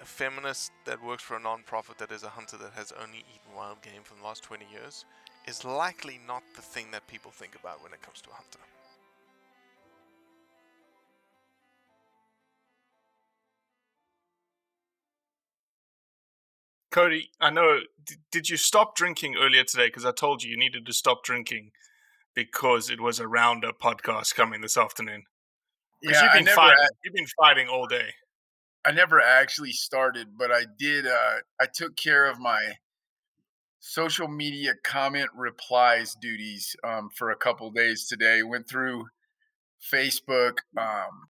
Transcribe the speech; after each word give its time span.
a 0.00 0.04
feminist 0.04 0.72
that 0.84 1.02
works 1.02 1.22
for 1.22 1.36
a 1.36 1.40
non-profit 1.40 1.98
that 1.98 2.12
is 2.12 2.22
a 2.22 2.28
hunter 2.28 2.56
that 2.56 2.72
has 2.72 2.92
only 3.02 3.18
eaten 3.18 3.54
wild 3.56 3.80
game 3.82 4.02
for 4.04 4.14
the 4.14 4.22
last 4.22 4.42
20 4.42 4.64
years 4.72 5.04
is 5.46 5.64
likely 5.64 6.20
not 6.26 6.42
the 6.56 6.62
thing 6.62 6.90
that 6.92 7.06
people 7.08 7.30
think 7.30 7.54
about 7.58 7.82
when 7.82 7.92
it 7.92 8.02
comes 8.02 8.20
to 8.20 8.30
a 8.30 8.34
hunter. 8.34 8.58
Cody, 16.90 17.30
I 17.40 17.50
know. 17.50 17.80
D- 18.04 18.16
did 18.32 18.48
you 18.48 18.56
stop 18.56 18.96
drinking 18.96 19.36
earlier 19.36 19.64
today? 19.64 19.88
Because 19.88 20.04
I 20.04 20.12
told 20.12 20.42
you 20.42 20.50
you 20.50 20.56
needed 20.58 20.86
to 20.86 20.92
stop 20.92 21.22
drinking 21.22 21.72
because 22.34 22.88
it 22.88 23.00
was 23.00 23.20
a 23.20 23.28
rounder 23.28 23.72
podcast 23.72 24.34
coming 24.34 24.60
this 24.62 24.76
afternoon. 24.76 25.24
'Cause 26.02 26.12
Yeah, 26.12 26.22
you've 26.22 26.30
I 26.32 26.34
been 26.36 26.44
never, 26.46 26.56
fighting. 26.56 26.84
a- 26.84 26.88
You've 27.04 27.14
been 27.14 27.26
fighting 27.38 27.68
all 27.68 27.86
day. 27.86 28.14
I 28.88 28.90
never 28.90 29.20
actually 29.20 29.72
started, 29.72 30.28
but 30.38 30.50
I 30.50 30.64
did. 30.78 31.06
Uh, 31.06 31.40
I 31.60 31.66
took 31.66 31.94
care 31.94 32.24
of 32.24 32.40
my 32.40 32.76
social 33.80 34.28
media 34.28 34.72
comment 34.82 35.28
replies 35.36 36.14
duties 36.22 36.74
um, 36.82 37.10
for 37.14 37.30
a 37.30 37.36
couple 37.36 37.70
days 37.70 38.06
today. 38.08 38.42
Went 38.42 38.66
through 38.66 39.04
Facebook. 39.92 40.54
Um, 40.78 41.28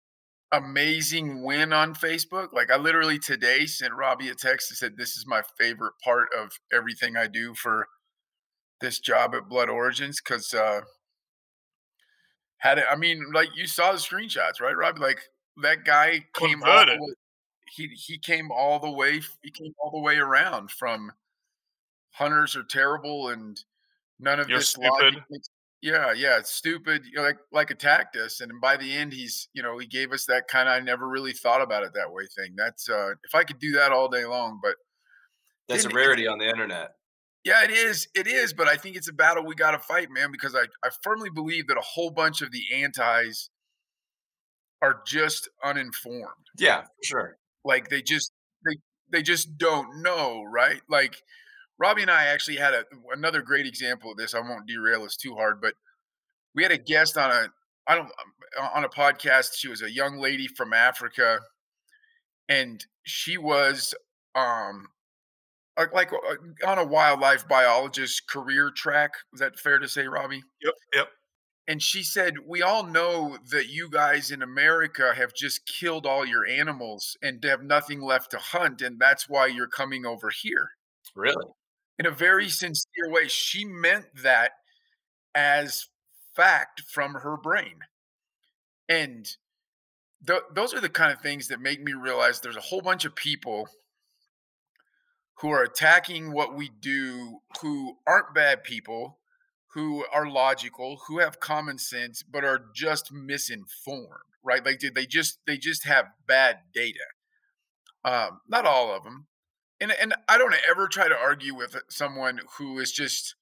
amazing 0.51 1.45
win 1.45 1.73
on 1.73 1.95
Facebook. 1.95 2.53
Like 2.53 2.73
I 2.73 2.77
literally 2.77 3.21
today 3.21 3.67
sent 3.67 3.95
Robbie 3.95 4.31
a 4.31 4.35
text 4.35 4.73
and 4.73 4.77
said, 4.77 4.97
"This 4.97 5.17
is 5.17 5.25
my 5.25 5.43
favorite 5.57 5.95
part 6.03 6.27
of 6.37 6.51
everything 6.73 7.17
I 7.17 7.29
do 7.29 7.55
for 7.55 7.87
this 8.81 8.99
job 8.99 9.33
at 9.33 9.49
Blood 9.49 9.69
Origins." 9.69 10.21
Because 10.21 10.53
uh, 10.53 10.81
had 12.59 12.79
it, 12.79 12.85
I 12.91 12.97
mean, 12.97 13.27
like 13.33 13.51
you 13.55 13.69
saw 13.69 13.93
the 13.93 13.99
screenshots, 13.99 14.61
right, 14.61 14.77
Robbie? 14.77 15.01
Like 15.01 15.21
that 15.63 15.85
guy 15.85 16.25
came 16.35 16.59
the 16.59 16.67
Converted. 16.67 16.99
He 17.75 17.89
he 17.89 18.19
came 18.19 18.51
all 18.51 18.79
the 18.79 18.91
way 18.91 19.21
he 19.43 19.51
came 19.51 19.73
all 19.83 19.91
the 19.91 20.01
way 20.01 20.17
around 20.17 20.71
from 20.71 21.11
hunters 22.11 22.55
are 22.57 22.63
terrible 22.65 23.29
and 23.29 23.61
none 24.21 24.39
of 24.41 24.49
You're 24.49 24.59
this 24.59 24.69
stupid. 24.71 24.91
logic 24.91 25.23
yeah 25.83 26.13
yeah 26.13 26.39
it's 26.39 26.51
stupid 26.53 27.03
you 27.05 27.17
know, 27.17 27.23
like 27.23 27.39
like 27.53 27.71
attacked 27.71 28.17
us 28.17 28.41
and 28.41 28.53
by 28.61 28.77
the 28.77 28.91
end 28.93 29.13
he's 29.13 29.49
you 29.53 29.63
know 29.63 29.77
he 29.79 29.87
gave 29.87 30.13
us 30.13 30.25
that 30.27 30.49
kind 30.49 30.69
of 30.69 30.75
i 30.75 30.81
never 30.81 31.09
really 31.09 31.33
thought 31.33 31.61
about 31.61 31.83
it 31.83 31.93
that 31.95 32.11
way 32.13 32.25
thing 32.37 32.55
that's 32.57 32.89
uh 32.89 33.11
if 33.25 33.35
i 33.35 33.43
could 33.45 33.59
do 33.59 33.73
that 33.73 33.93
all 33.93 34.09
day 34.09 34.25
long 34.25 34.59
but 34.63 34.77
That's 35.69 35.85
a 35.85 35.89
rarity 35.91 36.27
on 36.27 36.39
the 36.39 36.49
internet. 36.49 36.93
yeah, 37.45 37.65
it 37.65 37.71
is. 37.71 38.07
It 38.15 38.27
is, 38.27 38.53
but 38.55 38.69
I 38.69 38.77
think 38.77 38.97
it's 38.97 39.09
a 39.09 39.13
battle 39.13 39.45
we 39.45 39.55
got 39.55 39.73
to 39.73 39.79
fight, 39.79 40.09
man, 40.11 40.31
because 40.31 40.55
I, 40.55 40.65
I 40.87 40.91
firmly 41.03 41.29
believe 41.31 41.67
that 41.69 41.77
a 41.77 41.83
whole 41.83 42.11
bunch 42.11 42.41
of 42.43 42.51
the 42.53 42.63
antis 42.73 43.51
are 44.83 45.01
just 45.07 45.49
uninformed. 45.63 46.47
Yeah, 46.59 46.85
sure. 47.03 47.37
Like 47.65 47.89
they 47.89 48.03
just 48.03 48.33
they 48.67 48.77
they 49.13 49.23
just 49.23 49.59
don't 49.59 50.03
know, 50.03 50.43
right? 50.45 50.81
Like 50.89 51.17
Robbie 51.79 52.03
and 52.03 52.11
I 52.11 52.27
actually 52.27 52.57
had 52.57 52.75
a 52.75 52.85
another 53.13 53.43
great 53.43 53.67
example 53.67 54.13
of 54.13 54.17
this. 54.19 54.35
I 54.35 54.41
won't 54.41 54.67
derail 54.67 55.05
us 55.05 55.17
too 55.17 55.35
hard, 55.35 55.61
but 55.61 55.75
we 56.55 56.63
had 56.63 56.73
a 56.73 56.79
guest 56.79 57.19
on 57.19 57.31
a 57.31 57.49
I 57.89 57.95
don't 57.97 58.11
on 58.75 58.85
a 58.85 58.89
podcast. 58.89 59.57
She 59.57 59.69
was 59.69 59.83
a 59.83 59.91
young 59.93 60.21
lady 60.21 60.49
from 60.49 60.73
Africa, 60.73 61.41
and 62.49 62.85
she 63.05 63.37
was 63.39 63.95
um 64.35 64.87
like 65.79 65.93
like 65.93 66.13
uh, 66.13 66.69
on 66.69 66.79
a 66.79 66.85
wildlife 66.85 67.49
biologist 67.49 68.29
career 68.29 68.71
track. 68.75 69.13
Is 69.35 69.41
that 69.41 69.59
fair 69.59 69.79
to 69.79 69.89
say, 69.89 70.07
Robbie? 70.07 70.43
Yep, 70.63 70.75
yep. 70.95 71.09
And 71.67 71.83
she 71.83 72.03
said, 72.03 72.41
"We 72.47 72.63
all 72.63 72.85
know 72.85 73.39
that 73.51 73.69
you 73.69 73.89
guys 73.89 74.31
in 74.31 74.43
America 74.43 75.15
have 75.15 75.35
just 75.35 75.67
killed 75.67 76.07
all 76.07 76.27
your 76.27 76.47
animals 76.47 77.17
and 77.23 77.43
have 77.45 77.63
nothing 77.63 78.01
left 78.01 78.31
to 78.33 78.39
hunt, 78.39 78.83
and 78.83 79.01
that's 79.01 79.29
why 79.29 79.47
you're 79.47 79.69
coming 79.69 80.05
over 80.07 80.31
here." 80.31 80.73
Really? 81.15 81.47
In 81.99 82.07
a 82.07 82.11
very 82.11 82.49
sincere 82.51 83.09
way, 83.09 83.29
she 83.29 83.65
meant 83.65 84.07
that 84.17 84.53
as 85.35 85.89
fact 86.35 86.83
from 86.83 87.15
her 87.15 87.37
brain, 87.37 87.81
and 88.89 89.37
th- 90.27 90.43
those 90.53 90.75
are 90.75 90.81
the 90.81 90.89
kind 90.89 91.13
of 91.13 91.21
things 91.21 91.49
that 91.49 91.61
make 91.61 91.81
me 91.83 91.93
realize 91.93 92.41
there's 92.41 92.57
a 92.57 92.61
whole 92.61 92.81
bunch 92.83 93.05
of 93.05 93.15
people 93.15 93.69
who 95.37 95.51
are 95.51 95.63
attacking 95.63 96.33
what 96.33 96.55
we 96.55 96.69
do 96.81 97.41
who 97.61 97.99
aren't 98.07 98.35
bad 98.35 98.63
people 98.65 99.19
who 99.75 100.05
are 100.13 100.29
logical 100.29 101.01
who 101.09 101.19
have 101.19 101.41
common 101.41 101.79
sense 101.79 102.23
but 102.23 102.45
are 102.45 102.67
just 102.75 103.13
misinformed 103.13 104.09
right 104.43 104.65
like 104.65 104.81
they- 104.95 105.07
just 105.07 105.39
they 105.47 105.57
just 105.57 105.85
have 105.85 106.07
bad 106.27 106.59
data 106.75 107.07
um 108.05 108.41
not 108.49 108.67
all 108.67 108.95
of 108.95 109.05
them 109.05 109.27
and 109.81 109.93
and 109.93 110.15
i 110.29 110.39
don't 110.39 110.55
ever 110.69 110.89
try 110.89 111.09
to 111.09 111.17
argue 111.17 111.55
with 111.55 111.77
someone 111.89 112.41
who 112.59 112.79
is 112.79 112.93
just 112.93 113.35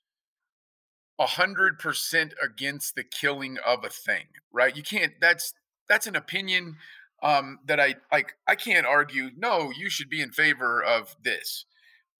hundred 1.26 1.78
percent 1.78 2.34
against 2.42 2.94
the 2.94 3.04
killing 3.04 3.58
of 3.64 3.84
a 3.84 3.88
thing, 3.88 4.26
right? 4.52 4.76
You 4.76 4.82
can't. 4.82 5.12
That's 5.20 5.54
that's 5.88 6.06
an 6.06 6.16
opinion 6.16 6.76
um, 7.22 7.58
that 7.66 7.80
I 7.80 7.96
like. 8.10 8.34
I 8.46 8.54
can't 8.54 8.86
argue. 8.86 9.30
No, 9.36 9.70
you 9.70 9.90
should 9.90 10.08
be 10.08 10.20
in 10.20 10.32
favor 10.32 10.82
of 10.82 11.16
this. 11.22 11.64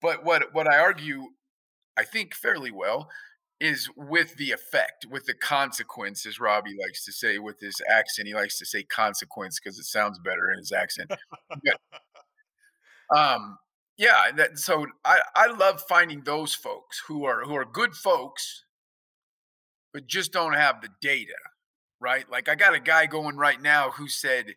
But 0.01 0.25
what 0.25 0.53
what 0.55 0.69
I 0.69 0.79
argue, 0.79 1.29
I 1.97 2.05
think 2.05 2.35
fairly 2.35 2.71
well, 2.71 3.09
is 3.63 3.89
with 3.97 4.35
the 4.39 4.51
effect, 4.51 5.07
with 5.09 5.25
the 5.27 5.35
consequence, 5.35 6.27
as 6.27 6.41
Robbie 6.41 6.77
likes 6.77 7.05
to 7.05 7.13
say 7.13 7.39
with 7.39 7.61
his 7.61 7.81
accent. 7.89 8.27
He 8.27 8.35
likes 8.35 8.59
to 8.59 8.67
say 8.67 8.83
consequence 8.83 9.61
because 9.61 9.79
it 9.79 9.85
sounds 9.85 10.19
better 10.19 10.51
in 10.51 10.59
his 10.59 10.73
accent. 10.73 11.13
but, 11.49 13.17
um, 13.17 13.59
yeah, 13.97 14.33
that, 14.37 14.59
so 14.59 14.89
I, 15.05 15.21
I 15.37 15.47
love 15.47 15.81
finding 15.89 16.23
those 16.23 16.57
folks 16.57 17.03
who 17.07 17.25
are 17.25 17.45
who 17.45 17.55
are 17.55 17.65
good 17.65 17.95
folks, 17.95 18.65
but 19.93 20.09
just 20.09 20.33
don't 20.33 20.55
have 20.55 20.83
the 20.83 20.89
data, 21.01 21.39
right? 22.01 22.29
Like 22.29 22.49
I 22.49 22.57
got 22.57 22.75
a 22.75 22.81
guy 22.81 23.07
going 23.07 23.37
right 23.37 23.63
now 23.63 23.91
who 23.91 24.09
said, 24.09 24.57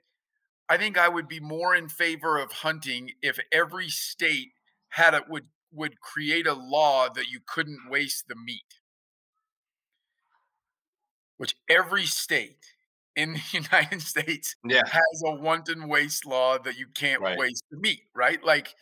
I 0.67 0.77
think 0.77 0.97
I 0.97 1.09
would 1.09 1.27
be 1.27 1.39
more 1.39 1.75
in 1.75 1.89
favor 1.89 2.39
of 2.39 2.51
hunting 2.51 3.11
if 3.21 3.37
every 3.51 3.89
state 3.89 4.53
had 4.89 5.13
it 5.13 5.29
would 5.29 5.45
would 5.71 5.99
create 6.01 6.47
a 6.47 6.53
law 6.53 7.07
that 7.07 7.29
you 7.29 7.39
couldn't 7.45 7.87
waste 7.87 8.27
the 8.27 8.35
meat. 8.35 8.79
Which 11.37 11.55
every 11.69 12.05
state 12.05 12.65
in 13.15 13.33
the 13.33 13.41
United 13.51 14.01
States 14.01 14.55
Yeah. 14.63 14.83
has 14.85 15.21
a 15.25 15.31
wanton 15.35 15.87
waste 15.87 16.25
law 16.25 16.57
that 16.59 16.77
you 16.77 16.87
can't 16.87 17.21
Right. 17.21 17.37
waste 17.37 17.63
the 17.71 17.77
meat, 17.77 18.03
right? 18.13 18.43
Like 18.43 18.75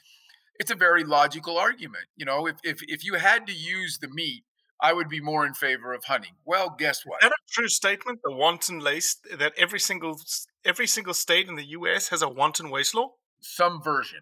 it's 0.60 0.72
a 0.72 0.76
very 0.76 1.04
logical 1.04 1.58
argument. 1.58 2.06
You 2.16 2.26
know, 2.26 2.48
if 2.48 2.58
if 2.64 2.82
if 2.84 3.04
you 3.04 3.16
had 3.16 3.48
to 3.48 3.54
use 3.54 3.98
the 4.00 4.08
meat, 4.08 4.44
I 4.82 4.94
would 4.94 5.10
be 5.10 5.20
more 5.22 5.46
in 5.46 5.54
favor 5.54 5.94
of 5.94 6.04
hunting. 6.06 6.36
Well, 6.46 6.76
guess 6.78 7.06
what? 7.06 7.24
Is 7.24 7.30
that 7.30 7.34
a 7.34 7.52
true 7.54 7.68
statement? 7.70 8.20
The 8.24 8.32
wanton 8.36 8.80
lace 8.80 9.16
that 9.38 9.54
every 9.58 9.80
single 9.80 10.20
every 10.66 10.88
single 10.88 11.14
state 11.14 11.48
in 11.48 11.56
the 11.56 11.66
U.S. 11.80 12.10
has 12.10 12.22
a 12.22 12.30
wanton 12.30 12.70
waste 12.70 12.94
law. 12.96 13.14
Some 13.42 13.82
version, 13.84 14.22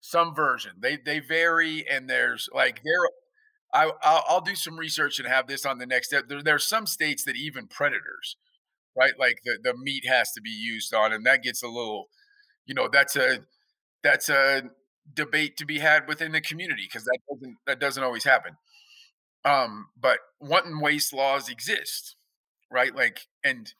some 0.00 0.34
version. 0.34 0.72
They 0.78 0.96
they 0.96 1.20
vary, 1.20 1.86
and 1.88 2.08
there's 2.08 2.48
like 2.52 2.82
there. 2.84 3.08
I 3.74 3.92
I'll, 4.02 4.24
I'll 4.28 4.42
do 4.42 4.56
some 4.56 4.78
research 4.78 5.20
and 5.20 5.28
have 5.28 5.48
this 5.48 5.66
on 5.66 5.78
the 5.78 5.86
next 5.86 6.08
step. 6.08 6.28
There, 6.28 6.42
there's 6.42 6.66
some 6.66 6.86
states 6.86 7.24
that 7.24 7.36
even 7.36 7.68
predators, 7.68 8.36
right? 8.98 9.14
Like 9.18 9.40
the 9.44 9.58
the 9.62 9.76
meat 9.76 10.06
has 10.08 10.32
to 10.32 10.40
be 10.42 10.50
used 10.50 10.94
on, 10.94 11.12
and 11.12 11.26
that 11.26 11.42
gets 11.42 11.62
a 11.62 11.68
little, 11.68 12.08
you 12.66 12.74
know, 12.74 12.88
that's 12.92 13.16
a 13.16 13.40
that's 14.04 14.28
a 14.30 14.64
debate 15.14 15.56
to 15.58 15.66
be 15.66 15.80
had 15.80 16.08
within 16.08 16.32
the 16.32 16.40
community 16.40 16.84
because 16.88 17.04
that 17.04 17.18
doesn't 17.30 17.56
that 17.66 17.80
doesn't 17.80 18.04
always 18.04 18.24
happen. 18.24 18.56
Um, 19.44 19.88
but 20.00 20.18
wanton 20.40 20.80
waste 20.80 21.12
laws 21.12 21.48
exist, 21.48 22.16
right? 22.70 22.94
Like, 22.94 23.22
and 23.44 23.72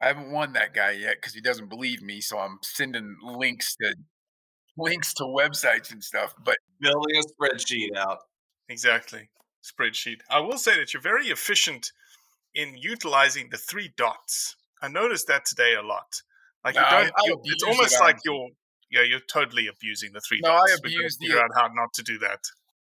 I 0.00 0.08
haven't 0.08 0.30
won 0.32 0.52
that 0.54 0.74
guy 0.74 0.92
yet 0.92 1.16
because 1.20 1.34
he 1.34 1.40
doesn't 1.40 1.68
believe 1.68 2.02
me. 2.02 2.20
So 2.20 2.38
I'm 2.38 2.58
sending 2.62 3.16
links 3.22 3.76
to 3.76 3.94
links 4.78 5.14
to 5.14 5.24
websites 5.24 5.92
and 5.92 6.02
stuff. 6.04 6.34
But 6.44 6.58
Building 6.80 7.16
a 7.18 7.22
spreadsheet 7.22 7.96
out. 7.96 8.18
Exactly. 8.68 9.28
Spreadsheet. 9.62 10.18
I 10.30 10.40
will 10.40 10.58
say 10.58 10.76
that 10.78 10.92
you're 10.92 11.02
very 11.02 11.28
efficient 11.28 11.92
in 12.54 12.76
utilizing 12.76 13.48
the 13.50 13.56
three 13.58 13.92
dots. 13.96 14.56
I 14.82 14.88
noticed 14.88 15.26
that 15.28 15.44
today 15.46 15.74
a 15.74 15.82
lot. 15.82 16.22
Like 16.64 16.74
you 16.74 16.80
No, 16.82 16.86
I- 16.86 17.00
don't. 17.04 17.12
I 17.16 17.22
you- 17.26 17.40
it's 17.44 17.62
it, 17.62 17.68
almost 17.68 18.00
like 18.00 18.18
you're. 18.24 18.48
Yeah, 18.90 19.02
you're 19.02 19.20
totally 19.20 19.66
abusing 19.66 20.12
the 20.12 20.20
three 20.20 20.40
No, 20.42 20.52
I 20.52 20.58
dots. 20.58 20.80
We're 20.82 20.88
abuse 20.90 21.16
the- 21.18 21.26
figure 21.26 21.42
out 21.42 21.50
how 21.56 21.68
not 21.68 21.92
to 21.94 22.02
do 22.02 22.18
that. 22.18 22.40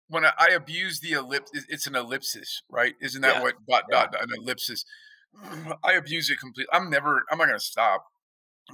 when 0.08 0.26
I, 0.26 0.34
I 0.40 0.48
abuse 0.52 1.02
the 1.02 1.12
ellipse, 1.14 1.52
it's 1.54 1.86
an 1.86 1.96
ellipsis, 1.96 2.64
right? 2.70 2.96
Isn't 3.00 3.22
that 3.22 3.36
Yeah. 3.36 3.42
what 3.44 3.56
dot 3.70 3.84
dot 3.92 4.16
an 4.20 4.30
ellipsis? 4.38 4.86
I 5.84 5.94
abuse 5.94 6.30
it 6.32 6.40
completely. 6.40 6.70
I'm 6.74 6.90
never. 6.90 7.26
I'm 7.30 7.38
not 7.38 7.46
gonna 7.48 7.60
stop. 7.60 8.06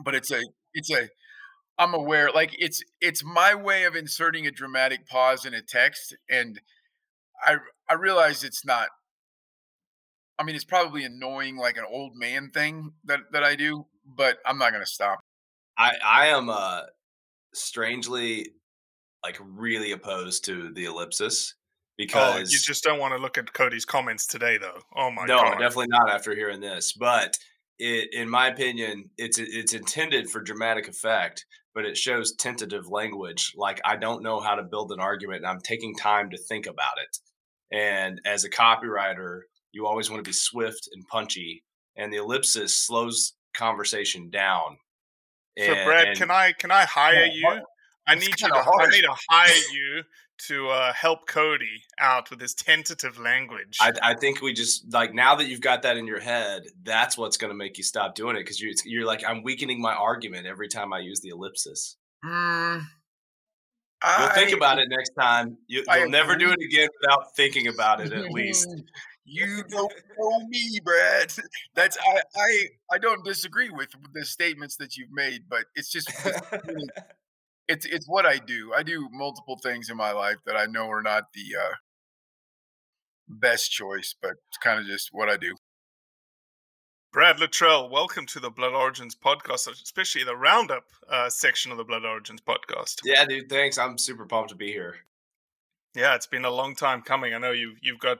But 0.04 0.16
it's 0.16 0.31
a. 0.31 0.42
It's 0.74 0.90
a. 0.92 1.10
I'm 1.78 1.94
aware. 1.94 2.31
Like 2.31 2.56
it's. 2.58 2.81
It's 3.01 3.24
my 3.24 3.54
way 3.54 3.84
of 3.84 3.96
inserting 3.96 4.48
a 4.48 4.51
dramatic 4.51 5.08
pause 5.08 5.44
in 5.46 5.54
a 5.54 5.62
text, 5.62 6.16
and 6.30 6.62
I. 7.44 7.58
I 7.88 7.94
realize 7.94 8.44
it's 8.44 8.66
not. 8.66 8.88
I 10.40 10.44
mean, 10.44 10.56
it's 10.56 10.66
probably 10.66 11.04
annoying, 11.04 11.56
like 11.56 11.78
an 11.78 11.86
old 11.90 12.16
man 12.16 12.50
thing 12.52 12.94
that 13.06 13.20
that 13.32 13.44
I 13.44 13.56
do, 13.56 13.86
but 14.06 14.38
I'm 14.46 14.58
not 14.58 14.72
gonna 14.72 14.86
stop. 14.86 15.20
I 15.78 15.94
I 16.04 16.28
am 16.28 16.50
uh 16.50 16.82
strangely 17.54 18.48
like 19.24 19.38
really 19.42 19.92
opposed 19.92 20.46
to 20.46 20.74
the 20.74 20.86
ellipsis 20.86 21.56
Oh, 21.98 22.04
because 22.04 22.52
you 22.52 22.60
just 22.60 22.84
don't 22.84 23.00
want 23.00 23.14
to 23.14 23.22
look 23.22 23.38
at 23.38 23.54
Cody's 23.54 23.86
comments 23.86 24.28
today, 24.28 24.58
though. 24.58 24.80
Oh 24.98 25.10
my 25.12 25.26
no, 25.26 25.38
god! 25.38 25.60
definitely 25.60 25.88
not 25.88 26.10
after 26.10 26.36
hearing 26.36 26.60
this. 26.60 26.92
But 26.92 27.38
it, 27.80 28.14
in 28.14 28.30
my 28.30 28.48
opinion, 28.48 29.10
it's 29.18 29.40
it's 29.40 29.74
intended 29.74 30.30
for 30.30 30.42
dramatic 30.42 30.90
effect, 30.90 31.46
but 31.75 31.86
it 31.86 31.98
shows 31.98 32.33
tentative 32.33 32.88
language. 32.88 33.54
Like 33.56 33.81
I 33.86 33.98
don't 33.98 34.24
know 34.24 34.39
how 34.39 34.56
to 34.56 34.63
build 34.63 34.92
an 34.92 35.00
argument, 35.00 35.39
and 35.39 35.48
I'm 35.48 35.60
taking 35.60 35.95
time 35.95 36.31
to 36.31 36.38
think 36.38 36.66
about 36.66 36.98
it. 37.04 37.18
And 37.75 38.22
as 38.25 38.45
a 38.45 38.50
copywriter, 38.50 39.42
you 39.74 39.86
always 39.86 40.10
want 40.10 40.24
to 40.24 40.27
be 40.27 40.33
swift 40.33 40.89
and 40.94 41.06
punchy, 41.07 41.63
and 41.98 42.12
the 42.12 42.18
ellipsis 42.18 42.75
slows 42.75 43.33
conversation 43.56 44.30
down. 44.30 44.77
So, 45.57 45.74
Brad, 45.86 46.18
can 46.18 46.31
I 46.31 46.54
can 46.54 46.72
I 46.72 46.86
hire 46.86 47.25
you? 47.25 47.62
I 48.07 48.16
need 48.16 48.40
you 48.40 48.48
to. 48.48 48.56
I 48.56 48.88
need 48.90 49.02
to 49.02 49.16
hire 49.30 49.62
you 49.72 50.04
to 50.48 50.68
uh, 50.68 50.94
help 50.94 51.28
Cody 51.28 51.84
out 52.00 52.30
with 52.30 52.42
his 52.42 52.54
tentative 52.54 53.18
language. 53.18 53.78
I, 53.80 53.94
I 54.02 54.13
think 54.16 54.42
we 54.42 54.54
just 54.54 54.92
like 54.92 55.13
now 55.13 55.36
that 55.36 55.48
you've 55.48 55.62
got 55.62 55.84
that 55.84 55.98
in 55.98 56.07
your 56.07 56.19
head, 56.19 56.63
that's 56.84 57.18
what's 57.18 57.38
going 57.38 57.52
to 57.52 57.57
make 57.57 57.78
you 57.78 57.84
stop 57.84 58.16
doing 58.16 58.36
it 58.36 58.40
because 58.40 58.60
you, 58.60 58.74
you're 58.86 59.06
like, 59.06 59.24
I'm 59.28 59.44
weakening 59.44 59.81
my 59.81 59.94
argument 59.94 60.46
every 60.46 60.68
time 60.68 60.94
I 60.94 61.00
use 61.00 61.22
the 61.22 61.30
ellipsis. 61.30 61.96
Hmm. 62.24 62.80
You'll 64.19 64.30
think 64.30 64.51
about 64.51 64.78
it 64.78 64.88
next 64.90 65.12
time. 65.19 65.58
You, 65.68 65.84
you'll 65.88 66.10
never 66.10 66.36
do 66.36 66.51
it 66.51 66.60
again 66.62 66.90
without 67.01 67.36
thinking 67.36 67.68
about 67.68 68.01
it 68.01 68.12
at 68.13 68.31
least. 68.31 68.69
You 69.25 69.63
don't 69.69 69.92
know 70.19 70.48
me, 70.48 70.80
Brad. 70.84 71.34
That's 71.74 71.98
I 71.98 72.22
I 72.38 72.68
I 72.94 72.98
don't 73.00 73.25
disagree 73.25 73.72
with 73.72 73.90
the 74.13 74.24
statements 74.24 74.78
that 74.78 74.96
you've 74.96 75.12
made, 75.12 75.50
but 75.50 75.66
it's 75.74 75.92
just 75.92 76.10
it's, 76.10 76.42
really- 76.68 76.88
it's 77.67 77.85
it's 77.85 78.07
what 78.07 78.25
I 78.25 78.38
do. 78.38 78.73
I 78.75 78.83
do 78.83 79.09
multiple 79.12 79.57
things 79.62 79.89
in 79.89 79.97
my 79.97 80.12
life 80.12 80.38
that 80.45 80.56
I 80.56 80.65
know 80.65 80.89
are 80.89 81.01
not 81.01 81.25
the 81.33 81.56
uh, 81.59 81.73
best 83.27 83.71
choice, 83.71 84.15
but 84.21 84.31
it's 84.47 84.57
kind 84.62 84.79
of 84.79 84.85
just 84.85 85.09
what 85.12 85.29
I 85.29 85.38
do. 85.38 85.56
Brad 87.12 87.39
Luttrell, 87.39 87.89
welcome 87.89 88.25
to 88.27 88.39
the 88.41 88.50
Blood 88.50 88.74
Origins 88.74 89.15
podcast, 89.15 89.69
especially 89.69 90.24
the 90.25 90.36
roundup 90.36 90.84
uh, 91.10 91.29
section 91.29 91.72
of 91.72 91.77
the 91.77 91.86
Blood 91.86 92.03
Origins 92.03 92.41
podcast. 92.41 93.00
Yeah, 93.05 93.25
dude. 93.25 93.50
Thanks. 93.50 93.77
I'm 93.77 93.98
super 93.98 94.25
pumped 94.25 94.50
to 94.50 94.55
be 94.55 94.67
here. 94.72 94.95
Yeah, 95.95 96.15
it's 96.15 96.27
been 96.27 96.43
a 96.43 96.51
long 96.51 96.75
time 96.75 97.01
coming. 97.01 97.34
I 97.34 97.38
know 97.38 97.51
you 97.51 97.75
you've 97.81 98.00
got 98.00 98.17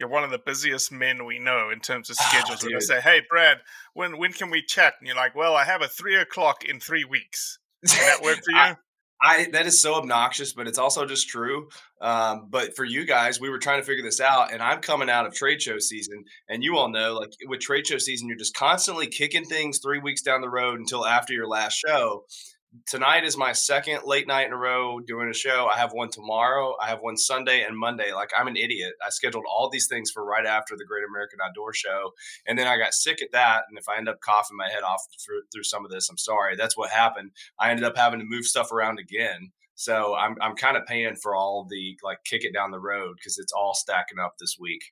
you're 0.00 0.08
one 0.08 0.24
of 0.24 0.30
the 0.30 0.38
busiest 0.38 0.90
men 0.90 1.24
we 1.26 1.38
know 1.38 1.68
in 1.70 1.80
terms 1.80 2.08
of 2.08 2.16
Ah, 2.20 2.28
schedules. 2.32 2.62
When 2.64 2.72
I 2.72 2.78
dude. 2.78 2.82
say, 2.84 3.00
"Hey, 3.02 3.20
Brad, 3.28 3.58
when 3.92 4.16
when 4.16 4.32
can 4.32 4.50
we 4.50 4.62
chat?" 4.62 4.94
and 4.98 5.06
you're 5.06 5.16
like, 5.16 5.34
"Well, 5.34 5.54
I 5.54 5.64
have 5.64 5.82
a 5.82 5.88
three 5.88 6.16
o'clock 6.16 6.64
in 6.64 6.80
three 6.80 7.04
weeks." 7.04 7.58
Does 7.84 7.94
that 7.98 8.22
work 8.22 8.36
for 8.44 8.50
you? 8.52 8.56
I- 8.58 8.76
I 9.20 9.48
that 9.52 9.66
is 9.66 9.80
so 9.80 9.94
obnoxious, 9.94 10.52
but 10.52 10.68
it's 10.68 10.78
also 10.78 11.04
just 11.04 11.28
true. 11.28 11.68
Um, 12.00 12.46
but 12.50 12.76
for 12.76 12.84
you 12.84 13.04
guys, 13.04 13.40
we 13.40 13.50
were 13.50 13.58
trying 13.58 13.80
to 13.80 13.86
figure 13.86 14.04
this 14.04 14.20
out, 14.20 14.52
and 14.52 14.62
I'm 14.62 14.80
coming 14.80 15.10
out 15.10 15.26
of 15.26 15.34
trade 15.34 15.60
show 15.60 15.78
season, 15.78 16.24
and 16.48 16.62
you 16.62 16.76
all 16.76 16.88
know, 16.88 17.14
like 17.14 17.32
with 17.46 17.60
trade 17.60 17.86
show 17.86 17.98
season, 17.98 18.28
you're 18.28 18.38
just 18.38 18.54
constantly 18.54 19.08
kicking 19.08 19.44
things 19.44 19.78
three 19.78 19.98
weeks 19.98 20.22
down 20.22 20.40
the 20.40 20.48
road 20.48 20.78
until 20.78 21.04
after 21.04 21.32
your 21.32 21.48
last 21.48 21.82
show. 21.86 22.24
Tonight 22.86 23.24
is 23.24 23.34
my 23.34 23.52
second 23.52 24.00
late 24.04 24.26
night 24.26 24.46
in 24.46 24.52
a 24.52 24.56
row 24.56 25.00
doing 25.00 25.30
a 25.30 25.34
show. 25.34 25.70
I 25.72 25.78
have 25.78 25.92
one 25.94 26.10
tomorrow, 26.10 26.76
I 26.82 26.88
have 26.88 27.00
one 27.00 27.16
Sunday 27.16 27.62
and 27.62 27.78
Monday. 27.78 28.12
Like 28.12 28.30
I'm 28.38 28.46
an 28.46 28.58
idiot. 28.58 28.92
I 29.04 29.08
scheduled 29.08 29.46
all 29.48 29.70
these 29.70 29.86
things 29.88 30.10
for 30.10 30.22
right 30.22 30.44
after 30.44 30.76
the 30.76 30.84
Great 30.84 31.04
American 31.08 31.38
Outdoor 31.42 31.72
Show, 31.72 32.12
and 32.46 32.58
then 32.58 32.66
I 32.66 32.76
got 32.76 32.92
sick 32.92 33.22
at 33.22 33.32
that. 33.32 33.62
And 33.70 33.78
if 33.78 33.88
I 33.88 33.96
end 33.96 34.08
up 34.08 34.20
coughing 34.20 34.58
my 34.58 34.68
head 34.68 34.82
off 34.82 35.02
through, 35.24 35.42
through 35.50 35.62
some 35.62 35.86
of 35.86 35.90
this, 35.90 36.10
I'm 36.10 36.18
sorry. 36.18 36.56
That's 36.56 36.76
what 36.76 36.90
happened. 36.90 37.30
I 37.58 37.70
ended 37.70 37.86
up 37.86 37.96
having 37.96 38.20
to 38.20 38.26
move 38.26 38.44
stuff 38.44 38.70
around 38.70 38.98
again. 38.98 39.52
So 39.74 40.14
I'm 40.14 40.36
I'm 40.42 40.54
kind 40.54 40.76
of 40.76 40.84
paying 40.84 41.16
for 41.16 41.34
all 41.34 41.66
the 41.70 41.96
like 42.02 42.18
kick 42.24 42.44
it 42.44 42.52
down 42.52 42.70
the 42.70 42.80
road 42.80 43.16
because 43.18 43.38
it's 43.38 43.52
all 43.52 43.72
stacking 43.72 44.18
up 44.18 44.34
this 44.38 44.56
week. 44.60 44.82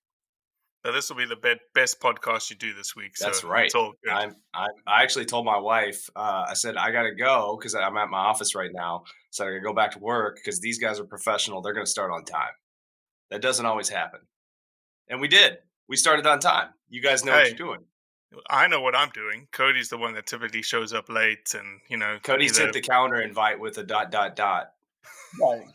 So 0.87 0.93
this 0.93 1.11
will 1.11 1.17
be 1.17 1.25
the 1.27 1.35
be- 1.35 1.59
best 1.75 1.99
podcast 2.01 2.49
you 2.49 2.55
do 2.55 2.73
this 2.73 2.95
week. 2.95 3.17
So 3.17 3.25
That's 3.25 3.43
right. 3.43 3.65
It's 3.67 3.75
all 3.75 3.95
good. 4.05 4.13
I'm, 4.13 4.37
I'm 4.55 4.71
I 4.87 5.03
actually 5.03 5.25
told 5.25 5.45
my 5.45 5.59
wife 5.59 6.09
uh, 6.15 6.45
I 6.49 6.55
said 6.55 6.77
I 6.77 6.93
gotta 6.93 7.13
go 7.13 7.57
because 7.59 7.75
I'm 7.75 7.97
at 7.97 8.09
my 8.09 8.19
office 8.19 8.55
right 8.55 8.71
now, 8.73 9.03
so 9.33 9.45
I 9.45 9.49
gotta 9.49 9.63
go 9.63 9.73
back 9.73 9.91
to 9.93 9.99
work 9.99 10.37
because 10.37 10.61
these 10.61 10.79
guys 10.79 11.01
are 11.01 11.05
professional. 11.05 11.61
They're 11.61 11.73
gonna 11.73 11.87
start 11.87 12.13
on 12.13 12.25
time. 12.25 12.53
That 13.33 13.43
doesn't 13.43 13.67
always 13.67 13.89
happen, 13.89 14.21
and 15.09 15.21
we 15.21 15.27
did. 15.27 15.59
We 15.89 15.97
started 15.97 16.25
on 16.25 16.39
time. 16.39 16.69
You 16.89 17.03
guys 17.03 17.25
know 17.25 17.33
what 17.33 17.43
Hey. 17.43 17.49
you're 17.49 17.57
doing. 17.59 17.81
I 18.49 18.69
know 18.69 18.81
what 18.81 18.95
I'm 18.95 19.11
doing. 19.11 19.49
Cody's 19.51 19.89
the 19.89 19.99
one 19.99 20.15
that 20.15 20.27
typically 20.27 20.63
shows 20.63 20.93
up 20.93 21.09
late, 21.09 21.53
and 21.53 21.81
you 21.89 21.97
know, 21.97 22.19
Cody 22.23 22.45
either- 22.45 22.55
sent 22.55 22.75
the 22.75 22.81
calendar 22.81 23.21
invite 23.21 23.59
with 23.59 23.77
a 23.79 23.83
dot 23.83 24.13
dot 24.13 24.37
dot. 24.37 24.69
Right. 25.43 25.63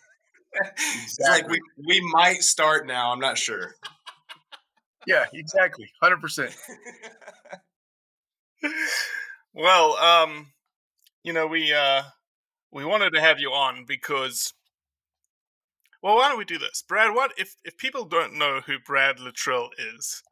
It's 0.54 1.18
like 1.20 1.48
we 1.50 1.60
we 1.88 2.02
might 2.14 2.44
start 2.44 2.86
now. 2.86 3.12
I'm 3.14 3.20
not 3.20 3.38
sure. 3.38 3.74
Yeah, 5.08 5.26
exactly. 5.34 5.90
100%. 6.04 6.56
well, 9.54 9.98
um, 9.98 10.48
you 11.24 11.34
know, 11.34 11.48
we 11.48 11.74
uh, 11.74 12.04
we 12.72 12.86
wanted 12.86 13.12
to 13.14 13.22
have 13.22 13.40
you 13.40 13.50
on 13.50 13.86
because, 13.88 14.54
well, 16.02 16.16
why 16.16 16.30
don't 16.30 16.38
we 16.38 16.46
do 16.46 16.58
this, 16.58 16.84
Brad? 16.88 17.14
What 17.14 17.32
if 17.38 17.56
if 17.64 17.78
people 17.78 18.06
don't 18.06 18.38
know 18.38 18.62
who 18.66 18.80
Brad 18.80 19.20
Luttrell 19.20 19.70
is? 19.96 20.24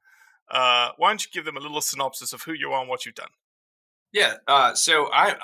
Uh, 0.50 0.90
why 0.98 1.10
don't 1.10 1.24
you 1.24 1.32
give 1.32 1.46
them 1.46 1.58
a 1.58 1.60
little 1.60 1.82
synopsis 1.82 2.34
of 2.34 2.42
who 2.42 2.54
you 2.54 2.72
are 2.72 2.82
and 2.82 2.90
what 2.90 3.06
you've 3.06 3.16
done? 3.16 3.30
Yeah. 4.12 4.36
Uh, 4.48 4.74
so 4.74 5.12
I, 5.14 5.36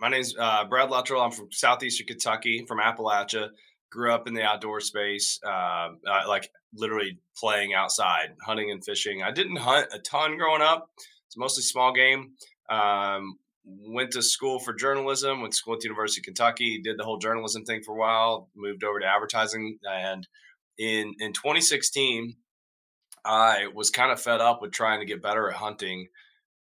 my 0.00 0.08
name's 0.08 0.34
uh, 0.36 0.64
Brad 0.64 0.90
Luttrell. 0.90 1.20
I'm 1.20 1.30
from 1.30 1.52
southeastern 1.52 2.06
Kentucky, 2.08 2.64
from 2.66 2.78
Appalachia. 2.80 3.50
Grew 3.90 4.12
up 4.12 4.28
in 4.28 4.34
the 4.34 4.42
outdoor 4.42 4.80
space, 4.80 5.40
uh, 5.44 5.90
like 6.28 6.50
literally 6.74 7.18
playing 7.36 7.74
outside, 7.74 8.34
hunting 8.44 8.70
and 8.70 8.84
fishing. 8.84 9.22
I 9.22 9.32
didn't 9.32 9.56
hunt 9.56 9.88
a 9.92 9.98
ton 9.98 10.36
growing 10.36 10.62
up. 10.62 10.90
It's 11.26 11.36
mostly 11.36 11.62
small 11.62 11.92
game. 11.92 12.32
Um, 12.68 13.38
went 13.64 14.12
to 14.12 14.22
school 14.22 14.58
for 14.58 14.72
journalism. 14.72 15.40
Went 15.40 15.52
to 15.52 15.56
school 15.56 15.74
at 15.74 15.80
the 15.80 15.88
University 15.88 16.20
of 16.20 16.24
Kentucky. 16.24 16.80
Did 16.82 16.98
the 16.98 17.04
whole 17.04 17.18
journalism 17.18 17.64
thing 17.64 17.82
for 17.82 17.94
a 17.94 17.98
while. 17.98 18.48
Moved 18.54 18.84
over 18.84 19.00
to 19.00 19.06
advertising, 19.06 19.78
and 19.88 20.26
in 20.78 21.14
in 21.20 21.32
2016, 21.32 22.36
I 23.24 23.66
was 23.74 23.90
kind 23.90 24.12
of 24.12 24.20
fed 24.20 24.40
up 24.40 24.62
with 24.62 24.72
trying 24.72 25.00
to 25.00 25.06
get 25.06 25.22
better 25.22 25.48
at 25.50 25.56
hunting 25.56 26.08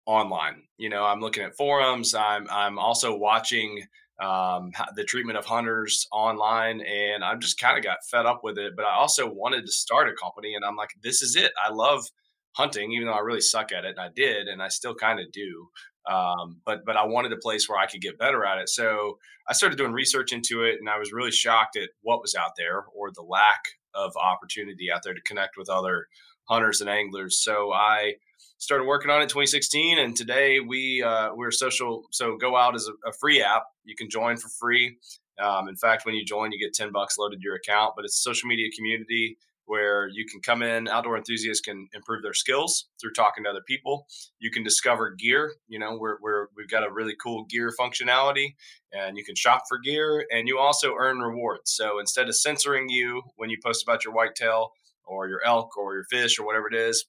online. 0.05 0.63
You 0.77 0.89
know, 0.89 1.03
I'm 1.03 1.21
looking 1.21 1.43
at 1.43 1.55
forums. 1.55 2.13
I'm 2.13 2.47
I'm 2.49 2.77
also 2.77 3.15
watching 3.15 3.83
um, 4.21 4.71
the 4.95 5.03
treatment 5.03 5.37
of 5.37 5.45
hunters 5.45 6.07
online, 6.11 6.81
and 6.81 7.23
I 7.23 7.35
just 7.35 7.59
kind 7.59 7.77
of 7.77 7.83
got 7.83 8.05
fed 8.09 8.25
up 8.25 8.41
with 8.43 8.57
it. 8.57 8.73
But 8.75 8.85
I 8.85 8.95
also 8.95 9.31
wanted 9.31 9.65
to 9.65 9.71
start 9.71 10.09
a 10.09 10.13
company, 10.13 10.53
and 10.53 10.63
I'm 10.63 10.75
like, 10.75 10.91
this 11.01 11.21
is 11.21 11.35
it. 11.35 11.51
I 11.63 11.71
love 11.71 12.05
hunting, 12.53 12.91
even 12.91 13.07
though 13.07 13.13
I 13.13 13.19
really 13.19 13.41
suck 13.41 13.71
at 13.71 13.85
it, 13.85 13.95
and 13.97 13.99
I 13.99 14.09
did, 14.15 14.47
and 14.47 14.61
I 14.61 14.67
still 14.67 14.93
kind 14.93 15.19
of 15.19 15.31
do. 15.31 15.69
Um, 16.09 16.61
but 16.65 16.85
but 16.85 16.97
I 16.97 17.05
wanted 17.05 17.33
a 17.33 17.37
place 17.37 17.67
where 17.67 17.79
I 17.79 17.87
could 17.87 18.01
get 18.01 18.19
better 18.19 18.45
at 18.45 18.59
it. 18.59 18.69
So 18.69 19.17
I 19.47 19.53
started 19.53 19.77
doing 19.77 19.93
research 19.93 20.33
into 20.33 20.63
it, 20.63 20.77
and 20.79 20.89
I 20.89 20.99
was 20.99 21.11
really 21.11 21.31
shocked 21.31 21.75
at 21.77 21.89
what 22.01 22.21
was 22.21 22.35
out 22.35 22.51
there 22.57 22.85
or 22.95 23.11
the 23.11 23.23
lack 23.23 23.63
of 23.95 24.13
opportunity 24.15 24.91
out 24.93 25.01
there 25.03 25.13
to 25.13 25.21
connect 25.21 25.57
with 25.57 25.69
other 25.69 26.07
hunters 26.45 26.81
and 26.81 26.89
anglers. 26.89 27.43
So 27.43 27.73
I 27.73 28.15
started 28.61 28.85
working 28.85 29.09
on 29.09 29.23
it 29.23 29.29
2016, 29.29 29.97
and 29.97 30.15
today 30.15 30.59
we 30.59 31.03
uh, 31.03 31.31
we're 31.33 31.51
social. 31.51 32.03
So 32.11 32.37
Go 32.37 32.51
Wild 32.51 32.75
is 32.75 32.87
a, 32.87 33.09
a, 33.09 33.11
free 33.11 33.41
app. 33.41 33.63
You 33.83 33.95
can 33.95 34.07
join 34.07 34.37
for 34.37 34.49
free. 34.49 34.97
Um, 35.41 35.67
in 35.67 35.75
fact, 35.75 36.05
when 36.05 36.13
you 36.13 36.23
join, 36.23 36.51
you 36.51 36.59
get 36.59 36.73
10 36.73 36.91
bucks 36.91 37.17
loaded 37.17 37.37
to 37.37 37.43
your 37.43 37.55
account. 37.55 37.93
But 37.95 38.05
it's 38.05 38.19
a 38.19 38.21
social 38.21 38.47
media 38.47 38.67
community 38.77 39.37
where 39.65 40.07
you 40.09 40.25
can 40.25 40.41
come 40.41 40.61
in. 40.61 40.87
Outdoor 40.87 41.17
enthusiasts 41.17 41.61
can 41.61 41.87
improve 41.93 42.21
their 42.21 42.35
skills 42.35 42.87
through 43.01 43.13
talking 43.13 43.45
to 43.45 43.49
other 43.49 43.63
people. 43.67 44.05
You 44.39 44.51
can 44.51 44.63
discover 44.63 45.09
gear. 45.09 45.55
You 45.67 45.79
know, 45.79 45.97
we're, 45.99 46.17
we're 46.21 46.47
we've 46.55 46.69
got 46.69 46.87
a 46.87 46.91
really 46.91 47.15
cool 47.21 47.45
gear 47.45 47.73
functionality, 47.79 48.53
and 48.93 49.17
you 49.17 49.23
can 49.23 49.35
shop 49.35 49.63
for 49.67 49.79
gear. 49.79 50.27
And 50.31 50.47
you 50.47 50.59
also 50.59 50.93
earn 50.99 51.17
rewards. 51.17 51.71
So 51.71 51.99
instead 51.99 52.29
of 52.29 52.35
censoring 52.35 52.89
you 52.89 53.23
when 53.37 53.49
you 53.49 53.57
post 53.63 53.81
about 53.81 54.05
your 54.05 54.13
whitetail 54.13 54.71
or 55.03 55.27
your 55.27 55.43
elk 55.43 55.75
or 55.77 55.95
your 55.95 56.05
fish 56.11 56.37
or 56.37 56.45
whatever 56.45 56.67
it 56.67 56.75
is, 56.75 57.05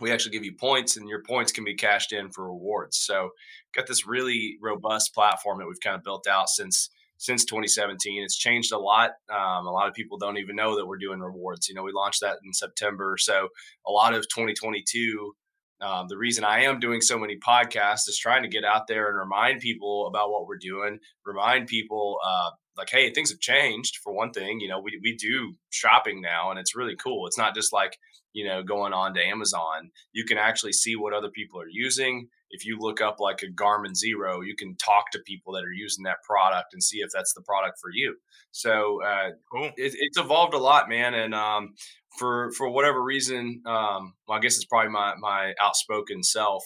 we 0.00 0.12
actually 0.12 0.32
give 0.32 0.44
you 0.44 0.54
points 0.54 0.96
and 0.96 1.08
your 1.08 1.22
points 1.22 1.52
can 1.52 1.64
be 1.64 1.74
cashed 1.74 2.12
in 2.12 2.30
for 2.30 2.44
rewards. 2.44 2.96
So 2.96 3.30
got 3.74 3.86
this 3.86 4.06
really 4.06 4.56
robust 4.60 5.14
platform 5.14 5.58
that 5.58 5.66
we've 5.66 5.80
kind 5.80 5.96
of 5.96 6.04
built 6.04 6.26
out 6.26 6.48
since 6.48 6.90
since 7.20 7.44
2017. 7.44 8.22
It's 8.22 8.36
changed 8.36 8.72
a 8.72 8.78
lot. 8.78 9.10
Um, 9.28 9.66
a 9.66 9.72
lot 9.72 9.88
of 9.88 9.94
people 9.94 10.18
don't 10.18 10.38
even 10.38 10.54
know 10.54 10.76
that 10.76 10.86
we're 10.86 10.98
doing 10.98 11.18
rewards. 11.18 11.68
You 11.68 11.74
know, 11.74 11.82
we 11.82 11.92
launched 11.92 12.20
that 12.20 12.38
in 12.44 12.52
September. 12.52 13.16
So 13.18 13.48
a 13.86 13.90
lot 13.90 14.14
of 14.14 14.22
2022 14.28 15.34
um, 15.80 16.08
the 16.08 16.16
reason 16.16 16.44
I 16.44 16.64
am 16.64 16.80
doing 16.80 17.00
so 17.00 17.18
many 17.18 17.38
podcasts 17.38 18.08
is 18.08 18.18
trying 18.18 18.42
to 18.42 18.48
get 18.48 18.64
out 18.64 18.88
there 18.88 19.08
and 19.08 19.18
remind 19.18 19.60
people 19.60 20.06
about 20.08 20.30
what 20.30 20.46
we're 20.46 20.58
doing, 20.58 20.98
remind 21.24 21.68
people 21.68 22.18
uh, 22.24 22.50
like, 22.76 22.90
hey, 22.90 23.12
things 23.12 23.30
have 23.30 23.38
changed 23.38 23.98
for 24.02 24.12
one 24.12 24.32
thing. 24.32 24.58
You 24.60 24.68
know, 24.68 24.80
we, 24.80 24.98
we 25.02 25.14
do 25.14 25.54
shopping 25.70 26.20
now 26.20 26.50
and 26.50 26.58
it's 26.58 26.74
really 26.74 26.96
cool. 26.96 27.26
It's 27.26 27.38
not 27.38 27.54
just 27.54 27.72
like, 27.72 27.96
you 28.32 28.46
know, 28.46 28.62
going 28.62 28.92
on 28.92 29.14
to 29.14 29.24
Amazon. 29.24 29.90
You 30.12 30.24
can 30.24 30.38
actually 30.38 30.72
see 30.72 30.96
what 30.96 31.12
other 31.12 31.30
people 31.30 31.60
are 31.60 31.70
using. 31.70 32.28
If 32.50 32.64
you 32.64 32.78
look 32.78 33.00
up 33.00 33.20
like 33.20 33.42
a 33.42 33.46
Garmin 33.46 33.92
Xero 33.92 34.38
you 34.44 34.54
can 34.56 34.76
talk 34.76 35.10
to 35.12 35.18
people 35.26 35.52
that 35.54 35.64
are 35.64 35.72
using 35.72 36.04
that 36.04 36.22
product 36.22 36.72
and 36.72 36.82
see 36.82 36.98
if 36.98 37.10
that's 37.12 37.34
the 37.34 37.42
product 37.42 37.78
for 37.80 37.90
you. 37.92 38.16
So 38.50 39.02
uh, 39.02 39.30
cool. 39.52 39.66
it, 39.76 39.94
it's 39.98 40.18
evolved 40.18 40.54
a 40.54 40.58
lot, 40.58 40.88
man. 40.88 41.14
And 41.14 41.34
um, 41.34 41.74
for 42.18 42.50
for 42.52 42.68
whatever 42.70 43.02
reason, 43.02 43.62
um, 43.66 44.14
well, 44.26 44.38
I 44.38 44.40
guess 44.40 44.56
it's 44.56 44.64
probably 44.64 44.90
my 44.90 45.14
my 45.20 45.54
outspoken 45.60 46.22
self. 46.22 46.64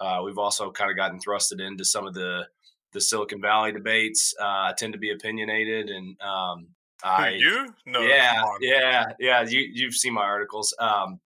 Uh, 0.00 0.20
we've 0.24 0.38
also 0.38 0.70
kind 0.70 0.90
of 0.90 0.96
gotten 0.96 1.18
thrusted 1.18 1.66
into 1.66 1.84
some 1.84 2.06
of 2.06 2.14
the 2.14 2.46
the 2.92 3.00
Silicon 3.00 3.40
Valley 3.40 3.72
debates. 3.72 4.34
Uh, 4.40 4.44
I 4.44 4.74
tend 4.76 4.92
to 4.92 4.98
be 4.98 5.10
opinionated, 5.10 5.88
and 5.88 6.16
um, 6.20 6.68
I 7.04 7.30
you 7.30 7.74
no 7.86 8.00
yeah 8.02 8.44
yeah 8.60 9.12
yeah 9.18 9.42
you 9.42 9.68
you've 9.72 9.94
seen 9.94 10.14
my 10.14 10.22
articles. 10.22 10.74
Um, 10.78 11.20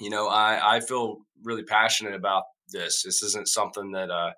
you 0.00 0.10
know, 0.10 0.28
I 0.28 0.76
I 0.76 0.80
feel 0.80 1.18
really 1.42 1.62
passionate 1.62 2.14
about 2.14 2.44
this. 2.68 3.02
This 3.02 3.22
isn't 3.22 3.48
something 3.48 3.92
that 3.92 4.10
uh, 4.10 4.32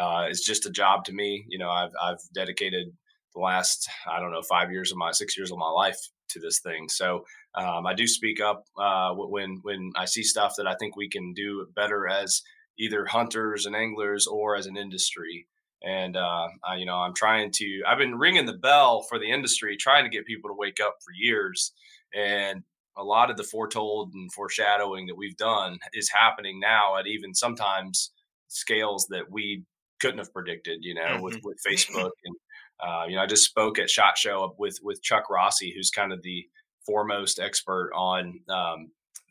uh, 0.00 0.26
is 0.28 0.40
just 0.40 0.66
a 0.66 0.70
job 0.70 1.04
to 1.04 1.12
me. 1.12 1.44
You 1.48 1.58
know, 1.58 1.70
I've 1.70 1.92
I've 2.02 2.20
dedicated 2.34 2.88
the 3.34 3.40
last 3.40 3.88
I 4.10 4.20
don't 4.20 4.32
know 4.32 4.42
five 4.42 4.70
years 4.70 4.90
of 4.90 4.98
my 4.98 5.12
six 5.12 5.36
years 5.36 5.50
of 5.50 5.58
my 5.58 5.70
life 5.70 5.98
to 6.30 6.40
this 6.40 6.60
thing. 6.60 6.88
So 6.88 7.24
um, 7.54 7.86
I 7.86 7.94
do 7.94 8.06
speak 8.06 8.40
up 8.40 8.64
uh, 8.78 9.12
when 9.14 9.60
when 9.62 9.92
I 9.96 10.04
see 10.06 10.22
stuff 10.22 10.54
that 10.56 10.66
I 10.66 10.74
think 10.74 10.96
we 10.96 11.08
can 11.08 11.32
do 11.32 11.66
better 11.74 12.08
as 12.08 12.42
either 12.78 13.06
hunters 13.06 13.66
and 13.66 13.76
anglers 13.76 14.26
or 14.26 14.56
as 14.56 14.66
an 14.66 14.76
industry. 14.76 15.46
And 15.84 16.16
uh, 16.16 16.48
I, 16.64 16.76
you 16.76 16.86
know, 16.86 16.96
I'm 16.96 17.14
trying 17.14 17.50
to. 17.52 17.82
I've 17.86 17.98
been 17.98 18.16
ringing 18.16 18.46
the 18.46 18.54
bell 18.54 19.02
for 19.02 19.18
the 19.18 19.30
industry, 19.30 19.76
trying 19.76 20.04
to 20.04 20.10
get 20.10 20.26
people 20.26 20.48
to 20.48 20.56
wake 20.56 20.78
up 20.82 20.96
for 21.04 21.12
years. 21.14 21.72
And 22.14 22.62
a 22.96 23.04
lot 23.04 23.30
of 23.30 23.36
the 23.36 23.44
foretold 23.44 24.12
and 24.14 24.32
foreshadowing 24.32 25.06
that 25.06 25.16
we've 25.16 25.36
done 25.36 25.78
is 25.92 26.08
happening 26.08 26.60
now 26.60 26.96
at 26.96 27.06
even 27.06 27.34
sometimes 27.34 28.12
scales 28.48 29.06
that 29.10 29.30
we 29.30 29.64
couldn't 30.00 30.18
have 30.18 30.32
predicted. 30.32 30.78
You 30.82 30.94
know, 30.94 31.02
mm-hmm. 31.02 31.22
with 31.22 31.38
with 31.42 31.58
Facebook 31.68 32.10
and 32.24 32.36
uh, 32.80 33.04
you 33.08 33.16
know, 33.16 33.22
I 33.22 33.26
just 33.26 33.44
spoke 33.44 33.78
at 33.78 33.90
Shot 33.90 34.18
Show 34.18 34.54
with 34.58 34.78
with 34.82 35.02
Chuck 35.02 35.30
Rossi, 35.30 35.72
who's 35.74 35.90
kind 35.90 36.12
of 36.12 36.22
the 36.22 36.46
foremost 36.86 37.38
expert 37.40 37.90
on 37.94 38.40
um, 38.48 38.90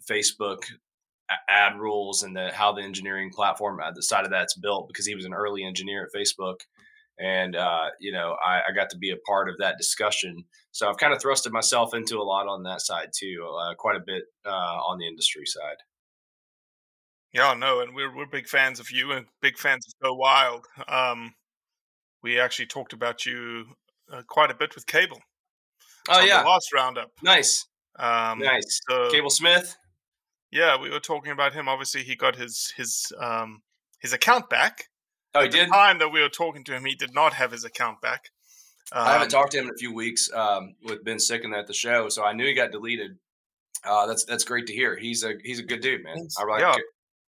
Facebook 0.09 0.63
ad 1.49 1.79
rules 1.79 2.23
and 2.23 2.35
the 2.35 2.51
how 2.53 2.73
the 2.73 2.81
engineering 2.81 3.31
platform 3.33 3.79
at 3.79 3.95
the 3.95 4.03
side 4.03 4.25
of 4.25 4.31
that's 4.31 4.55
built 4.55 4.87
because 4.87 5.05
he 5.05 5.15
was 5.15 5.25
an 5.25 5.33
early 5.33 5.63
engineer 5.63 6.03
at 6.03 6.17
Facebook. 6.17 6.61
And 7.19 7.55
uh, 7.55 7.89
you 7.99 8.11
know, 8.11 8.35
I, 8.43 8.61
I, 8.69 8.73
got 8.75 8.89
to 8.89 8.97
be 8.97 9.11
a 9.11 9.17
part 9.17 9.47
of 9.47 9.57
that 9.59 9.77
discussion. 9.77 10.45
So 10.71 10.89
I've 10.89 10.97
kind 10.97 11.13
of 11.13 11.21
thrusted 11.21 11.51
myself 11.51 11.93
into 11.93 12.17
a 12.17 12.23
lot 12.23 12.47
on 12.47 12.63
that 12.63 12.81
side 12.81 13.09
too, 13.15 13.47
uh, 13.61 13.75
quite 13.75 13.95
a 13.95 14.03
bit 14.03 14.23
uh, 14.45 14.49
on 14.49 14.97
the 14.97 15.07
industry 15.07 15.45
side. 15.45 15.77
Yeah, 17.31 17.53
no, 17.53 17.81
and 17.81 17.95
we're 17.95 18.15
we're 18.15 18.25
big 18.25 18.47
fans 18.47 18.79
of 18.79 18.89
you 18.89 19.11
and 19.11 19.27
big 19.41 19.57
fans 19.57 19.85
of 19.87 19.93
Go 20.03 20.15
Wild. 20.15 20.65
Um, 20.87 21.33
we 22.23 22.39
actually 22.39 22.67
talked 22.67 22.93
about 22.93 23.25
you 23.25 23.65
uh, 24.11 24.23
quite 24.27 24.49
a 24.49 24.55
bit 24.55 24.73
with 24.73 24.87
Cable. 24.87 25.19
Oh 26.09 26.21
yeah, 26.21 26.41
last 26.41 26.73
roundup. 26.73 27.11
Nice, 27.21 27.67
um, 27.99 28.39
nice. 28.39 28.81
So, 28.89 29.09
Cable 29.11 29.29
Smith. 29.29 29.75
Yeah, 30.53 30.79
we 30.79 30.91
were 30.91 30.99
talking 30.99 31.31
about 31.31 31.53
him. 31.53 31.67
Obviously, 31.67 32.03
he 32.03 32.15
got 32.15 32.35
his 32.35 32.71
his 32.77 33.11
um, 33.19 33.63
his 33.99 34.13
account 34.13 34.49
back. 34.49 34.85
Oh, 35.33 35.39
he 35.41 35.47
At 35.47 35.51
did. 35.51 35.67
The 35.67 35.71
time 35.71 35.97
that 35.99 36.09
we 36.09 36.21
were 36.21 36.29
talking 36.29 36.63
to 36.65 36.73
him, 36.75 36.85
he 36.85 36.93
did 36.93 37.13
not 37.13 37.33
have 37.33 37.51
his 37.51 37.63
account 37.63 38.01
back. 38.01 38.29
Um, 38.91 39.07
I 39.07 39.13
haven't 39.13 39.33
um, 39.33 39.41
talked 39.41 39.53
to 39.53 39.57
him 39.57 39.65
in 39.65 39.71
a 39.71 39.77
few 39.77 39.93
weeks 39.93 40.29
um, 40.31 40.75
with 40.83 41.03
Ben 41.03 41.17
Sicken 41.17 41.57
at 41.57 41.65
the 41.65 41.73
show, 41.73 42.07
so 42.09 42.23
I 42.23 42.33
knew 42.33 42.45
he 42.45 42.53
got 42.53 42.71
deleted. 42.71 43.17
Uh, 43.83 44.05
that's 44.05 44.25
that's 44.25 44.43
great 44.43 44.67
to 44.67 44.73
hear. 44.73 44.95
He's 44.95 45.23
a 45.23 45.33
he's 45.43 45.59
a 45.59 45.63
good 45.63 45.81
dude, 45.81 46.03
man. 46.03 46.27
I 46.37 46.43
like 46.45 46.61
yeah. 46.61 46.75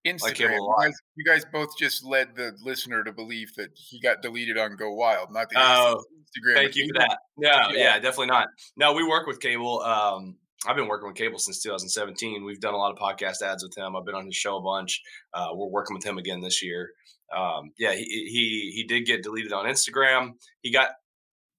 Instagram. 0.04 0.56
You 0.56 0.74
guys, 0.80 0.94
you 1.14 1.24
guys, 1.24 1.44
both 1.52 1.78
just 1.78 2.04
led 2.04 2.34
the 2.34 2.56
listener 2.60 3.04
to 3.04 3.12
believe 3.12 3.54
that 3.56 3.70
he 3.76 4.00
got 4.00 4.20
deleted 4.20 4.58
on 4.58 4.74
Go 4.76 4.92
Wild, 4.92 5.32
not 5.32 5.48
the 5.48 5.56
oh, 5.58 6.02
Instagram. 6.18 6.54
Thank 6.54 6.74
you 6.74 6.88
for 6.88 6.98
that. 6.98 7.18
Yeah, 7.38 7.68
yeah, 7.70 7.78
yeah, 7.78 7.94
definitely 8.00 8.26
not. 8.26 8.48
No, 8.76 8.92
we 8.94 9.06
work 9.06 9.28
with 9.28 9.38
Cable. 9.38 9.80
Um, 9.82 10.38
I've 10.66 10.76
been 10.76 10.88
working 10.88 11.08
with 11.08 11.16
Cable 11.16 11.38
since 11.38 11.60
2017. 11.62 12.44
We've 12.44 12.60
done 12.60 12.74
a 12.74 12.76
lot 12.76 12.92
of 12.92 12.98
podcast 12.98 13.42
ads 13.42 13.64
with 13.64 13.76
him. 13.76 13.96
I've 13.96 14.04
been 14.04 14.14
on 14.14 14.26
his 14.26 14.36
show 14.36 14.56
a 14.56 14.62
bunch. 14.62 15.00
Uh, 15.34 15.48
we're 15.54 15.66
working 15.66 15.94
with 15.94 16.04
him 16.04 16.18
again 16.18 16.40
this 16.40 16.62
year. 16.62 16.90
Um, 17.36 17.72
yeah, 17.78 17.94
he, 17.94 18.04
he 18.04 18.72
he 18.74 18.84
did 18.86 19.06
get 19.06 19.22
deleted 19.22 19.52
on 19.52 19.64
Instagram. 19.64 20.32
He 20.60 20.72
got 20.72 20.90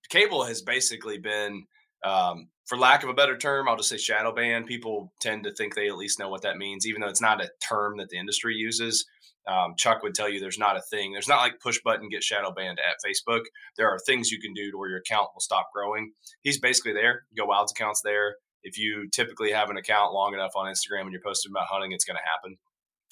Cable 0.09 0.43
has 0.43 0.61
basically 0.61 1.17
been 1.17 1.65
um, 2.03 2.49
for 2.65 2.77
lack 2.77 3.03
of 3.03 3.09
a 3.09 3.13
better 3.13 3.37
term, 3.37 3.67
I'll 3.67 3.77
just 3.77 3.89
say 3.89 3.97
shadow 3.97 4.33
ban. 4.33 4.65
People 4.65 5.13
tend 5.19 5.43
to 5.43 5.53
think 5.53 5.75
they 5.75 5.87
at 5.87 5.97
least 5.97 6.19
know 6.19 6.29
what 6.29 6.43
that 6.43 6.57
means, 6.57 6.87
even 6.87 7.01
though 7.01 7.07
it's 7.07 7.21
not 7.21 7.43
a 7.43 7.49
term 7.67 7.97
that 7.97 8.09
the 8.09 8.17
industry 8.17 8.55
uses. 8.55 9.05
Um, 9.45 9.73
Chuck 9.77 10.01
would 10.03 10.15
tell 10.15 10.29
you 10.29 10.39
there's 10.39 10.59
not 10.59 10.77
a 10.77 10.81
thing. 10.89 11.11
There's 11.11 11.27
not 11.27 11.41
like 11.41 11.59
push 11.61 11.79
button 11.83 12.07
get 12.07 12.23
shadow 12.23 12.51
banned 12.51 12.79
at 12.79 12.97
Facebook. 13.05 13.41
There 13.77 13.89
are 13.89 13.99
things 14.05 14.31
you 14.31 14.39
can 14.39 14.53
do 14.53 14.71
to 14.71 14.77
where 14.77 14.89
your 14.89 14.99
account 14.99 15.29
will 15.33 15.41
stop 15.41 15.67
growing. 15.73 16.13
He's 16.43 16.59
basically 16.59 16.93
there. 16.93 17.23
Go 17.37 17.45
Wild's 17.45 17.73
account's 17.73 18.01
there. 18.01 18.37
If 18.63 18.77
you 18.77 19.07
typically 19.09 19.51
have 19.51 19.69
an 19.69 19.77
account 19.77 20.13
long 20.13 20.33
enough 20.33 20.51
on 20.55 20.65
Instagram 20.65 21.01
and 21.01 21.11
you're 21.11 21.21
posting 21.21 21.51
about 21.51 21.67
hunting, 21.67 21.91
it's 21.91 22.05
going 22.05 22.17
to 22.17 22.29
happen. 22.29 22.57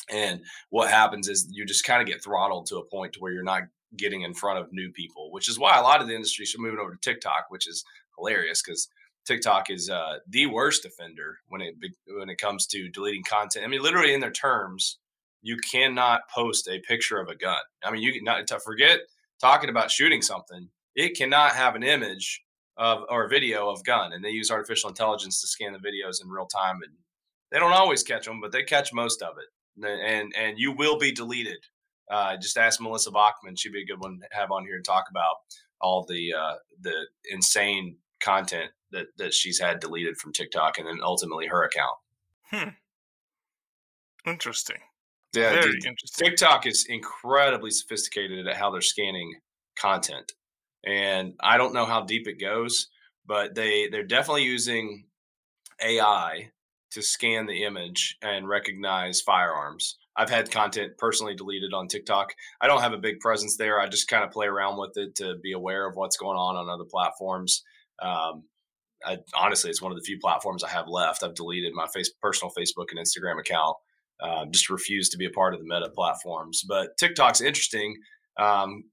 And 0.09 0.41
what 0.69 0.89
happens 0.89 1.27
is 1.27 1.47
you 1.51 1.65
just 1.65 1.83
kind 1.83 2.01
of 2.01 2.07
get 2.07 2.23
throttled 2.23 2.65
to 2.67 2.77
a 2.77 2.85
point 2.85 3.13
to 3.13 3.19
where 3.19 3.31
you're 3.31 3.43
not 3.43 3.63
getting 3.97 4.21
in 4.21 4.33
front 4.33 4.59
of 4.59 4.71
new 4.71 4.91
people, 4.91 5.31
which 5.31 5.49
is 5.49 5.59
why 5.59 5.77
a 5.77 5.83
lot 5.83 6.01
of 6.01 6.07
the 6.07 6.15
industries 6.15 6.55
are 6.55 6.61
moving 6.61 6.79
over 6.79 6.91
to 6.91 6.99
TikTok, 7.01 7.45
which 7.49 7.67
is 7.67 7.83
hilarious 8.17 8.61
because 8.61 8.87
TikTok 9.25 9.69
is 9.69 9.89
uh, 9.89 10.17
the 10.27 10.47
worst 10.47 10.85
offender 10.85 11.39
when 11.49 11.61
it 11.61 11.75
when 12.07 12.29
it 12.29 12.37
comes 12.37 12.65
to 12.67 12.89
deleting 12.89 13.23
content. 13.23 13.65
I 13.65 13.67
mean, 13.67 13.83
literally 13.83 14.13
in 14.13 14.21
their 14.21 14.31
terms, 14.31 14.97
you 15.41 15.57
cannot 15.57 16.21
post 16.33 16.67
a 16.67 16.79
picture 16.79 17.19
of 17.19 17.29
a 17.29 17.35
gun. 17.35 17.59
I 17.83 17.91
mean, 17.91 18.01
you 18.01 18.13
can 18.13 18.23
not 18.23 18.47
to 18.47 18.59
forget 18.59 18.99
talking 19.39 19.69
about 19.69 19.91
shooting 19.91 20.21
something. 20.21 20.69
It 20.95 21.17
cannot 21.17 21.51
have 21.51 21.75
an 21.75 21.83
image 21.83 22.41
of 22.77 23.03
or 23.09 23.27
video 23.27 23.69
of 23.69 23.83
gun, 23.83 24.13
and 24.13 24.23
they 24.23 24.29
use 24.29 24.51
artificial 24.51 24.89
intelligence 24.89 25.41
to 25.41 25.47
scan 25.47 25.73
the 25.73 25.79
videos 25.79 26.23
in 26.23 26.29
real 26.29 26.45
time, 26.45 26.79
and 26.83 26.93
they 27.51 27.59
don't 27.59 27.73
always 27.73 28.03
catch 28.03 28.25
them, 28.25 28.39
but 28.41 28.51
they 28.51 28.63
catch 28.63 28.93
most 28.93 29.21
of 29.21 29.35
it, 29.37 29.85
and 29.85 30.33
and 30.37 30.57
you 30.57 30.71
will 30.71 30.97
be 30.97 31.11
deleted. 31.11 31.57
Uh, 32.09 32.35
just 32.37 32.57
ask 32.57 32.81
Melissa 32.81 33.11
Bachman; 33.11 33.55
she'd 33.55 33.73
be 33.73 33.83
a 33.83 33.85
good 33.85 33.99
one 33.99 34.19
to 34.19 34.27
have 34.31 34.51
on 34.51 34.65
here 34.65 34.75
and 34.75 34.85
talk 34.85 35.05
about 35.09 35.35
all 35.79 36.05
the 36.07 36.33
uh, 36.33 36.55
the 36.81 37.07
insane 37.29 37.97
content 38.21 38.71
that 38.91 39.07
that 39.17 39.33
she's 39.33 39.59
had 39.59 39.79
deleted 39.79 40.17
from 40.17 40.33
TikTok, 40.33 40.77
and 40.77 40.87
then 40.87 40.99
ultimately 41.03 41.47
her 41.47 41.63
account. 41.63 41.97
Hmm. 42.45 42.69
Interesting. 44.25 44.77
Yeah, 45.33 45.53
Very 45.53 45.71
dude, 45.71 45.85
interesting. 45.85 46.27
TikTok 46.27 46.67
is 46.67 46.85
incredibly 46.89 47.71
sophisticated 47.71 48.47
at 48.47 48.55
how 48.57 48.69
they're 48.69 48.81
scanning 48.81 49.33
content, 49.77 50.33
and 50.85 51.33
I 51.39 51.57
don't 51.57 51.73
know 51.73 51.85
how 51.85 52.01
deep 52.01 52.27
it 52.27 52.39
goes, 52.39 52.87
but 53.25 53.55
they 53.55 53.87
they're 53.89 54.03
definitely 54.03 54.43
using 54.43 55.05
AI 55.81 56.51
to 56.91 57.01
scan 57.01 57.45
the 57.45 57.63
image 57.63 58.17
and 58.21 58.47
recognize 58.47 59.21
firearms. 59.21 59.97
I've 60.15 60.29
had 60.29 60.51
content 60.51 60.97
personally 60.97 61.35
deleted 61.35 61.73
on 61.73 61.87
TikTok. 61.87 62.33
I 62.59 62.67
don't 62.67 62.81
have 62.81 62.93
a 62.93 62.97
big 62.97 63.19
presence 63.21 63.55
there. 63.55 63.79
I 63.79 63.87
just 63.87 64.09
kind 64.09 64.23
of 64.23 64.31
play 64.31 64.45
around 64.45 64.77
with 64.77 64.97
it 64.97 65.15
to 65.15 65.35
be 65.41 65.53
aware 65.53 65.87
of 65.87 65.95
what's 65.95 66.17
going 66.17 66.37
on 66.37 66.57
on 66.57 66.69
other 66.69 66.83
platforms. 66.83 67.63
Um, 68.01 68.43
I, 69.05 69.19
honestly, 69.33 69.69
it's 69.69 69.81
one 69.81 69.91
of 69.91 69.97
the 69.97 70.03
few 70.03 70.19
platforms 70.19 70.63
I 70.63 70.69
have 70.69 70.87
left. 70.87 71.23
I've 71.23 71.33
deleted 71.33 71.73
my 71.73 71.87
face, 71.87 72.11
personal 72.21 72.51
Facebook 72.57 72.87
and 72.91 72.99
Instagram 72.99 73.39
account. 73.39 73.77
Um, 74.21 74.51
just 74.51 74.69
refuse 74.69 75.09
to 75.09 75.17
be 75.17 75.25
a 75.25 75.31
part 75.31 75.53
of 75.53 75.59
the 75.59 75.65
Meta 75.65 75.89
platforms. 75.89 76.63
But 76.67 76.97
TikTok's 76.97 77.41
interesting. 77.41 77.95
Um, 78.37 78.83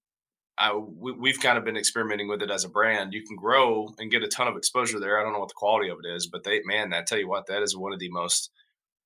I, 0.59 0.75
we, 0.75 1.12
we've 1.12 1.41
kind 1.41 1.57
of 1.57 1.65
been 1.65 1.77
experimenting 1.77 2.29
with 2.29 2.43
it 2.43 2.50
as 2.50 2.65
a 2.65 2.69
brand. 2.69 3.12
You 3.12 3.23
can 3.23 3.37
grow 3.37 3.95
and 3.99 4.11
get 4.11 4.23
a 4.23 4.29
ton 4.29 4.49
of 4.49 4.57
exposure 4.57 4.99
there. 4.99 5.21
I 5.21 5.23
don't 5.23 5.33
know 5.33 5.38
what 5.38 5.49
the 5.49 5.55
quality 5.55 5.88
of 5.88 5.99
it 6.05 6.09
is, 6.09 6.27
but 6.27 6.45
they, 6.45 6.61
man, 6.65 6.93
I 6.93 7.03
tell 7.03 7.19
you 7.19 7.29
what, 7.29 7.47
that 7.47 7.62
is 7.62 7.77
one 7.77 7.93
of 7.93 7.99
the 7.99 8.11
most 8.11 8.50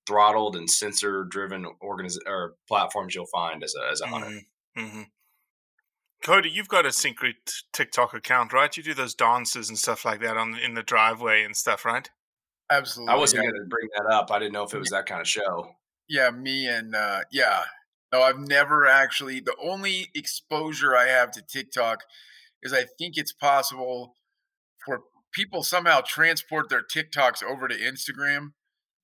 throttled 0.06 0.56
and 0.56 0.68
sensor 0.68 1.25
driven 1.25 1.66
organiz- 1.82 2.18
or 2.26 2.54
platforms 2.66 3.14
you'll 3.14 3.26
find 3.26 3.62
as 3.62 3.75
a, 3.75 3.90
as 3.90 4.00
a 4.00 4.06
hunter. 4.06 4.40
hmm 4.76 5.02
Cody, 6.23 6.49
you've 6.49 6.68
got 6.68 6.87
a 6.87 6.92
secret 6.92 7.35
TikTok 7.73 8.14
account, 8.14 8.52
right? 8.52 8.76
You 8.76 8.82
do 8.85 8.94
those 8.94 9.14
dances 9.14 9.68
and 9.68 9.76
stuff 9.76 10.04
like 10.04 10.21
that 10.21 10.37
on 10.37 10.56
in 10.56 10.75
the 10.75 10.82
driveway 10.85 11.42
and 11.42 11.56
stuff, 11.56 11.85
right? 11.85 12.09
Absolutely. 12.71 13.12
I 13.12 13.16
wasn't 13.16 13.42
yeah. 13.42 13.50
going 13.50 13.62
to 13.62 13.68
bring 13.68 13.88
that 13.97 14.14
up. 14.14 14.30
I 14.30 14.38
didn't 14.38 14.52
know 14.52 14.62
if 14.62 14.73
it 14.73 14.78
was 14.78 14.90
that 14.90 15.06
kind 15.06 15.21
of 15.21 15.28
show. 15.28 15.75
Yeah, 16.09 16.30
me 16.30 16.68
and 16.68 16.94
uh 16.94 17.21
yeah. 17.32 17.64
No, 18.12 18.23
I've 18.23 18.38
never 18.38 18.87
actually 18.87 19.40
the 19.40 19.57
only 19.62 20.11
exposure 20.14 20.95
I 20.97 21.07
have 21.07 21.31
to 21.33 21.42
TikTok 21.42 22.04
is 22.62 22.73
I 22.73 22.85
think 22.99 23.16
it's 23.16 23.33
possible 23.33 24.16
for 24.85 25.00
people 25.33 25.62
somehow 25.62 26.02
transport 26.07 26.69
their 26.69 26.83
TikToks 26.83 27.42
over 27.42 27.69
to 27.69 27.75
Instagram. 27.75 28.52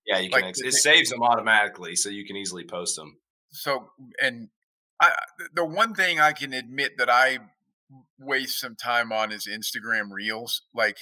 Yeah, 0.06 0.18
you 0.18 0.30
Like 0.30 0.42
can. 0.42 0.48
Ex- 0.50 0.60
it 0.60 0.72
saves 0.74 1.10
them 1.10 1.22
automatically, 1.22 1.96
so 1.96 2.08
you 2.08 2.26
can 2.26 2.36
easily 2.36 2.64
post 2.64 2.96
them. 2.96 3.16
So 3.50 3.90
and 4.20 4.48
I 5.00 5.14
the 5.54 5.64
one 5.64 5.94
thing 5.94 6.20
I 6.20 6.32
can 6.32 6.52
admit 6.52 6.98
that 6.98 7.10
I 7.10 7.38
waste 8.18 8.60
some 8.60 8.76
time 8.76 9.12
on 9.12 9.32
is 9.32 9.46
Instagram 9.46 10.10
Reels. 10.10 10.62
Like 10.74 10.98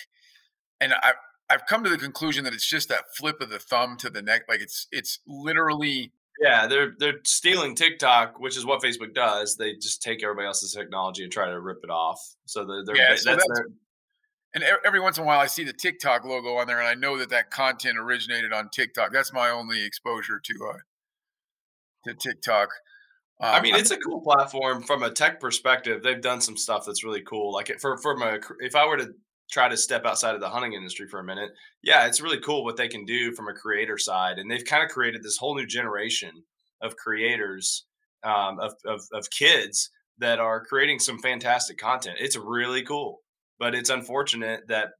and 0.80 0.94
I 0.94 1.14
I've 1.48 1.66
come 1.66 1.84
to 1.84 1.90
the 1.90 1.98
conclusion 1.98 2.44
that 2.44 2.54
it's 2.54 2.68
just 2.68 2.88
that 2.88 3.14
flip 3.16 3.40
of 3.40 3.50
the 3.50 3.58
thumb 3.58 3.96
to 3.98 4.10
the 4.10 4.22
neck. 4.22 4.42
Like 4.48 4.60
it's 4.60 4.86
it's 4.90 5.20
literally 5.26 6.12
Yeah, 6.40 6.66
they're 6.66 6.92
they're 6.98 7.20
stealing 7.24 7.74
TikTok, 7.74 8.38
which 8.38 8.56
is 8.56 8.66
what 8.66 8.82
Facebook 8.82 9.14
does. 9.14 9.56
They 9.56 9.74
just 9.74 10.02
take 10.02 10.22
everybody 10.22 10.46
else's 10.46 10.72
technology 10.72 11.22
and 11.22 11.32
try 11.32 11.46
to 11.48 11.58
rip 11.60 11.78
it 11.82 11.90
off. 11.90 12.20
So 12.44 12.64
they're, 12.64 12.84
they're 12.84 12.96
Yeah, 12.96 13.08
that's, 13.10 13.22
so 13.24 13.30
that's- 13.30 13.46
their, 13.54 13.66
and 14.54 14.64
every 14.86 15.00
once 15.00 15.18
in 15.18 15.24
a 15.24 15.26
while 15.26 15.38
I 15.40 15.46
see 15.46 15.64
the 15.64 15.72
TikTok 15.74 16.24
logo 16.24 16.56
on 16.56 16.66
there, 16.66 16.78
and 16.78 16.88
I 16.88 16.94
know 16.94 17.18
that 17.18 17.28
that 17.30 17.50
content 17.50 17.98
originated 17.98 18.52
on 18.54 18.70
TikTok. 18.70 19.12
That's 19.12 19.32
my 19.32 19.50
only 19.50 19.84
exposure 19.84 20.40
to 20.42 20.54
uh, 20.72 20.78
to 22.08 22.14
TikTok. 22.14 22.70
I 23.38 23.56
Um, 23.58 23.62
mean, 23.62 23.74
it's 23.74 23.90
a 23.90 23.98
cool 23.98 24.22
platform 24.22 24.82
from 24.82 25.02
a 25.02 25.10
tech 25.10 25.40
perspective. 25.40 26.02
They've 26.02 26.20
done 26.22 26.40
some 26.40 26.56
stuff 26.56 26.84
that's 26.86 27.04
really 27.04 27.20
cool. 27.22 27.52
Like 27.52 27.68
it- 27.70 27.80
for 27.82 27.98
from 27.98 28.22
a 28.22 28.38
if 28.60 28.74
I 28.74 28.86
were 28.86 28.96
to 28.96 29.10
try 29.50 29.68
to 29.68 29.76
step 29.76 30.04
outside 30.04 30.34
of 30.34 30.40
the 30.40 30.48
hunting 30.48 30.72
industry 30.72 31.06
for 31.08 31.20
a 31.20 31.24
minute, 31.24 31.50
yeah, 31.82 32.06
it's 32.06 32.20
really 32.20 32.40
cool 32.40 32.64
what 32.64 32.76
they 32.76 32.88
can 32.88 33.04
do 33.04 33.32
from 33.32 33.48
a 33.48 33.54
creator 33.54 33.98
side, 33.98 34.38
and 34.38 34.50
they've 34.50 34.64
kind 34.64 34.82
of 34.82 34.90
created 34.90 35.22
this 35.22 35.36
whole 35.36 35.54
new 35.54 35.66
generation 35.66 36.30
of 36.82 36.96
creators 36.96 37.84
um, 38.24 38.58
of, 38.60 38.74
of 38.84 39.02
of 39.12 39.30
kids 39.30 39.90
that 40.18 40.38
are 40.38 40.64
creating 40.64 40.98
some 40.98 41.18
fantastic 41.18 41.78
content. 41.78 42.16
It's 42.20 42.36
really 42.36 42.82
cool, 42.82 43.20
but 43.58 43.74
it's 43.74 43.90
unfortunate 43.90 44.62
that 44.68 44.90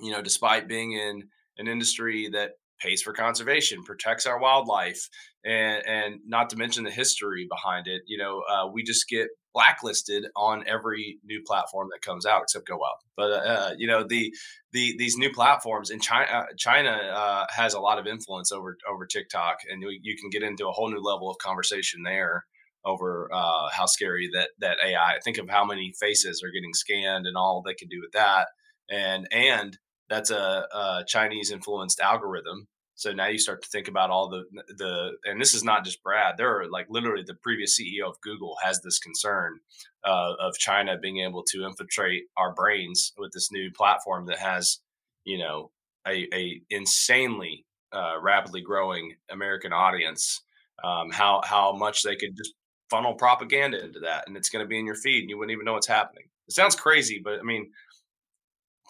you 0.00 0.12
know, 0.12 0.22
despite 0.22 0.68
being 0.68 0.92
in 0.92 1.24
an 1.58 1.68
industry 1.68 2.28
that 2.32 2.52
pays 2.80 3.02
for 3.02 3.12
conservation, 3.12 3.82
protects 3.82 4.26
our 4.26 4.38
wildlife, 4.38 5.08
and 5.44 5.84
and 5.86 6.20
not 6.26 6.50
to 6.50 6.56
mention 6.56 6.84
the 6.84 6.90
history 6.90 7.46
behind 7.48 7.86
it, 7.86 8.02
you 8.06 8.18
know, 8.18 8.42
uh, 8.50 8.66
we 8.66 8.82
just 8.82 9.08
get 9.08 9.28
blacklisted 9.58 10.24
on 10.36 10.62
every 10.68 11.18
new 11.24 11.42
platform 11.44 11.88
that 11.90 12.00
comes 12.00 12.24
out 12.24 12.42
except 12.42 12.68
Go 12.68 12.76
Wild. 12.76 12.98
But 13.16 13.30
uh, 13.32 13.74
you 13.76 13.88
know, 13.88 14.04
the 14.04 14.32
the 14.72 14.94
these 14.98 15.16
new 15.16 15.32
platforms 15.32 15.90
in 15.90 15.98
China, 15.98 16.30
uh, 16.30 16.44
China 16.56 16.90
uh, 16.90 17.46
has 17.50 17.74
a 17.74 17.80
lot 17.80 17.98
of 17.98 18.06
influence 18.06 18.52
over 18.52 18.76
over 18.88 19.04
TikTok, 19.04 19.56
and 19.68 19.82
you, 19.82 19.98
you 20.00 20.16
can 20.16 20.30
get 20.30 20.44
into 20.44 20.68
a 20.68 20.70
whole 20.70 20.88
new 20.88 21.00
level 21.00 21.28
of 21.28 21.38
conversation 21.38 22.04
there 22.04 22.44
over 22.84 23.28
uh, 23.32 23.68
how 23.72 23.86
scary 23.86 24.30
that 24.32 24.50
that 24.60 24.78
AI. 24.84 25.18
Think 25.24 25.38
of 25.38 25.48
how 25.48 25.64
many 25.64 25.92
faces 25.98 26.40
are 26.44 26.52
getting 26.52 26.72
scanned 26.72 27.26
and 27.26 27.36
all 27.36 27.60
they 27.60 27.74
can 27.74 27.88
do 27.88 28.00
with 28.00 28.12
that, 28.12 28.46
and 28.88 29.26
and 29.32 29.76
that's 30.08 30.30
a, 30.30 30.68
a 30.72 31.04
Chinese 31.08 31.50
influenced 31.50 31.98
algorithm. 31.98 32.68
So 32.98 33.12
now 33.12 33.28
you 33.28 33.38
start 33.38 33.62
to 33.62 33.68
think 33.68 33.86
about 33.86 34.10
all 34.10 34.28
the 34.28 34.42
the 34.76 35.12
and 35.24 35.40
this 35.40 35.54
is 35.54 35.62
not 35.62 35.84
just 35.84 36.02
Brad. 36.02 36.36
There 36.36 36.58
are 36.58 36.68
like 36.68 36.86
literally 36.90 37.22
the 37.24 37.34
previous 37.34 37.78
CEO 37.78 38.08
of 38.08 38.20
Google 38.22 38.56
has 38.60 38.80
this 38.80 38.98
concern 38.98 39.60
uh, 40.04 40.32
of 40.40 40.58
China 40.58 40.98
being 40.98 41.18
able 41.18 41.44
to 41.44 41.64
infiltrate 41.64 42.24
our 42.36 42.52
brains 42.54 43.12
with 43.16 43.30
this 43.32 43.52
new 43.52 43.70
platform 43.70 44.26
that 44.26 44.40
has 44.40 44.80
you 45.24 45.38
know 45.38 45.70
a, 46.08 46.26
a 46.34 46.60
insanely 46.70 47.64
uh, 47.92 48.16
rapidly 48.20 48.62
growing 48.62 49.14
American 49.30 49.72
audience. 49.72 50.42
Um, 50.82 51.12
how 51.12 51.40
how 51.44 51.70
much 51.76 52.02
they 52.02 52.16
could 52.16 52.36
just 52.36 52.54
funnel 52.90 53.14
propaganda 53.14 53.80
into 53.80 54.00
that, 54.00 54.24
and 54.26 54.36
it's 54.36 54.48
going 54.48 54.64
to 54.64 54.68
be 54.68 54.78
in 54.78 54.86
your 54.86 54.96
feed, 54.96 55.20
and 55.20 55.30
you 55.30 55.38
wouldn't 55.38 55.52
even 55.52 55.64
know 55.64 55.74
what's 55.74 55.86
happening. 55.86 56.24
It 56.48 56.54
sounds 56.54 56.74
crazy, 56.74 57.20
but 57.22 57.38
I 57.38 57.42
mean, 57.44 57.70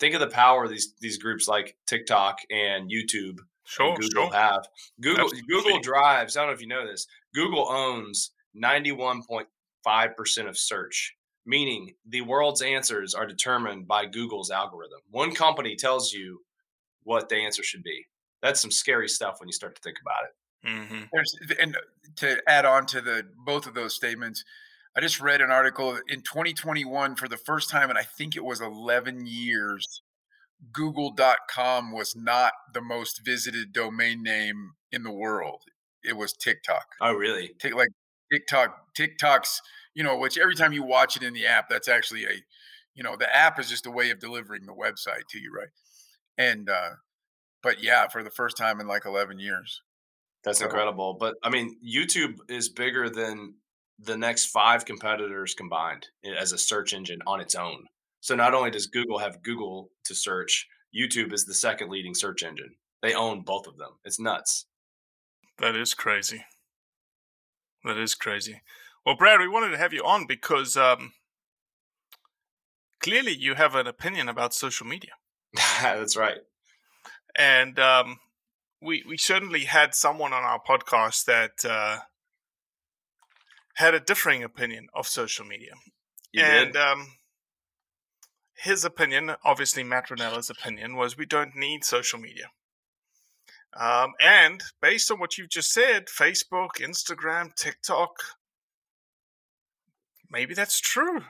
think 0.01 0.15
of 0.15 0.21
the 0.21 0.29
power 0.29 0.67
these 0.67 0.95
these 0.99 1.19
groups 1.19 1.47
like 1.47 1.77
TikTok 1.87 2.39
and 2.51 2.91
YouTube 2.91 3.37
Sure, 3.69 3.97
Google 3.97 4.31
sure. 4.31 4.33
have. 4.33 4.67
Google 5.01 5.25
Absolutely. 5.25 5.55
Google 5.55 5.81
drives. 5.81 6.37
I 6.37 6.41
don't 6.41 6.49
know 6.51 6.55
if 6.55 6.61
you 6.63 6.69
know 6.69 6.87
this. 6.87 7.07
Google 7.35 7.69
owns 7.69 8.31
ninety 8.55 8.93
one 8.93 9.23
point 9.23 9.49
five 9.85 10.17
percent 10.17 10.49
of 10.49 10.57
search, 10.59 11.15
meaning 11.47 11.95
the 12.07 12.23
world's 12.23 12.63
answers 12.63 13.15
are 13.15 13.27
determined 13.27 13.87
by 13.87 14.07
Google's 14.07 14.51
algorithm. 14.51 15.01
One 15.11 15.35
company 15.35 15.77
tells 15.77 16.13
you 16.13 16.41
what 17.03 17.29
the 17.29 17.37
answer 17.37 17.63
should 17.63 17.83
be. 17.83 18.07
That's 18.43 18.61
some 18.61 18.71
scary 18.71 19.09
stuff 19.09 19.41
when 19.41 19.49
you 19.49 19.53
start 19.53 19.75
to 19.77 19.83
think 19.83 19.99
about 20.01 20.25
it. 20.25 20.35
hmm 20.89 21.05
There's 21.13 21.35
and 21.61 21.77
to 22.17 22.43
add 22.49 22.65
on 22.65 22.87
to 22.87 23.01
the 23.01 23.25
both 23.45 23.67
of 23.67 23.75
those 23.75 23.95
statements, 23.95 24.45
I 24.97 25.01
just 25.01 25.21
read 25.21 25.41
an 25.41 25.51
article 25.51 25.99
in 26.09 26.23
2021 26.23 27.17
for 27.17 27.29
the 27.29 27.37
first 27.37 27.71
time, 27.71 27.91
and 27.91 27.99
I 27.99 28.03
think 28.03 28.37
it 28.37 28.45
was 28.45 28.61
11 28.61 29.27
years. 29.27 30.03
Google.com 30.73 31.93
was 31.93 32.15
not 32.17 32.53
the 32.73 32.81
most 32.81 33.25
visited 33.25 33.73
domain 33.73 34.23
name 34.23 34.73
in 34.93 35.03
the 35.03 35.13
world. 35.13 35.63
It 36.03 36.17
was 36.17 36.33
TikTok. 36.33 36.87
Oh, 37.01 37.13
really? 37.13 37.53
Tik 37.61 37.75
like 37.75 37.89
TikTok, 38.33 38.95
TikTok's, 38.95 39.61
you 39.95 40.03
know, 40.03 40.17
which 40.17 40.39
every 40.39 40.55
time 40.55 40.73
you 40.73 40.83
watch 40.83 41.17
it 41.17 41.23
in 41.23 41.35
the 41.35 41.47
app, 41.47 41.69
that's 41.69 41.89
actually 41.89 42.25
a, 42.25 42.43
you 42.95 43.03
know, 43.03 43.17
the 43.17 43.35
app 43.35 43.59
is 43.59 43.69
just 43.69 43.87
a 43.87 43.91
way 43.91 44.11
of 44.11 44.19
delivering 44.21 44.67
the 44.67 44.73
website 44.73 45.27
to 45.31 45.39
you, 45.39 45.53
right? 45.57 45.69
And 46.37 46.69
uh, 46.71 46.91
but 47.63 47.83
yeah, 47.83 48.09
for 48.09 48.23
the 48.23 48.31
first 48.31 48.57
time 48.57 48.81
in 48.81 48.87
like 48.87 49.05
11 49.05 49.39
years. 49.39 49.83
That's 50.45 50.61
So- 50.61 50.67
incredible. 50.67 51.15
But 51.19 51.35
I 51.43 51.51
mean, 51.51 51.77
YouTube 51.85 52.37
is 52.49 52.69
bigger 52.69 53.11
than 53.11 53.55
the 53.99 54.17
next 54.17 54.47
five 54.47 54.85
competitors 54.85 55.55
combined 55.55 56.07
as 56.39 56.53
a 56.53 56.59
search 56.59 56.93
engine 56.95 57.21
on 57.27 57.41
its 57.41 57.57
own. 57.57 57.87
So 58.21 58.35
not 58.35 58.55
only 58.55 58.71
does 58.71 58.87
Google 58.87 59.19
have 59.19 59.43
Google 59.43 59.91
to 60.05 60.15
search, 60.15 60.67
YouTube 60.95 61.33
is 61.33 61.45
the 61.45 61.55
second 61.55 61.91
leading 61.91 62.15
search 62.15 62.43
engine. 62.43 62.75
They 63.03 63.15
own 63.15 63.43
both 63.43 63.67
of 63.67 63.79
them. 63.79 63.91
It's 64.05 64.19
nuts. 64.19 64.67
That 65.59 65.77
is 65.77 65.95
crazy. 65.95 66.45
That 67.85 67.97
is 67.97 68.15
crazy. 68.15 68.63
Well, 69.07 69.17
Brad, 69.17 69.41
we 69.41 69.49
wanted 69.49 69.71
to 69.71 69.79
have 69.79 69.93
you 69.93 70.03
on 70.05 70.27
because 70.27 70.77
um, 70.77 71.13
clearly 73.01 73.35
you 73.35 73.55
have 73.55 73.75
an 73.75 73.87
opinion 73.87 74.29
about 74.29 74.53
social 74.55 74.87
media. 74.87 75.13
That's 75.83 76.17
right. 76.17 76.39
And 77.37 77.79
um, 77.79 78.19
we 78.83 79.05
we 79.09 79.17
certainly 79.17 79.65
had 79.65 79.95
someone 79.95 80.33
on 80.33 80.43
our 80.43 80.61
podcast 80.61 81.25
that 81.27 81.65
uh, 81.65 81.99
had 83.75 83.95
a 83.95 84.01
differing 84.01 84.43
opinion 84.43 84.89
of 84.95 85.07
social 85.07 85.47
media. 85.47 85.73
You 86.33 86.43
and 86.43 86.73
did? 86.73 86.83
um, 86.83 87.18
his 88.59 88.85
opinion, 88.85 89.35
obviously 89.45 89.85
Matt 89.85 90.09
Rinella's 90.09 90.51
opinion, 90.51 90.97
was 90.97 91.17
we 91.17 91.27
don't 91.27 91.55
need 91.55 91.85
social 91.85 92.19
media. 92.19 92.51
Um, 93.79 94.13
and 94.21 94.61
based 94.83 95.11
on 95.11 95.21
what 95.21 95.39
you've 95.39 95.51
just 95.51 95.73
said, 95.73 96.07
Facebook, 96.07 96.81
Instagram, 96.81 97.55
TikTok, 97.55 98.11
maybe 100.31 100.55
that's 100.55 100.81
true. 100.81 101.23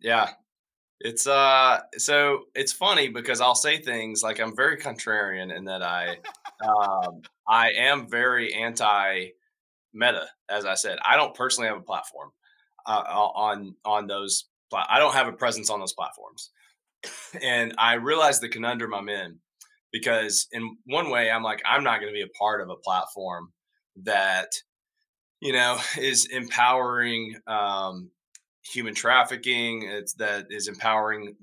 Yeah. 0.00 0.30
It's 1.00 1.26
uh 1.26 1.80
so 1.98 2.44
it's 2.54 2.72
funny 2.72 3.08
because 3.08 3.40
I'll 3.40 3.56
say 3.56 3.78
things 3.78 4.22
like 4.22 4.38
I'm 4.38 4.54
very 4.54 4.78
contrarian 4.78 5.54
in 5.54 5.64
that 5.64 5.82
I 5.82 6.18
um 6.66 7.22
I 7.48 7.72
am 7.72 8.08
very 8.08 8.54
anti 8.54 9.30
meta 9.92 10.28
as 10.48 10.64
I 10.64 10.74
said. 10.74 10.98
I 11.04 11.16
don't 11.16 11.34
personally 11.34 11.68
have 11.68 11.78
a 11.78 11.82
platform 11.82 12.30
uh, 12.86 13.02
on 13.02 13.74
on 13.84 14.06
those 14.06 14.46
I 14.74 14.98
don't 14.98 15.14
have 15.14 15.28
a 15.28 15.32
presence 15.32 15.70
on 15.70 15.80
those 15.80 15.94
platforms. 15.94 16.50
And 17.42 17.74
I 17.76 17.94
realize 17.94 18.40
the 18.40 18.48
conundrum 18.48 18.94
I'm 18.94 19.08
in 19.08 19.38
because 19.92 20.46
in 20.52 20.76
one 20.86 21.10
way 21.10 21.30
I'm 21.30 21.42
like 21.42 21.62
I'm 21.66 21.84
not 21.84 22.00
going 22.00 22.10
to 22.10 22.16
be 22.16 22.22
a 22.22 22.38
part 22.38 22.60
of 22.60 22.70
a 22.70 22.76
platform 22.76 23.52
that 24.04 24.48
you 25.40 25.52
know 25.52 25.78
is 25.98 26.26
empowering 26.26 27.36
um 27.46 28.10
human 28.62 28.94
trafficking 28.94 29.82
it's 29.82 30.14
that 30.14 30.46
is 30.50 30.66
empowering 30.66 31.36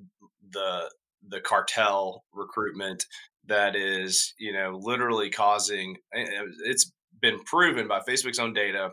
the 0.52 0.90
the 1.30 1.40
cartel 1.42 2.24
recruitment 2.34 3.06
that 3.46 3.76
is 3.76 4.34
you 4.38 4.52
know 4.52 4.78
literally 4.82 5.30
causing 5.30 5.96
it's 6.12 6.92
been 7.22 7.40
proven 7.44 7.88
by 7.88 8.00
facebook's 8.00 8.40
own 8.40 8.54
data 8.54 8.90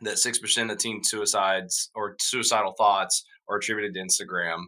that 0.00 0.14
6% 0.14 0.70
of 0.70 0.78
teen 0.78 1.02
suicides 1.02 1.90
or 1.94 2.14
suicidal 2.20 2.72
thoughts 2.78 3.24
are 3.48 3.56
attributed 3.58 3.94
to 3.94 4.00
instagram 4.00 4.62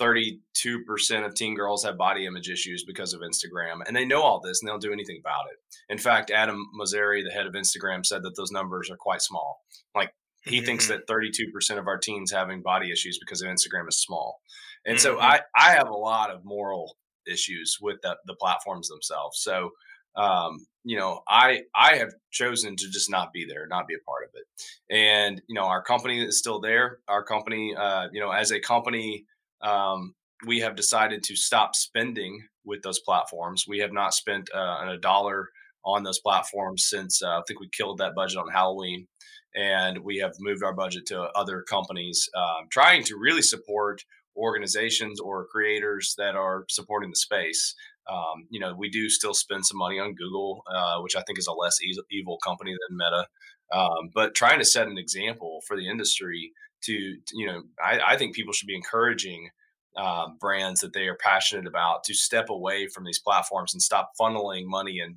32% 0.00 1.26
of 1.26 1.34
teen 1.34 1.54
girls 1.56 1.84
have 1.84 1.98
body 1.98 2.24
image 2.26 2.48
issues 2.48 2.84
because 2.86 3.12
of 3.14 3.20
instagram 3.20 3.80
and 3.86 3.96
they 3.96 4.04
know 4.04 4.22
all 4.22 4.40
this 4.40 4.60
and 4.60 4.68
they 4.68 4.72
don't 4.72 4.82
do 4.82 4.92
anything 4.92 5.18
about 5.20 5.46
it 5.50 5.58
in 5.92 5.98
fact 5.98 6.30
adam 6.30 6.64
mosseri 6.80 7.22
the 7.24 7.32
head 7.32 7.46
of 7.46 7.54
instagram 7.54 8.04
said 8.06 8.22
that 8.22 8.34
those 8.36 8.50
numbers 8.52 8.90
are 8.90 8.96
quite 8.96 9.22
small 9.22 9.60
like 9.94 10.10
he 10.44 10.60
thinks 10.60 10.88
Mm-hmm. 10.88 11.00
that 11.06 11.12
32% 11.12 11.78
of 11.78 11.88
our 11.88 11.98
teens 11.98 12.30
having 12.32 12.62
body 12.62 12.90
issues 12.92 13.18
because 13.18 13.42
of 13.42 13.48
Instagram 13.50 13.86
is 13.88 14.00
small. 14.00 14.40
And 14.86 14.98
so 14.98 15.16
Mhm. 15.16 15.20
I, 15.20 15.40
I 15.54 15.72
have 15.72 15.88
a 15.88 15.94
lot 15.94 16.30
of 16.30 16.42
moral 16.44 16.96
issues 17.30 17.76
with 17.82 17.98
the, 18.02 18.16
the 18.24 18.36
platforms 18.36 18.88
themselves. 18.88 19.40
So, 19.42 19.70
um, 20.18 20.66
you 20.84 20.96
know, 20.96 21.20
I, 21.28 21.62
I 21.74 21.96
have 21.96 22.12
chosen 22.30 22.76
to 22.76 22.90
just 22.90 23.10
not 23.10 23.32
be 23.32 23.46
there, 23.46 23.66
not 23.66 23.86
be 23.86 23.94
a 23.94 24.04
part 24.06 24.24
of 24.24 24.30
it. 24.34 24.94
And, 24.94 25.40
you 25.48 25.54
know, 25.54 25.66
our 25.66 25.82
company 25.82 26.22
is 26.24 26.38
still 26.38 26.60
there. 26.60 26.98
Our 27.08 27.22
company, 27.22 27.74
uh, 27.76 28.08
you 28.12 28.20
know, 28.20 28.30
as 28.30 28.50
a 28.50 28.60
company, 28.60 29.26
um, 29.60 30.14
we 30.46 30.60
have 30.60 30.76
decided 30.76 31.22
to 31.24 31.36
stop 31.36 31.74
spending 31.74 32.40
with 32.64 32.82
those 32.82 33.00
platforms. 33.00 33.64
We 33.68 33.78
have 33.78 33.92
not 33.92 34.14
spent 34.14 34.48
uh, 34.54 34.86
a 34.88 34.98
dollar 34.98 35.48
on 35.84 36.04
those 36.04 36.20
platforms 36.20 36.86
since 36.88 37.22
uh, 37.22 37.38
I 37.38 37.42
think 37.46 37.60
we 37.60 37.68
killed 37.76 37.98
that 37.98 38.14
budget 38.14 38.38
on 38.38 38.48
Halloween 38.50 39.06
and 39.54 39.98
we 39.98 40.18
have 40.18 40.32
moved 40.38 40.62
our 40.62 40.74
budget 40.74 41.06
to 41.06 41.22
other 41.34 41.62
companies, 41.62 42.28
um, 42.36 42.66
trying 42.70 43.02
to 43.04 43.16
really 43.16 43.42
support 43.42 44.02
organizations 44.36 45.18
or 45.20 45.46
creators 45.46 46.14
that 46.18 46.36
are 46.36 46.64
supporting 46.68 47.10
the 47.10 47.16
space. 47.16 47.74
Um, 48.08 48.46
you 48.50 48.58
know, 48.58 48.74
we 48.74 48.88
do 48.88 49.08
still 49.08 49.34
spend 49.34 49.66
some 49.66 49.78
money 49.78 49.98
on 49.98 50.14
Google, 50.14 50.62
uh, 50.72 51.00
which 51.00 51.16
I 51.16 51.22
think 51.22 51.38
is 51.38 51.46
a 51.46 51.52
less 51.52 51.78
evil 52.10 52.38
company 52.38 52.72
than 52.72 52.96
Meta, 52.96 53.26
um, 53.72 54.10
but 54.14 54.34
trying 54.34 54.58
to 54.58 54.64
set 54.64 54.88
an 54.88 54.98
example 54.98 55.60
for 55.66 55.76
the 55.76 55.88
industry 55.88 56.52
to, 56.84 56.92
you 56.92 57.46
know, 57.46 57.62
I, 57.82 58.00
I 58.10 58.16
think 58.16 58.34
people 58.34 58.52
should 58.52 58.66
be 58.66 58.76
encouraging 58.76 59.50
uh, 59.96 60.28
brands 60.40 60.80
that 60.80 60.92
they 60.92 61.08
are 61.08 61.16
passionate 61.16 61.66
about 61.66 62.04
to 62.04 62.14
step 62.14 62.50
away 62.50 62.86
from 62.86 63.04
these 63.04 63.18
platforms 63.18 63.74
and 63.74 63.82
stop 63.82 64.12
funneling 64.18 64.64
money 64.66 65.00
and 65.00 65.16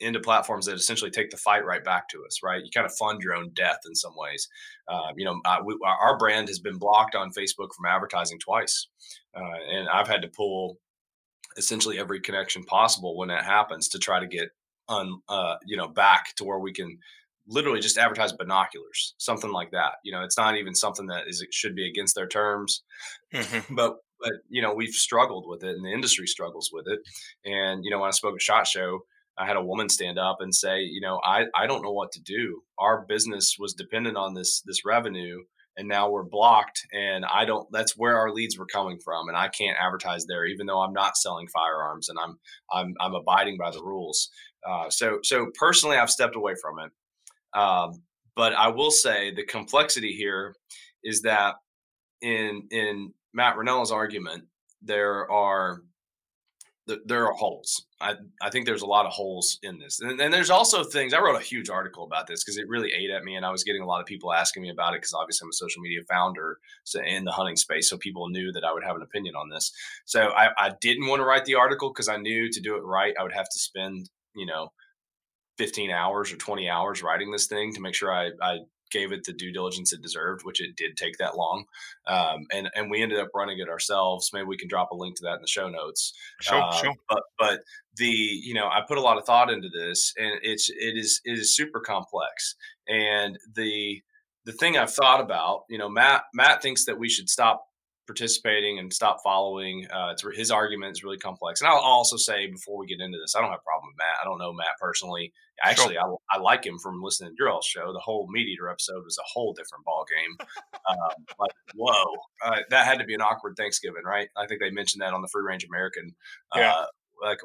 into 0.00 0.20
platforms 0.20 0.66
that 0.66 0.76
essentially 0.76 1.10
take 1.10 1.30
the 1.30 1.36
fight 1.36 1.64
right 1.64 1.82
back 1.82 2.08
to 2.08 2.24
us, 2.24 2.40
right? 2.42 2.62
You 2.64 2.70
kind 2.72 2.86
of 2.86 2.94
fund 2.94 3.20
your 3.20 3.34
own 3.34 3.50
death 3.54 3.78
in 3.86 3.94
some 3.94 4.12
ways. 4.16 4.48
Uh, 4.86 5.12
you 5.16 5.24
know, 5.24 5.40
uh, 5.44 5.58
we, 5.64 5.76
our 5.84 6.16
brand 6.16 6.48
has 6.48 6.60
been 6.60 6.78
blocked 6.78 7.16
on 7.16 7.30
Facebook 7.30 7.74
from 7.74 7.86
advertising 7.86 8.38
twice, 8.38 8.86
uh, 9.36 9.58
and 9.72 9.88
I've 9.88 10.06
had 10.06 10.22
to 10.22 10.28
pull 10.28 10.78
essentially 11.58 11.98
every 11.98 12.20
connection 12.20 12.64
possible 12.64 13.16
when 13.16 13.28
that 13.28 13.44
happens 13.44 13.88
to 13.88 13.98
try 13.98 14.20
to 14.20 14.26
get 14.26 14.48
on, 14.88 15.20
uh, 15.28 15.56
you 15.66 15.76
know, 15.76 15.88
back 15.88 16.34
to 16.36 16.44
where 16.44 16.58
we 16.58 16.72
can 16.72 16.98
literally 17.46 17.80
just 17.80 17.98
advertise 17.98 18.32
binoculars, 18.32 19.14
something 19.18 19.50
like 19.50 19.70
that. 19.72 19.94
You 20.04 20.12
know, 20.12 20.22
it's 20.22 20.38
not 20.38 20.56
even 20.56 20.74
something 20.74 21.06
that 21.06 21.24
is 21.26 21.42
it 21.42 21.52
should 21.52 21.74
be 21.74 21.88
against 21.88 22.14
their 22.14 22.28
terms, 22.28 22.82
but 23.70 23.96
but 24.20 24.32
you 24.48 24.62
know 24.62 24.74
we've 24.74 24.94
struggled 24.94 25.46
with 25.48 25.64
it, 25.64 25.74
and 25.76 25.84
the 25.84 25.92
industry 25.92 26.26
struggles 26.26 26.70
with 26.72 26.86
it. 26.88 27.00
And 27.44 27.84
you 27.84 27.90
know, 27.90 27.98
when 27.98 28.08
I 28.08 28.12
spoke 28.12 28.34
at 28.34 28.42
Shot 28.42 28.66
Show, 28.66 29.00
I 29.36 29.46
had 29.46 29.56
a 29.56 29.64
woman 29.64 29.88
stand 29.88 30.18
up 30.18 30.38
and 30.40 30.54
say, 30.54 30.80
you 30.80 31.00
know, 31.00 31.20
I 31.24 31.44
I 31.54 31.66
don't 31.66 31.82
know 31.82 31.92
what 31.92 32.12
to 32.12 32.20
do. 32.20 32.62
Our 32.78 33.04
business 33.06 33.56
was 33.58 33.74
dependent 33.74 34.16
on 34.16 34.34
this 34.34 34.62
this 34.62 34.84
revenue, 34.84 35.42
and 35.78 35.88
now 35.88 36.10
we're 36.10 36.24
blocked, 36.24 36.86
and 36.92 37.24
I 37.24 37.44
don't. 37.44 37.66
That's 37.72 37.96
where 37.96 38.18
our 38.18 38.32
leads 38.32 38.58
were 38.58 38.66
coming 38.66 38.98
from, 39.02 39.28
and 39.28 39.36
I 39.36 39.48
can't 39.48 39.78
advertise 39.80 40.26
there, 40.26 40.44
even 40.44 40.66
though 40.66 40.80
I'm 40.80 40.92
not 40.92 41.16
selling 41.16 41.46
firearms 41.48 42.08
and 42.08 42.18
I'm 42.22 42.38
I'm 42.72 42.94
I'm 43.00 43.14
abiding 43.14 43.56
by 43.56 43.70
the 43.70 43.82
rules. 43.82 44.30
Uh, 44.68 44.90
so 44.90 45.20
so 45.22 45.46
personally, 45.54 45.96
I've 45.96 46.10
stepped 46.10 46.36
away 46.36 46.54
from 46.60 46.80
it. 46.80 46.90
Um, 47.58 48.02
but 48.34 48.52
I 48.54 48.68
will 48.68 48.90
say 48.90 49.32
the 49.32 49.44
complexity 49.44 50.12
here 50.12 50.56
is 51.04 51.22
that 51.22 51.54
in 52.20 52.66
in 52.72 53.14
Matt 53.32 53.56
Rinella's 53.56 53.92
argument, 53.92 54.44
there 54.82 55.30
are 55.30 55.82
th- 56.88 57.00
there 57.04 57.26
are 57.26 57.32
holes. 57.32 57.86
I 58.00 58.14
I 58.42 58.50
think 58.50 58.66
there's 58.66 58.82
a 58.82 58.86
lot 58.86 59.06
of 59.06 59.12
holes 59.12 59.58
in 59.62 59.78
this, 59.78 60.00
and, 60.00 60.20
and 60.20 60.32
there's 60.32 60.50
also 60.50 60.82
things. 60.82 61.14
I 61.14 61.20
wrote 61.20 61.40
a 61.40 61.44
huge 61.44 61.70
article 61.70 62.04
about 62.04 62.26
this 62.26 62.42
because 62.42 62.56
it 62.56 62.68
really 62.68 62.90
ate 62.92 63.10
at 63.10 63.24
me, 63.24 63.36
and 63.36 63.46
I 63.46 63.50
was 63.50 63.62
getting 63.62 63.82
a 63.82 63.86
lot 63.86 64.00
of 64.00 64.06
people 64.06 64.32
asking 64.32 64.62
me 64.62 64.70
about 64.70 64.94
it 64.94 64.98
because 64.98 65.14
obviously 65.14 65.46
I'm 65.46 65.50
a 65.50 65.52
social 65.52 65.82
media 65.82 66.00
founder 66.08 66.58
so 66.84 67.00
in 67.00 67.24
the 67.24 67.32
hunting 67.32 67.56
space, 67.56 67.88
so 67.88 67.98
people 67.98 68.28
knew 68.28 68.50
that 68.52 68.64
I 68.64 68.72
would 68.72 68.84
have 68.84 68.96
an 68.96 69.02
opinion 69.02 69.36
on 69.36 69.48
this. 69.48 69.72
So 70.04 70.30
I, 70.30 70.48
I 70.58 70.72
didn't 70.80 71.06
want 71.06 71.20
to 71.20 71.24
write 71.24 71.44
the 71.44 71.56
article 71.56 71.90
because 71.90 72.08
I 72.08 72.16
knew 72.16 72.50
to 72.50 72.60
do 72.60 72.76
it 72.76 72.82
right, 72.84 73.14
I 73.18 73.22
would 73.22 73.34
have 73.34 73.48
to 73.48 73.58
spend 73.58 74.10
you 74.34 74.46
know 74.46 74.72
15 75.58 75.90
hours 75.90 76.32
or 76.32 76.36
20 76.36 76.68
hours 76.68 77.02
writing 77.02 77.30
this 77.30 77.46
thing 77.46 77.72
to 77.74 77.80
make 77.80 77.94
sure 77.94 78.12
I, 78.12 78.30
I 78.40 78.58
gave 78.90 79.12
it 79.12 79.24
the 79.24 79.32
due 79.32 79.52
diligence 79.52 79.92
it 79.92 80.02
deserved, 80.02 80.44
which 80.44 80.60
it 80.60 80.76
did 80.76 80.96
take 80.96 81.18
that 81.18 81.36
long. 81.36 81.64
Um, 82.06 82.46
and 82.52 82.68
and 82.74 82.90
we 82.90 83.02
ended 83.02 83.18
up 83.18 83.28
running 83.34 83.58
it 83.58 83.68
ourselves. 83.68 84.30
Maybe 84.32 84.46
we 84.46 84.56
can 84.56 84.68
drop 84.68 84.90
a 84.90 84.96
link 84.96 85.16
to 85.16 85.22
that 85.24 85.36
in 85.36 85.42
the 85.42 85.48
show 85.48 85.68
notes. 85.68 86.12
Sure, 86.40 86.62
Uh, 86.62 86.72
sure. 86.72 86.94
But 87.08 87.22
but 87.38 87.60
the 87.96 88.06
you 88.06 88.54
know 88.54 88.66
I 88.66 88.80
put 88.86 88.98
a 88.98 89.02
lot 89.02 89.18
of 89.18 89.24
thought 89.24 89.50
into 89.50 89.68
this, 89.68 90.12
and 90.16 90.40
it's 90.42 90.68
it 90.70 90.96
is 90.96 91.20
it 91.24 91.38
is 91.38 91.54
super 91.54 91.80
complex. 91.80 92.56
And 92.86 93.38
the 93.54 94.02
the 94.44 94.52
thing 94.52 94.78
I've 94.78 94.92
thought 94.92 95.20
about, 95.20 95.64
you 95.68 95.76
know, 95.76 95.88
Matt 95.88 96.22
Matt 96.32 96.62
thinks 96.62 96.86
that 96.86 96.98
we 96.98 97.08
should 97.08 97.28
stop 97.28 97.67
participating 98.08 98.78
and 98.78 98.92
stop 98.92 99.18
following. 99.22 99.86
Uh, 99.92 100.08
it's, 100.12 100.24
his 100.34 100.50
argument 100.50 100.92
is 100.92 101.04
really 101.04 101.18
complex. 101.18 101.60
And 101.60 101.68
I'll 101.68 101.76
also 101.76 102.16
say 102.16 102.46
before 102.46 102.78
we 102.78 102.86
get 102.86 103.00
into 103.00 103.18
this, 103.18 103.36
I 103.36 103.40
don't 103.40 103.50
have 103.50 103.60
a 103.60 103.62
problem 103.62 103.90
with 103.90 103.98
Matt. 103.98 104.16
I 104.20 104.24
don't 104.24 104.38
know 104.38 104.52
Matt 104.52 104.80
personally. 104.80 105.32
Actually, 105.62 105.98
I, 105.98 106.04
I 106.32 106.38
like 106.38 106.64
him 106.64 106.78
from 106.78 107.02
listening 107.02 107.30
to 107.30 107.36
your 107.38 107.50
all 107.50 107.60
show. 107.62 107.92
The 107.92 108.00
whole 108.00 108.26
Meat 108.30 108.48
Eater 108.48 108.70
episode 108.70 109.04
was 109.04 109.18
a 109.18 109.28
whole 109.30 109.52
different 109.52 109.84
ball 109.84 110.06
game. 110.08 110.48
um, 110.88 111.24
like, 111.38 111.52
whoa, 111.76 112.14
uh, 112.44 112.60
that 112.70 112.86
had 112.86 112.98
to 112.98 113.04
be 113.04 113.14
an 113.14 113.20
awkward 113.20 113.56
Thanksgiving, 113.56 114.02
right? 114.04 114.28
I 114.36 114.46
think 114.46 114.60
they 114.60 114.70
mentioned 114.70 115.02
that 115.02 115.12
on 115.12 115.20
the 115.20 115.28
Free 115.28 115.44
Range 115.44 115.64
American. 115.64 116.14
Uh, 116.52 116.58
Yeah. 116.58 116.84
Like 117.22 117.38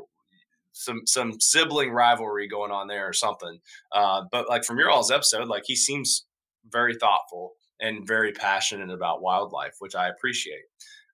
some 0.71 1.01
some 1.05 1.39
sibling 1.39 1.91
rivalry 1.91 2.47
going 2.47 2.71
on 2.71 2.87
there 2.87 3.07
or 3.07 3.13
something. 3.13 3.59
Uh, 3.91 4.23
but 4.31 4.47
like 4.49 4.63
from 4.63 4.77
your 4.77 4.89
all's 4.89 5.11
episode, 5.11 5.47
like 5.47 5.63
he 5.65 5.75
seems 5.75 6.25
very 6.71 6.95
thoughtful 6.95 7.53
and 7.83 8.07
very 8.07 8.31
passionate 8.31 8.89
about 8.89 9.21
wildlife, 9.21 9.75
which 9.79 9.93
I 9.95 10.07
appreciate. 10.09 10.63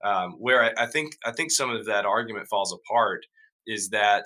Um, 0.05 0.33
where 0.39 0.63
I, 0.63 0.83
I 0.83 0.85
think 0.85 1.17
I 1.25 1.33
think 1.33 1.51
some 1.51 1.69
of 1.69 1.85
that 1.87 2.05
argument 2.05 2.47
falls 2.47 2.71
apart 2.73 3.25
is 3.67 3.89
that 3.89 4.25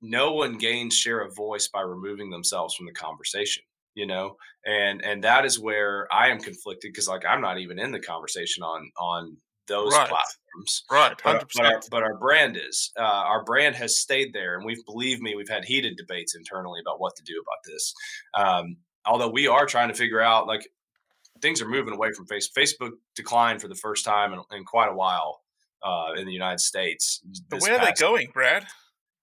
no 0.00 0.32
one 0.32 0.56
gains 0.56 0.96
share 0.96 1.20
of 1.20 1.36
voice 1.36 1.68
by 1.68 1.82
removing 1.82 2.30
themselves 2.30 2.74
from 2.74 2.86
the 2.86 2.92
conversation 2.92 3.62
you 3.94 4.06
know 4.06 4.36
and 4.66 5.02
and 5.04 5.22
that 5.22 5.44
is 5.44 5.58
where 5.58 6.08
i 6.12 6.28
am 6.28 6.40
conflicted 6.40 6.90
because 6.92 7.06
like 7.06 7.24
i'm 7.24 7.40
not 7.40 7.58
even 7.58 7.78
in 7.78 7.92
the 7.92 8.00
conversation 8.00 8.62
on 8.62 8.90
on 8.98 9.36
those 9.66 9.92
Right. 9.92 10.08
platforms. 10.08 10.84
Right, 10.90 11.14
But, 11.22 11.50
but, 11.56 11.64
our, 11.64 11.80
but 11.90 12.02
our 12.02 12.18
brand 12.18 12.56
is. 12.56 12.92
Uh, 12.98 13.02
our 13.02 13.44
brand 13.44 13.74
has 13.76 13.98
stayed 13.98 14.32
there, 14.32 14.56
and 14.56 14.64
we've 14.64 14.84
believe 14.84 15.20
me, 15.20 15.34
we've 15.34 15.48
had 15.48 15.64
heated 15.64 15.96
debates 15.96 16.34
internally 16.34 16.80
about 16.84 17.00
what 17.00 17.16
to 17.16 17.22
do 17.22 17.40
about 17.40 17.72
this. 17.72 17.94
Um, 18.34 18.76
although 19.06 19.30
we 19.30 19.46
are 19.48 19.66
trying 19.66 19.88
to 19.88 19.94
figure 19.94 20.20
out, 20.20 20.46
like 20.46 20.68
things 21.40 21.60
are 21.60 21.68
moving 21.68 21.94
away 21.94 22.12
from 22.12 22.26
Facebook. 22.26 22.52
Facebook 22.56 22.90
declined 23.14 23.60
for 23.60 23.68
the 23.68 23.74
first 23.74 24.04
time 24.04 24.32
in, 24.32 24.40
in 24.56 24.64
quite 24.64 24.88
a 24.88 24.94
while 24.94 25.40
uh, 25.82 26.12
in 26.16 26.26
the 26.26 26.32
United 26.32 26.60
States. 26.60 27.20
But 27.48 27.60
where 27.60 27.78
are 27.78 27.84
they 27.84 27.92
going, 27.98 28.30
Brad? 28.32 28.64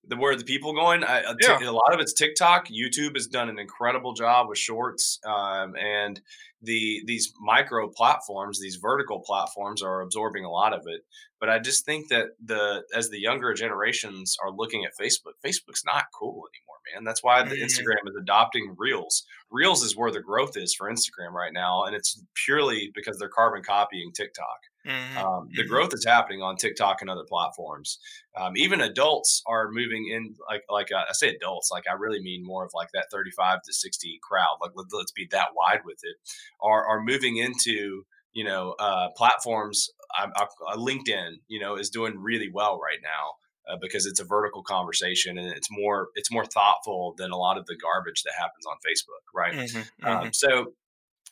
The 0.07 0.15
where 0.17 0.31
are 0.33 0.35
the 0.35 0.43
people 0.43 0.73
going? 0.73 1.03
I, 1.03 1.19
a, 1.19 1.35
Yeah. 1.39 1.59
a 1.63 1.71
lot 1.71 1.93
of 1.93 1.99
it's 1.99 2.13
TikTok. 2.13 2.67
YouTube 2.67 3.15
has 3.15 3.27
done 3.27 3.49
an 3.49 3.59
incredible 3.59 4.13
job 4.13 4.49
with 4.49 4.57
shorts, 4.57 5.19
um, 5.25 5.75
and 5.75 6.19
the 6.61 7.01
these 7.05 7.33
micro 7.39 7.89
platforms, 7.89 8.59
these 8.59 8.77
vertical 8.77 9.19
platforms, 9.21 9.81
are 9.81 10.01
absorbing 10.01 10.43
a 10.45 10.49
lot 10.51 10.73
of 10.73 10.81
it. 10.87 11.01
But 11.39 11.49
I 11.49 11.59
just 11.59 11.85
think 11.85 12.09
that 12.09 12.27
the 12.43 12.83
as 12.95 13.09
the 13.09 13.19
younger 13.19 13.53
generations 13.53 14.35
are 14.43 14.51
looking 14.51 14.85
at 14.85 14.91
Facebook, 14.99 15.33
Facebook's 15.45 15.83
not 15.85 16.05
cool 16.17 16.43
anymore, 16.53 16.77
man. 16.93 17.03
That's 17.03 17.23
why 17.23 17.43
the 17.43 17.55
Mhm. 17.55 17.63
Instagram 17.63 18.07
is 18.07 18.15
adopting 18.19 18.75
Reels. 18.77 19.23
Reels 19.49 19.83
is 19.83 19.95
where 19.95 20.11
the 20.11 20.21
growth 20.21 20.55
is 20.57 20.73
for 20.75 20.89
Instagram 20.91 21.31
right 21.33 21.53
now, 21.53 21.83
and 21.85 21.95
it's 21.95 22.21
purely 22.45 22.91
because 22.93 23.17
they're 23.17 23.29
carbon 23.29 23.63
copying 23.63 24.11
TikTok. 24.13 24.59
Mhm. 24.85 25.17
Um, 25.17 25.49
the 25.55 25.63
Mhm. 25.63 25.67
growth 25.67 25.93
is 25.93 26.05
happening 26.05 26.41
on 26.41 26.55
TikTok 26.55 27.01
and 27.01 27.09
other 27.09 27.25
platforms. 27.27 27.99
Um, 28.37 28.53
even 28.55 28.79
adults 28.79 29.41
are 29.45 29.69
moving 29.69 30.07
in, 30.07 30.35
like 30.49 30.63
like 30.69 30.91
uh, 30.91 31.03
I 31.09 31.13
say 31.13 31.29
adults, 31.35 31.69
like 31.69 31.83
I 31.89 31.93
really 31.93 32.21
mean 32.21 32.45
more 32.45 32.63
of 32.65 32.71
like 32.73 32.89
that 32.93 33.07
35 33.11 33.61
to 33.63 33.73
60 33.73 34.19
crowd. 34.23 34.57
Like 34.61 34.71
let, 34.75 34.85
us 35.03 35.11
be 35.11 35.27
that 35.31 35.49
wide 35.55 35.81
with 35.85 35.99
it. 36.03 36.15
Are 36.61 36.85
are 36.87 37.03
moving 37.03 37.37
into 37.37 38.03
you 38.33 38.43
know 38.45 38.71
uh, 38.79 39.09
platforms. 39.17 39.89
I, 40.17 40.27
I, 40.35 40.43
uh, 40.73 40.77
LinkedIn, 40.77 41.35
you 41.47 41.59
know, 41.59 41.75
is 41.75 41.89
doing 41.89 42.17
really 42.17 42.49
well 42.53 42.79
right 42.79 42.99
now. 43.03 43.33
Uh, 43.69 43.77
because 43.79 44.07
it's 44.07 44.19
a 44.19 44.25
vertical 44.25 44.63
conversation 44.63 45.37
and 45.37 45.47
it's 45.55 45.67
more 45.69 46.09
it's 46.15 46.31
more 46.31 46.45
thoughtful 46.45 47.13
than 47.17 47.29
a 47.29 47.37
lot 47.37 47.59
of 47.59 47.65
the 47.67 47.77
garbage 47.77 48.23
that 48.23 48.33
happens 48.35 48.65
on 48.65 48.75
Facebook, 48.77 49.21
right? 49.35 49.53
Mhm, 49.53 49.89
Um, 50.03 50.29
mhm. 50.29 50.33
so 50.33 50.73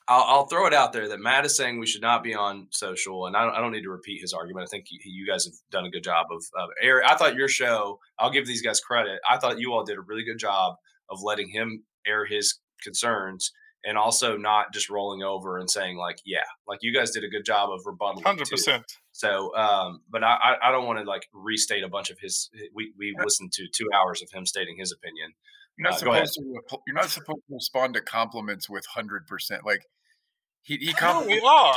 I'll, 0.10 0.24
I'll 0.28 0.46
throw 0.48 0.66
it 0.66 0.74
out 0.74 0.92
there 0.92 1.08
that 1.10 1.20
Matt 1.20 1.46
is 1.46 1.56
saying 1.56 1.80
we 1.80 1.86
should 1.86 2.02
not 2.02 2.24
be 2.24 2.34
on 2.34 2.68
social, 2.72 3.28
and 3.28 3.38
I 3.38 3.46
don't, 3.46 3.54
I 3.56 3.62
don't 3.62 3.72
need 3.72 3.84
to 3.84 3.92
repeat 3.92 4.20
his 4.22 4.34
argument. 4.34 4.68
I 4.68 4.70
think 4.70 4.86
you, 4.90 5.00
you 5.06 5.28
guys 5.28 5.46
have 5.46 5.54
done 5.72 5.86
a 5.86 5.90
good 5.92 6.04
job 6.04 6.28
of, 6.32 6.44
of 6.60 6.70
air. 6.82 7.06
I 7.06 7.16
thought 7.16 7.36
your 7.36 7.48
show. 7.48 8.00
I'll 8.18 8.32
give 8.32 8.48
these 8.48 8.64
guys 8.64 8.80
credit. 8.80 9.20
I 9.30 9.38
thought 9.38 9.60
you 9.60 9.72
all 9.72 9.84
did 9.86 9.98
a 9.98 10.02
really 10.02 10.24
good 10.24 10.40
job 10.40 10.76
of 11.10 11.20
letting 11.24 11.50
him 11.50 11.84
air 12.08 12.26
his 12.26 12.60
concerns, 12.84 13.52
and 13.86 13.98
also 13.98 14.36
not 14.36 14.74
just 14.74 14.90
rolling 14.90 15.22
over 15.22 15.58
and 15.58 15.70
saying 15.70 15.96
like, 15.98 16.18
yeah, 16.26 16.40
like 16.68 16.80
you 16.82 16.94
guys 16.94 17.12
did 17.12 17.24
a 17.24 17.30
good 17.30 17.46
job 17.46 17.70
of 17.70 17.82
rebuttal. 17.86 18.22
Hundred 18.24 18.50
percent. 18.50 18.84
So, 19.12 19.56
um, 19.56 20.02
but 20.10 20.24
I, 20.24 20.34
I- 20.36 20.70
I 20.70 20.72
don't 20.72 20.86
want 20.88 21.00
to 21.00 21.06
like 21.06 21.28
restate 21.34 21.84
a 21.84 21.90
bunch 21.90 22.10
of 22.10 22.18
his. 22.20 22.50
We 22.74 22.94
we 22.98 23.14
listened 23.24 23.52
to 23.54 23.68
two 23.74 23.88
hours 23.96 24.22
of 24.24 24.30
him 24.32 24.46
stating 24.46 24.78
his 24.80 24.92
opinion. 24.92 25.34
You're 25.78 25.90
not 25.92 25.94
Uh, 25.94 25.98
supposed 26.00 26.34
to. 26.34 26.80
You're 26.88 26.96
not 26.96 27.10
supposed 27.10 27.42
to 27.48 27.54
respond 27.54 27.94
to 27.94 28.02
compliments 28.02 28.70
with 28.70 28.86
hundred 28.88 29.28
percent. 29.28 29.66
Like 29.66 29.84
he 30.64 30.78
he 30.78 30.94
No, 31.02 31.26
we 31.26 31.40
are. 31.40 31.76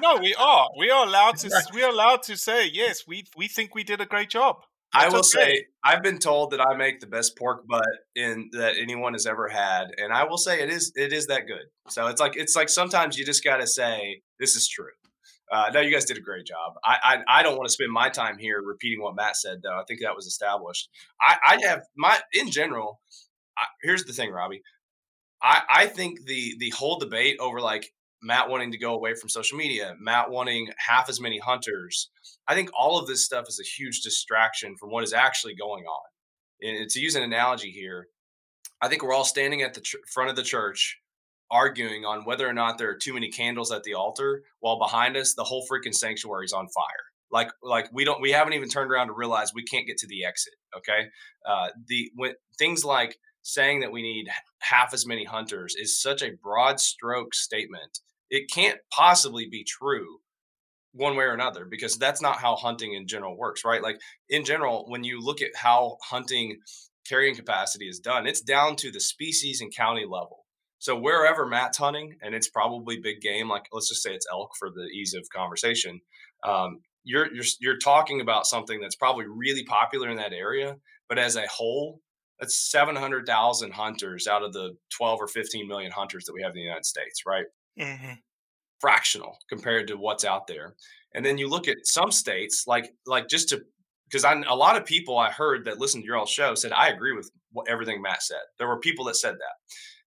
No, 0.00 0.16
we 0.16 0.34
are. 0.34 0.68
We 0.78 0.90
are 0.90 1.06
allowed 1.06 1.36
to. 1.38 1.50
We 1.72 1.82
are 1.82 1.90
allowed 1.90 2.22
to 2.24 2.36
say 2.36 2.66
yes. 2.66 3.04
We 3.06 3.24
we 3.36 3.48
think 3.48 3.74
we 3.74 3.84
did 3.84 4.00
a 4.00 4.06
great 4.06 4.30
job. 4.30 4.56
I 4.94 5.08
will 5.08 5.18
okay. 5.18 5.28
say 5.28 5.66
I've 5.82 6.02
been 6.02 6.18
told 6.18 6.52
that 6.52 6.60
I 6.60 6.76
make 6.76 7.00
the 7.00 7.08
best 7.08 7.36
pork 7.36 7.66
butt 7.66 7.82
in 8.14 8.50
that 8.52 8.74
anyone 8.78 9.14
has 9.14 9.26
ever 9.26 9.48
had, 9.48 9.88
and 9.98 10.12
I 10.12 10.24
will 10.24 10.38
say 10.38 10.62
it 10.62 10.70
is 10.70 10.92
it 10.94 11.12
is 11.12 11.26
that 11.26 11.46
good. 11.46 11.66
So 11.88 12.06
it's 12.06 12.20
like 12.20 12.36
it's 12.36 12.54
like 12.54 12.68
sometimes 12.68 13.18
you 13.18 13.26
just 13.26 13.42
got 13.42 13.56
to 13.56 13.66
say 13.66 14.22
this 14.38 14.54
is 14.54 14.68
true. 14.68 14.92
Uh, 15.52 15.70
no, 15.74 15.80
you 15.80 15.92
guys 15.92 16.04
did 16.04 16.16
a 16.16 16.20
great 16.22 16.46
job. 16.46 16.74
I 16.84 16.96
I, 17.02 17.40
I 17.40 17.42
don't 17.42 17.56
want 17.56 17.66
to 17.66 17.72
spend 17.72 17.90
my 17.90 18.08
time 18.08 18.38
here 18.38 18.62
repeating 18.62 19.02
what 19.02 19.16
Matt 19.16 19.36
said, 19.36 19.60
though. 19.62 19.78
I 19.78 19.82
think 19.86 20.00
that 20.00 20.14
was 20.14 20.26
established. 20.26 20.88
I 21.20 21.36
I 21.44 21.66
have 21.66 21.82
my 21.96 22.18
in 22.32 22.50
general. 22.50 23.00
I, 23.58 23.64
here's 23.82 24.04
the 24.04 24.12
thing, 24.12 24.30
Robbie. 24.30 24.62
I 25.42 25.62
I 25.68 25.86
think 25.86 26.24
the 26.24 26.54
the 26.60 26.70
whole 26.70 26.98
debate 26.98 27.36
over 27.40 27.60
like 27.60 27.92
Matt 28.24 28.48
wanting 28.48 28.72
to 28.72 28.78
go 28.78 28.94
away 28.94 29.14
from 29.14 29.28
social 29.28 29.58
media, 29.58 29.94
Matt 30.00 30.30
wanting 30.30 30.70
half 30.78 31.08
as 31.08 31.20
many 31.20 31.38
hunters. 31.38 32.10
I 32.48 32.54
think 32.54 32.70
all 32.78 32.98
of 32.98 33.06
this 33.06 33.24
stuff 33.24 33.46
is 33.48 33.60
a 33.60 33.64
huge 33.64 34.00
distraction 34.00 34.76
from 34.76 34.90
what 34.90 35.04
is 35.04 35.12
actually 35.12 35.54
going 35.54 35.84
on. 35.84 36.02
And 36.62 36.88
to 36.88 37.00
use 37.00 37.14
an 37.14 37.22
analogy 37.22 37.70
here, 37.70 38.08
I 38.80 38.88
think 38.88 39.02
we're 39.02 39.14
all 39.14 39.24
standing 39.24 39.62
at 39.62 39.74
the 39.74 39.80
ch- 39.80 39.96
front 40.12 40.30
of 40.30 40.36
the 40.36 40.42
church 40.42 40.98
arguing 41.50 42.04
on 42.04 42.24
whether 42.24 42.48
or 42.48 42.52
not 42.52 42.78
there 42.78 42.90
are 42.90 42.96
too 42.96 43.14
many 43.14 43.30
candles 43.30 43.70
at 43.70 43.82
the 43.84 43.94
altar 43.94 44.42
while 44.60 44.78
behind 44.78 45.16
us 45.16 45.34
the 45.34 45.44
whole 45.44 45.66
freaking 45.70 45.94
sanctuary 45.94 46.46
is 46.46 46.52
on 46.52 46.66
fire 46.68 46.84
like 47.30 47.50
like 47.62 47.86
we 47.92 48.04
don't 48.04 48.20
we 48.20 48.30
haven't 48.30 48.54
even 48.54 48.68
turned 48.68 48.90
around 48.90 49.08
to 49.08 49.12
realize 49.12 49.52
we 49.54 49.62
can't 49.62 49.86
get 49.86 49.98
to 49.98 50.06
the 50.06 50.24
exit 50.24 50.54
okay 50.76 51.06
uh 51.46 51.68
the 51.86 52.10
when 52.14 52.32
things 52.58 52.84
like 52.84 53.18
saying 53.42 53.80
that 53.80 53.92
we 53.92 54.02
need 54.02 54.26
half 54.60 54.94
as 54.94 55.06
many 55.06 55.24
hunters 55.24 55.74
is 55.74 56.00
such 56.00 56.22
a 56.22 56.32
broad 56.42 56.80
stroke 56.80 57.34
statement 57.34 58.00
it 58.30 58.50
can't 58.50 58.78
possibly 58.92 59.48
be 59.48 59.64
true 59.64 60.18
one 60.92 61.16
way 61.16 61.24
or 61.24 61.34
another 61.34 61.64
because 61.64 61.98
that's 61.98 62.22
not 62.22 62.38
how 62.38 62.54
hunting 62.56 62.94
in 62.94 63.06
general 63.06 63.36
works 63.36 63.64
right? 63.64 63.82
Like 63.82 64.00
in 64.28 64.44
general 64.44 64.84
when 64.88 65.04
you 65.04 65.20
look 65.20 65.42
at 65.42 65.56
how 65.56 65.98
hunting 66.02 66.58
carrying 67.06 67.34
capacity 67.34 67.88
is 67.88 67.98
done 67.98 68.26
it's 68.26 68.40
down 68.40 68.76
to 68.76 68.90
the 68.90 69.00
species 69.00 69.60
and 69.60 69.74
county 69.74 70.04
level. 70.04 70.44
So 70.78 70.96
wherever 70.98 71.46
matt's 71.46 71.78
hunting 71.78 72.16
and 72.22 72.34
it's 72.34 72.48
probably 72.48 72.98
big 72.98 73.20
game 73.20 73.48
like 73.48 73.66
let's 73.72 73.88
just 73.88 74.02
say 74.02 74.14
it's 74.14 74.26
elk 74.30 74.52
for 74.58 74.70
the 74.70 74.84
ease 74.84 75.14
of 75.14 75.28
conversation 75.34 76.00
um, 76.44 76.80
you're, 77.04 77.32
you're 77.34 77.44
you're 77.60 77.78
talking 77.78 78.20
about 78.20 78.46
something 78.46 78.80
that's 78.80 78.96
probably 78.96 79.26
really 79.26 79.64
popular 79.64 80.08
in 80.10 80.16
that 80.16 80.32
area 80.32 80.76
but 81.08 81.18
as 81.18 81.36
a 81.36 81.46
whole 81.48 82.00
that's 82.40 82.70
700,000 82.70 83.72
hunters 83.72 84.26
out 84.26 84.42
of 84.42 84.52
the 84.52 84.76
12 84.96 85.20
or 85.20 85.28
15 85.28 85.68
million 85.68 85.92
hunters 85.92 86.24
that 86.24 86.32
we 86.32 86.42
have 86.42 86.50
in 86.50 86.56
the 86.56 86.62
United 86.62 86.84
States 86.84 87.22
right 87.26 87.46
Mhm. 87.78 88.18
fractional 88.80 89.38
compared 89.48 89.88
to 89.88 89.96
what's 89.96 90.24
out 90.24 90.46
there. 90.46 90.76
And 91.14 91.24
then 91.24 91.38
you 91.38 91.48
look 91.48 91.68
at 91.68 91.86
some 91.86 92.12
states, 92.12 92.64
like 92.66 92.92
like 93.06 93.28
just 93.28 93.48
to 93.50 93.64
because 94.10 94.24
a 94.24 94.54
lot 94.54 94.76
of 94.76 94.84
people 94.84 95.18
I 95.18 95.30
heard 95.30 95.64
that 95.64 95.78
listened 95.78 96.02
to 96.04 96.06
your 96.06 96.16
all 96.16 96.26
show 96.26 96.54
said 96.54 96.72
I 96.72 96.88
agree 96.88 97.12
with 97.14 97.30
what, 97.52 97.68
everything 97.68 98.02
Matt 98.02 98.22
said. 98.22 98.42
There 98.58 98.68
were 98.68 98.78
people 98.80 99.04
that 99.06 99.16
said 99.16 99.34
that. 99.34 99.54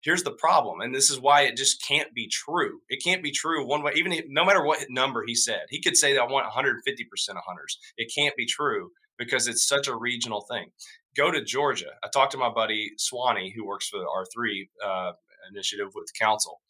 Here's 0.03 0.23
the 0.23 0.31
problem, 0.33 0.81
and 0.81 0.95
this 0.95 1.11
is 1.11 1.19
why 1.19 1.41
it 1.43 1.57
just 1.57 1.85
can't 1.87 2.13
be 2.15 2.27
true. 2.27 2.81
It 2.89 3.03
can't 3.03 3.21
be 3.23 3.31
true 3.31 3.65
one 3.65 3.83
way, 3.83 3.93
even 3.95 4.11
if, 4.13 4.25
no 4.29 4.43
matter 4.45 4.63
what 4.63 4.85
number 4.89 5.23
he 5.27 5.35
said. 5.35 5.63
He 5.69 5.81
could 5.81 5.95
say 5.97 6.13
that 6.13 6.21
I 6.21 6.25
want 6.25 6.45
150 6.47 7.05
percent 7.05 7.37
of 7.37 7.43
hunters. 7.47 7.77
It 7.97 8.11
can't 8.15 8.35
be 8.35 8.45
true 8.47 8.91
because 9.17 9.47
it's 9.47 9.67
such 9.67 9.87
a 9.87 9.95
regional 9.95 10.45
thing. 10.49 10.71
Go 11.15 11.31
to 11.31 11.43
Georgia. 11.43 11.91
I 12.03 12.07
talked 12.09 12.31
to 12.33 12.37
my 12.37 12.49
buddy 12.49 12.91
Swanee, 12.97 13.53
who 13.55 13.65
works 13.65 13.87
for 13.89 13.99
the 13.99 14.05
R3 14.07 14.69
uh, 14.83 15.13
initiative 15.51 15.89
with 15.93 16.11
council, 16.19 16.61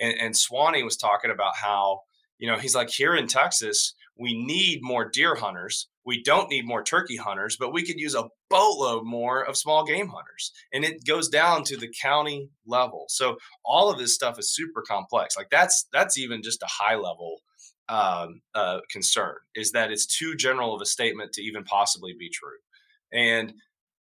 and, 0.00 0.14
and 0.20 0.36
Swanee 0.36 0.82
was 0.82 0.96
talking 0.96 1.30
about 1.30 1.56
how 1.56 2.00
you 2.38 2.50
know 2.50 2.58
he's 2.58 2.74
like 2.74 2.90
here 2.90 3.14
in 3.14 3.26
Texas 3.26 3.94
we 4.20 4.34
need 4.34 4.80
more 4.82 5.08
deer 5.08 5.34
hunters. 5.34 5.88
We 6.04 6.22
don't 6.22 6.50
need 6.50 6.66
more 6.66 6.84
turkey 6.84 7.16
hunters, 7.16 7.56
but 7.58 7.72
we 7.72 7.82
could 7.82 7.98
use 7.98 8.14
a 8.14 8.28
boatload 8.50 9.04
more 9.04 9.42
of 9.42 9.56
small 9.56 9.84
game 9.84 10.08
hunters. 10.08 10.52
And 10.74 10.84
it 10.84 11.06
goes 11.06 11.28
down 11.28 11.64
to 11.64 11.76
the 11.76 11.92
county 12.02 12.50
level. 12.66 13.06
So 13.08 13.38
all 13.64 13.90
of 13.90 13.98
this 13.98 14.14
stuff 14.14 14.38
is 14.38 14.54
super 14.54 14.82
complex. 14.86 15.36
Like 15.38 15.48
that's 15.50 15.86
that's 15.92 16.18
even 16.18 16.42
just 16.42 16.62
a 16.62 16.68
high 16.68 16.96
level 16.96 17.38
um, 17.88 18.42
uh, 18.54 18.80
concern 18.90 19.36
is 19.54 19.72
that 19.72 19.90
it's 19.90 20.06
too 20.06 20.36
general 20.36 20.74
of 20.74 20.82
a 20.82 20.86
statement 20.86 21.32
to 21.32 21.42
even 21.42 21.64
possibly 21.64 22.14
be 22.18 22.28
true. 22.28 22.58
And 23.12 23.54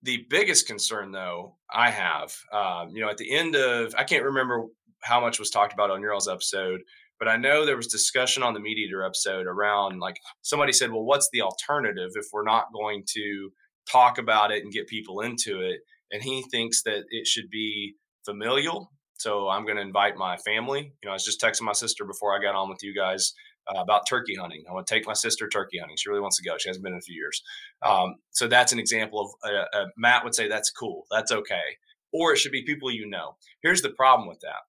the 0.02 0.24
biggest 0.30 0.66
concern, 0.66 1.12
though, 1.12 1.56
I 1.72 1.90
have, 1.90 2.34
um, 2.52 2.90
you 2.90 3.02
know, 3.02 3.10
at 3.10 3.16
the 3.16 3.34
end 3.34 3.56
of, 3.56 3.94
I 3.96 4.04
can't 4.04 4.24
remember 4.24 4.66
how 5.04 5.20
much 5.20 5.38
was 5.38 5.50
talked 5.50 5.72
about 5.72 5.90
on 5.90 6.00
your 6.00 6.12
all's 6.12 6.28
episode, 6.28 6.80
but 7.18 7.28
I 7.28 7.36
know 7.36 7.64
there 7.64 7.76
was 7.76 7.86
discussion 7.86 8.42
on 8.42 8.54
the 8.54 8.60
Meat 8.60 8.78
Eater 8.78 9.04
episode 9.04 9.46
around 9.46 10.00
like 10.00 10.16
somebody 10.42 10.72
said, 10.72 10.90
well, 10.90 11.04
what's 11.04 11.28
the 11.32 11.42
alternative 11.42 12.10
if 12.14 12.26
we're 12.32 12.44
not 12.44 12.72
going 12.72 13.04
to 13.14 13.52
talk 13.90 14.18
about 14.18 14.50
it 14.50 14.62
and 14.62 14.72
get 14.72 14.88
people 14.88 15.20
into 15.20 15.60
it? 15.60 15.80
And 16.10 16.22
he 16.22 16.44
thinks 16.50 16.82
that 16.82 17.04
it 17.10 17.26
should 17.26 17.50
be 17.50 17.94
familial. 18.24 18.90
So 19.18 19.48
I'm 19.48 19.64
going 19.64 19.76
to 19.76 19.82
invite 19.82 20.16
my 20.16 20.36
family. 20.38 20.92
You 21.02 21.06
know, 21.06 21.10
I 21.10 21.14
was 21.14 21.24
just 21.24 21.40
texting 21.40 21.62
my 21.62 21.72
sister 21.72 22.04
before 22.04 22.36
I 22.36 22.42
got 22.42 22.54
on 22.54 22.68
with 22.68 22.82
you 22.82 22.94
guys 22.94 23.32
uh, 23.68 23.80
about 23.80 24.08
turkey 24.08 24.34
hunting. 24.34 24.64
I 24.68 24.72
want 24.72 24.86
to 24.86 24.94
take 24.94 25.06
my 25.06 25.12
sister 25.14 25.48
turkey 25.48 25.78
hunting. 25.78 25.96
She 25.98 26.08
really 26.08 26.20
wants 26.20 26.36
to 26.38 26.42
go. 26.42 26.56
She 26.58 26.68
hasn't 26.68 26.82
been 26.82 26.92
in 26.92 26.98
a 26.98 27.02
few 27.02 27.14
years. 27.14 27.42
Um, 27.82 28.16
so 28.30 28.48
that's 28.48 28.72
an 28.72 28.78
example 28.78 29.20
of 29.20 29.50
uh, 29.50 29.78
uh, 29.78 29.86
Matt 29.96 30.24
would 30.24 30.34
say 30.34 30.48
that's 30.48 30.70
cool. 30.70 31.06
That's 31.10 31.32
okay. 31.32 31.78
Or 32.12 32.32
it 32.32 32.38
should 32.38 32.52
be 32.52 32.64
people 32.64 32.90
you 32.90 33.08
know. 33.08 33.36
Here's 33.62 33.82
the 33.82 33.90
problem 33.90 34.28
with 34.28 34.40
that. 34.40 34.60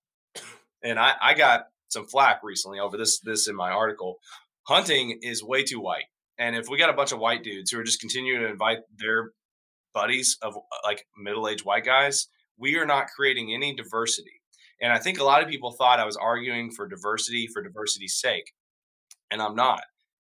And 0.86 1.00
I, 1.00 1.14
I 1.22 1.34
got 1.34 1.66
some 1.90 2.06
flack 2.06 2.42
recently 2.44 2.80
over 2.80 2.98
this 2.98 3.20
this 3.20 3.48
in 3.50 3.56
my 3.56 3.72
article. 3.72 4.18
Hunting 4.68 5.20
is 5.22 5.44
way 5.44 5.64
too 5.64 5.82
white. 5.82 6.06
And 6.40 6.56
if 6.56 6.68
we 6.70 6.78
got 6.78 6.90
a 6.90 6.94
bunch 6.94 7.12
of 7.12 7.20
white 7.20 7.44
dudes 7.44 7.72
who 7.72 7.80
are 7.80 7.84
just 7.84 8.00
continuing 8.00 8.42
to 8.42 8.50
invite 8.50 8.80
their 8.98 9.32
buddies 9.94 10.38
of 10.42 10.56
like 10.84 11.06
middle-aged 11.18 11.66
white 11.66 11.86
guys, 11.86 12.28
we 12.58 12.78
are 12.78 12.86
not 12.86 13.08
creating 13.16 13.54
any 13.54 13.76
diversity. 13.76 14.42
And 14.82 14.94
I 14.94 15.00
think 15.00 15.20
a 15.20 15.24
lot 15.24 15.44
of 15.44 15.50
people 15.50 15.72
thought 15.72 16.00
I 16.00 16.06
was 16.06 16.18
arguing 16.18 16.72
for 16.72 16.88
diversity 16.88 17.48
for 17.48 17.64
diversity's 17.64 18.20
sake 18.20 18.52
and 19.32 19.42
I'm 19.42 19.56
not. 19.56 19.82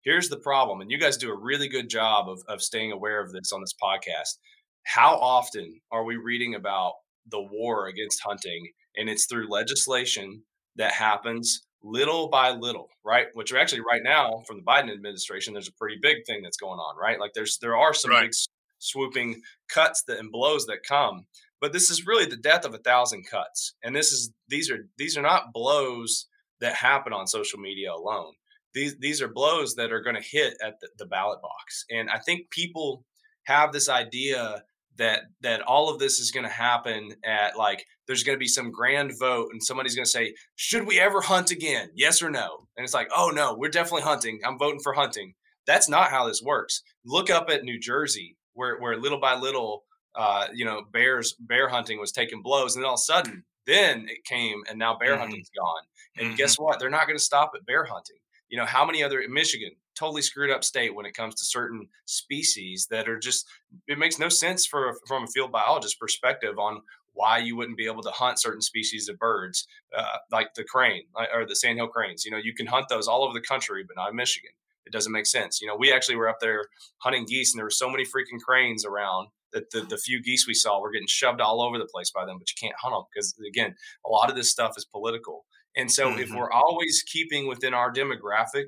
Here's 0.03 0.29
the 0.29 0.37
problem, 0.37 0.81
and 0.81 0.91
you 0.91 0.99
guys 0.99 1.17
do 1.17 1.31
a 1.31 1.39
really 1.39 1.67
good 1.67 1.89
job 1.89 2.29
of, 2.29 2.39
of 2.47 2.61
staying 2.61 2.91
aware 2.91 3.19
of 3.21 3.31
this 3.31 3.51
on 3.51 3.61
this 3.61 3.73
podcast. 3.81 4.37
How 4.83 5.15
often 5.15 5.79
are 5.91 6.03
we 6.03 6.17
reading 6.17 6.55
about 6.55 6.93
the 7.29 7.41
war 7.41 7.87
against 7.87 8.21
hunting? 8.23 8.67
And 8.97 9.09
it's 9.09 9.25
through 9.25 9.49
legislation 9.49 10.43
that 10.75 10.93
happens 10.93 11.61
little 11.83 12.29
by 12.29 12.51
little, 12.51 12.89
right? 13.03 13.27
Which 13.33 13.51
are 13.51 13.57
actually 13.57 13.81
right 13.81 14.01
now 14.03 14.43
from 14.47 14.57
the 14.57 14.63
Biden 14.63 14.91
administration, 14.91 15.53
there's 15.53 15.67
a 15.67 15.73
pretty 15.73 15.97
big 16.01 16.25
thing 16.25 16.41
that's 16.41 16.57
going 16.57 16.79
on, 16.79 16.97
right? 16.97 17.19
Like 17.19 17.31
there's 17.33 17.57
there 17.59 17.77
are 17.77 17.93
some 17.93 18.11
Right. 18.11 18.23
big 18.23 18.33
swooping 18.79 19.41
cuts 19.69 20.03
that 20.07 20.19
and 20.19 20.31
blows 20.31 20.65
that 20.65 20.83
come, 20.87 21.25
but 21.61 21.73
this 21.73 21.89
is 21.89 22.05
really 22.05 22.25
the 22.25 22.37
death 22.37 22.65
of 22.65 22.73
a 22.73 22.79
thousand 22.79 23.25
cuts. 23.29 23.75
And 23.83 23.95
this 23.95 24.11
is 24.11 24.31
these 24.49 24.69
are 24.71 24.87
these 24.97 25.17
are 25.17 25.21
not 25.21 25.53
blows 25.53 26.27
that 26.61 26.75
happen 26.75 27.13
on 27.13 27.27
social 27.27 27.59
media 27.59 27.91
alone. 27.93 28.33
These 28.73 28.97
these 28.99 29.21
are 29.21 29.27
blows 29.27 29.75
that 29.75 29.91
are 29.91 30.01
going 30.01 30.15
to 30.15 30.21
hit 30.21 30.55
at 30.63 30.79
the, 30.81 30.89
the 30.97 31.05
ballot 31.05 31.41
box. 31.41 31.85
And 31.89 32.09
I 32.09 32.19
think 32.19 32.49
people 32.49 33.05
have 33.43 33.71
this 33.71 33.89
idea 33.89 34.63
that 34.97 35.23
that 35.41 35.61
all 35.61 35.89
of 35.89 35.99
this 35.99 36.19
is 36.19 36.31
going 36.31 36.45
to 36.45 36.51
happen 36.51 37.13
at 37.25 37.57
like 37.57 37.85
there's 38.07 38.23
going 38.23 38.35
to 38.35 38.39
be 38.39 38.47
some 38.47 38.71
grand 38.71 39.11
vote 39.19 39.49
and 39.51 39.61
somebody's 39.63 39.95
going 39.95 40.05
to 40.05 40.09
say 40.11 40.33
should 40.55 40.87
we 40.87 40.99
ever 40.99 41.21
hunt 41.21 41.51
again? 41.51 41.89
Yes 41.95 42.21
or 42.21 42.29
no? 42.29 42.67
And 42.77 42.83
it's 42.83 42.93
like 42.93 43.09
oh 43.15 43.31
no 43.33 43.55
we're 43.57 43.69
definitely 43.69 44.03
hunting. 44.03 44.39
I'm 44.45 44.57
voting 44.57 44.79
for 44.81 44.93
hunting. 44.93 45.33
That's 45.67 45.89
not 45.89 46.11
how 46.11 46.27
this 46.27 46.41
works. 46.43 46.81
Look 47.05 47.29
up 47.29 47.49
at 47.49 47.63
new 47.63 47.79
jersey 47.79 48.37
where 48.53 48.77
where 48.79 48.97
little 48.97 49.19
by 49.19 49.35
little 49.35 49.83
uh, 50.15 50.47
you 50.53 50.63
know 50.63 50.83
bears 50.93 51.35
bear 51.39 51.67
hunting 51.67 51.99
was 51.99 52.11
taking 52.11 52.41
blows 52.41 52.75
and 52.75 52.83
then 52.83 52.87
all 52.87 52.93
of 52.95 52.99
a 52.99 53.11
sudden 53.13 53.43
then 53.67 54.05
it 54.07 54.23
came 54.25 54.61
and 54.69 54.77
now 54.79 54.95
bear 54.97 55.15
Mhm. 55.15 55.19
hunting's 55.19 55.49
gone. 55.57 55.81
And 56.17 56.33
Mhm. 56.33 56.37
guess 56.37 56.55
what? 56.57 56.79
They're 56.79 56.89
not 56.89 57.07
going 57.07 57.17
to 57.17 57.23
stop 57.23 57.51
at 57.55 57.65
bear 57.65 57.83
hunting. 57.83 58.17
You 58.47 58.57
know 58.59 58.65
how 58.65 58.85
many 58.85 59.03
other 59.03 59.19
in 59.19 59.33
michigan 59.33 59.71
totally 59.95 60.21
screwed 60.21 60.51
up 60.51 60.63
state 60.63 60.93
when 60.95 61.05
it 61.05 61.13
comes 61.13 61.35
to 61.35 61.45
certain 61.45 61.87
species 62.05 62.87
that 62.91 63.07
are 63.09 63.17
just 63.19 63.47
it 63.87 63.97
makes 63.97 64.19
no 64.19 64.29
sense 64.29 64.65
for 64.65 64.95
from 65.07 65.23
a 65.23 65.27
field 65.27 65.51
biologist 65.51 65.99
perspective 65.99 66.57
on 66.59 66.81
why 67.13 67.37
you 67.37 67.55
wouldn't 67.55 67.77
be 67.77 67.85
able 67.85 68.03
to 68.03 68.11
hunt 68.11 68.39
certain 68.39 68.61
species 68.61 69.07
of 69.07 69.17
birds 69.17 69.67
uh, 69.97 70.17
like 70.31 70.53
the 70.55 70.63
crane 70.65 71.03
or 71.33 71.45
the 71.45 71.55
sandhill 71.55 71.87
cranes. 71.87 72.25
You 72.25 72.31
know 72.31 72.37
you 72.37 72.53
can 72.53 72.67
hunt 72.67 72.87
those 72.89 73.07
all 73.07 73.23
over 73.23 73.33
the 73.33 73.41
country 73.45 73.83
but 73.87 73.95
not 73.95 74.09
in 74.09 74.15
michigan. 74.15 74.51
It 74.85 74.91
doesn't 74.93 75.11
make 75.11 75.25
sense. 75.25 75.61
You 75.61 75.67
know 75.67 75.75
we 75.77 75.91
actually 75.93 76.17
were 76.17 76.29
up 76.29 76.39
there 76.41 76.65
hunting 76.99 77.25
geese 77.25 77.53
and 77.53 77.59
there 77.59 77.65
were 77.65 77.69
so 77.71 77.89
many 77.89 78.03
freaking 78.03 78.39
cranes 78.45 78.85
around 78.85 79.29
that 79.53 79.71
the, 79.71 79.81
the 79.81 79.97
few 79.97 80.21
geese 80.21 80.45
we 80.47 80.53
saw 80.53 80.79
were 80.81 80.91
getting 80.91 81.07
shoved 81.07 81.39
all 81.39 81.61
over 81.61 81.77
the 81.77 81.85
place 81.85 82.11
by 82.11 82.25
them 82.25 82.37
but 82.37 82.49
you 82.49 82.55
can't 82.59 82.77
hunt 82.79 82.93
them 82.93 83.03
because 83.13 83.33
again 83.47 83.73
a 84.05 84.09
lot 84.09 84.29
of 84.29 84.35
this 84.35 84.51
stuff 84.51 84.73
is 84.77 84.85
political. 84.85 85.45
And 85.77 85.91
so 85.91 86.17
if 86.17 86.29
Mhm. 86.29 86.37
we're 86.37 86.51
always 86.51 87.03
keeping 87.03 87.47
within 87.47 87.73
our 87.73 87.91
demographic 87.91 88.67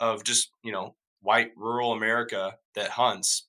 of 0.00 0.24
just 0.24 0.50
you 0.62 0.72
know 0.72 0.94
white 1.22 1.50
rural 1.56 1.92
america 1.92 2.56
that 2.74 2.90
hunts 2.90 3.46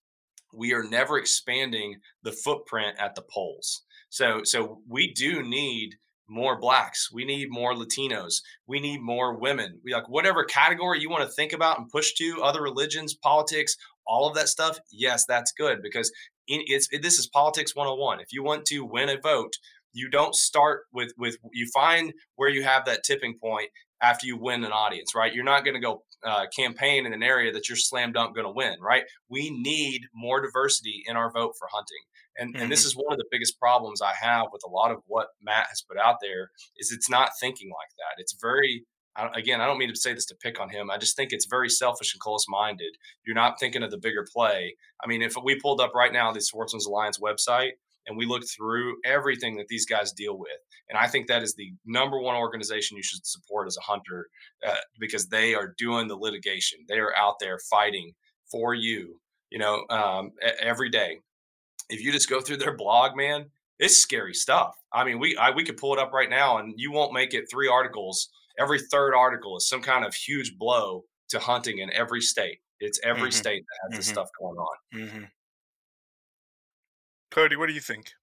we 0.53 0.73
are 0.73 0.83
never 0.83 1.17
expanding 1.17 1.97
the 2.23 2.31
footprint 2.31 2.95
at 2.99 3.15
the 3.15 3.21
polls. 3.21 3.83
So 4.09 4.41
so 4.43 4.81
we 4.87 5.13
do 5.13 5.43
need 5.43 5.95
more 6.29 6.59
blacks. 6.59 7.09
We 7.11 7.23
need 7.23 7.47
more 7.49 7.73
latinos. 7.73 8.41
We 8.65 8.79
need 8.79 9.01
more 9.01 9.37
women. 9.37 9.79
We 9.83 9.93
like 9.93 10.09
whatever 10.09 10.43
category 10.43 10.99
you 10.99 11.09
want 11.09 11.23
to 11.23 11.33
think 11.33 11.53
about 11.53 11.79
and 11.79 11.89
push 11.89 12.13
to 12.15 12.41
other 12.43 12.61
religions 12.61 13.13
politics 13.13 13.75
all 14.09 14.27
of 14.27 14.35
that 14.35 14.47
stuff 14.47 14.79
yes 14.89 15.25
that's 15.25 15.51
good 15.51 15.81
because 15.81 16.09
it's 16.47 16.87
it, 16.93 17.01
this 17.01 17.19
is 17.19 17.27
politics 17.27 17.75
101 17.75 18.21
if 18.21 18.31
you 18.31 18.41
want 18.41 18.63
to 18.65 18.85
win 18.85 19.09
a 19.09 19.19
vote 19.19 19.51
you 19.91 20.09
don't 20.09 20.33
start 20.33 20.83
with 20.93 21.11
with 21.17 21.35
you 21.51 21.67
find 21.73 22.13
where 22.37 22.47
you 22.47 22.63
have 22.63 22.85
that 22.85 23.03
tipping 23.03 23.37
point 23.37 23.69
after 24.01 24.27
you 24.27 24.37
win 24.37 24.63
an 24.63 24.71
audience 24.71 25.15
right? 25.15 25.33
You're 25.33 25.43
not 25.43 25.63
going 25.63 25.75
to 25.75 25.79
go 25.81 26.03
uh, 26.23 26.45
campaign 26.55 27.05
in 27.05 27.13
an 27.13 27.23
area 27.23 27.51
that 27.51 27.69
you're 27.69 27.75
slam 27.75 28.11
dunk 28.11 28.35
going 28.35 28.45
to 28.45 28.51
win 28.51 28.75
right? 28.81 29.03
We 29.29 29.49
need 29.49 30.01
more 30.13 30.41
diversity 30.41 31.03
in 31.07 31.15
our 31.15 31.31
vote 31.31 31.53
for 31.57 31.67
hunting. 31.71 32.03
And 32.37 32.55
and 32.61 32.71
this 32.71 32.85
is 32.85 32.93
one 32.93 33.11
of 33.11 33.17
the 33.17 33.25
biggest 33.31 33.59
problems 33.59 34.01
i 34.01 34.13
have 34.19 34.47
with 34.51 34.61
a 34.65 34.69
lot 34.69 34.91
of 34.91 34.99
what 35.07 35.27
matt 35.41 35.67
has 35.69 35.81
put 35.81 35.97
out 35.97 36.17
there 36.21 36.51
is 36.77 36.91
it's 36.91 37.09
not 37.09 37.31
thinking 37.39 37.69
like 37.69 37.89
that. 37.97 38.21
It's 38.21 38.35
very 38.39 38.85
I 39.15 39.29
again 39.35 39.61
i 39.61 39.65
don't 39.65 39.79
mean 39.79 39.89
to 39.89 39.95
say 39.95 40.13
this 40.13 40.25
to 40.27 40.35
pick 40.35 40.59
on 40.59 40.69
him. 40.69 40.91
I 40.91 40.97
just 40.97 41.15
think 41.15 41.31
it's 41.31 41.47
very 41.49 41.69
selfish 41.69 42.13
and 42.13 42.21
close 42.21 42.45
minded 42.47 42.95
you're 43.25 43.35
not 43.35 43.59
thinking 43.59 43.83
of 43.83 43.91
the 43.91 43.97
bigger 43.97 44.25
play. 44.31 44.75
I 45.03 45.07
mean 45.07 45.21
if 45.21 45.35
we 45.43 45.59
pulled 45.59 45.81
up 45.81 45.93
right 45.95 46.13
now 46.13 46.31
the 46.31 46.41
sportsman's 46.41 46.85
alliance 46.85 47.19
website 47.19 47.71
and 48.07 48.17
we 48.17 48.25
look 48.25 48.43
through 48.47 48.97
everything 49.05 49.57
that 49.57 49.67
these 49.67 49.85
guys 49.85 50.11
deal 50.13 50.37
with 50.37 50.59
and 50.89 50.97
i 50.97 51.07
think 51.07 51.27
that 51.27 51.43
is 51.43 51.55
the 51.55 51.73
number 51.85 52.19
one 52.19 52.35
organization 52.35 52.97
you 52.97 53.03
should 53.03 53.25
support 53.25 53.67
as 53.67 53.77
a 53.77 53.81
hunter 53.81 54.27
uh, 54.65 54.75
because 54.99 55.27
they 55.27 55.53
are 55.55 55.73
doing 55.77 56.07
the 56.07 56.15
litigation. 56.15 56.79
They 56.87 56.99
are 56.99 57.15
out 57.17 57.35
there 57.39 57.59
fighting 57.69 58.13
for 58.51 58.73
you 58.73 59.19
you 59.49 59.59
know 59.59 59.85
um, 59.89 60.31
every 60.59 60.89
day. 60.89 61.19
If 61.89 62.01
you 62.01 62.11
just 62.11 62.29
go 62.29 62.41
through 62.41 62.57
their 62.57 62.75
blog 62.75 63.15
man 63.15 63.51
it's 63.79 63.97
scary 63.97 64.33
stuff. 64.33 64.75
I 64.93 65.03
mean 65.05 65.19
we 65.19 65.37
I, 65.37 65.51
we 65.51 65.63
could 65.63 65.77
pull 65.77 65.93
it 65.93 65.99
up 65.99 66.11
right 66.13 66.29
now 66.29 66.57
and 66.57 66.73
you 66.77 66.91
won't 66.91 67.13
make 67.13 67.33
it 67.33 67.45
three 67.51 67.67
articles. 67.67 68.29
Every 68.59 68.79
third 68.81 69.13
article 69.15 69.57
is 69.57 69.69
some 69.69 69.81
kind 69.83 70.03
of 70.05 70.13
huge 70.15 70.57
blow 70.57 71.05
to 71.29 71.39
hunting 71.39 71.79
in 71.79 71.91
every 71.93 72.21
state. 72.21 72.59
It's 72.79 72.99
every 73.03 73.31
Mhm. 73.31 73.33
state 73.33 73.63
that 73.67 73.79
has 73.87 73.95
this 73.97 74.07
Mhm. 74.07 74.09
stuff 74.09 74.29
going 74.39 74.57
on. 74.57 74.77
Hmm 74.91 75.25
Cody, 77.37 77.55
what 77.55 77.67
do 77.67 77.73
you 77.73 77.81
think? 77.81 78.13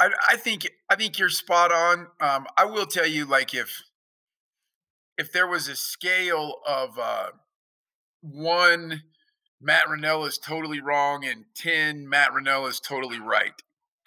I, 0.00 0.10
I 0.28 0.34
think 0.34 0.68
I 0.90 0.96
think 0.96 1.20
you're 1.20 1.28
spot 1.28 1.70
on. 1.70 2.08
Um, 2.20 2.48
I 2.56 2.64
will 2.64 2.84
tell 2.84 3.06
you, 3.06 3.26
like 3.26 3.54
if 3.54 3.80
if 5.16 5.30
there 5.30 5.46
was 5.46 5.68
a 5.68 5.76
scale 5.76 6.56
of 6.66 6.98
uh, 6.98 7.28
one, 8.22 9.04
Matt 9.60 9.86
Rinella 9.86 10.26
is 10.26 10.36
totally 10.36 10.80
wrong, 10.80 11.24
and 11.24 11.44
ten, 11.54 12.08
Matt 12.08 12.32
Rinella 12.32 12.70
is 12.70 12.80
totally 12.80 13.20
right. 13.20 13.52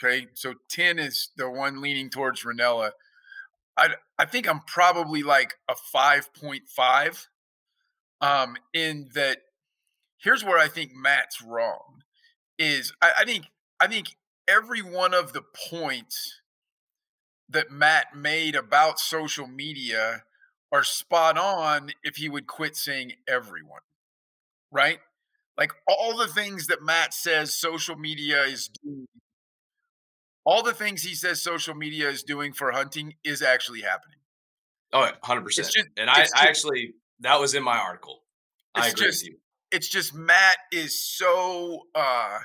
Okay, 0.03 0.27
so 0.33 0.55
ten 0.69 0.99
is 0.99 1.29
the 1.37 1.49
one 1.49 1.79
leaning 1.81 2.09
towards 2.09 2.43
Rinella. 2.43 2.91
I 3.77 3.91
I 4.19 4.25
think 4.25 4.49
I'm 4.49 4.59
probably 4.67 5.23
like 5.23 5.53
a 5.69 5.75
five 5.75 6.33
point 6.33 6.63
five. 6.67 7.29
Um, 8.19 8.57
in 8.73 9.07
that, 9.13 9.37
here's 10.17 10.43
where 10.43 10.59
I 10.59 10.67
think 10.67 10.91
Matt's 10.93 11.41
wrong. 11.41 12.03
Is 12.59 12.93
I, 13.01 13.11
I 13.19 13.25
think 13.25 13.45
I 13.79 13.87
think 13.87 14.15
every 14.47 14.81
one 14.81 15.13
of 15.13 15.33
the 15.33 15.43
points 15.69 16.41
that 17.49 17.71
Matt 17.71 18.15
made 18.15 18.55
about 18.55 18.99
social 18.99 19.47
media 19.47 20.23
are 20.71 20.83
spot 20.83 21.37
on 21.37 21.91
if 22.03 22.17
he 22.17 22.27
would 22.29 22.47
quit 22.47 22.75
saying 22.75 23.13
everyone, 23.27 23.81
right? 24.71 24.99
Like 25.57 25.71
all 25.87 26.17
the 26.17 26.27
things 26.27 26.67
that 26.67 26.83
Matt 26.83 27.13
says 27.13 27.53
social 27.53 27.95
media 27.95 28.43
is 28.43 28.69
doing, 28.83 29.05
all 30.45 30.61
the 30.63 30.73
things 30.73 31.03
he 31.03 31.15
says 31.15 31.41
social 31.41 31.73
media 31.75 32.09
is 32.09 32.21
doing 32.23 32.53
for 32.53 32.71
hunting 32.71 33.13
is 33.23 33.41
actually 33.41 33.81
happening. 33.81 34.17
oh 34.93 35.09
100% 35.23 35.45
just- 35.55 35.77
and 35.97 36.09
I, 36.09 36.21
it's 36.23 36.33
I 36.33 36.47
actually 36.47 36.93
that 37.21 37.39
was 37.39 37.55
in 37.55 37.63
my 37.63 37.77
article 37.77 38.23
i 38.75 38.87
agree 38.87 39.07
just- 39.07 39.23
with 39.23 39.31
you 39.31 39.37
it's 39.71 39.89
just 39.89 40.13
Matt 40.13 40.57
is 40.71 40.97
so 40.97 41.81
uh 41.95 42.39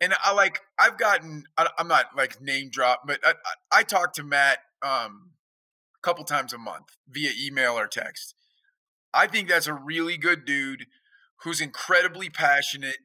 and 0.00 0.14
I 0.24 0.32
like 0.34 0.60
I've 0.78 0.98
gotten 0.98 1.44
I, 1.56 1.68
I'm 1.78 1.88
not 1.88 2.06
like 2.16 2.40
name 2.40 2.70
drop, 2.70 3.02
but 3.06 3.20
I, 3.24 3.30
I, 3.72 3.80
I 3.80 3.82
talk 3.82 4.14
to 4.14 4.22
Matt 4.24 4.58
um 4.82 5.30
a 5.96 6.00
couple 6.02 6.24
times 6.24 6.52
a 6.52 6.58
month 6.58 6.96
via 7.08 7.30
email 7.40 7.78
or 7.78 7.86
text. 7.86 8.34
I 9.14 9.26
think 9.26 9.48
that's 9.48 9.66
a 9.66 9.74
really 9.74 10.16
good 10.16 10.44
dude 10.44 10.86
who's 11.42 11.60
incredibly 11.60 12.30
passionate. 12.30 12.98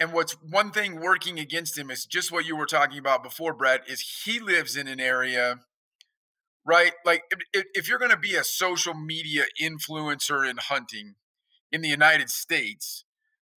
And 0.00 0.12
what's 0.12 0.32
one 0.42 0.70
thing 0.72 1.00
working 1.00 1.38
against 1.38 1.78
him 1.78 1.90
is 1.90 2.06
just 2.06 2.32
what 2.32 2.46
you 2.46 2.56
were 2.56 2.66
talking 2.66 2.98
about 2.98 3.22
before, 3.22 3.54
Brad, 3.54 3.82
is 3.86 4.22
he 4.24 4.40
lives 4.40 4.76
in 4.76 4.88
an 4.88 5.00
area, 5.00 5.60
right? 6.64 6.92
Like 7.04 7.24
if- 7.52 7.66
if 7.74 7.88
you're 7.88 7.98
going 7.98 8.10
to 8.10 8.16
be 8.16 8.34
a 8.36 8.44
social 8.44 8.94
media 8.94 9.44
influencer 9.60 10.48
in 10.48 10.58
hunting 10.58 11.16
in 11.72 11.80
the 11.80 11.88
United 11.88 12.30
States, 12.30 13.04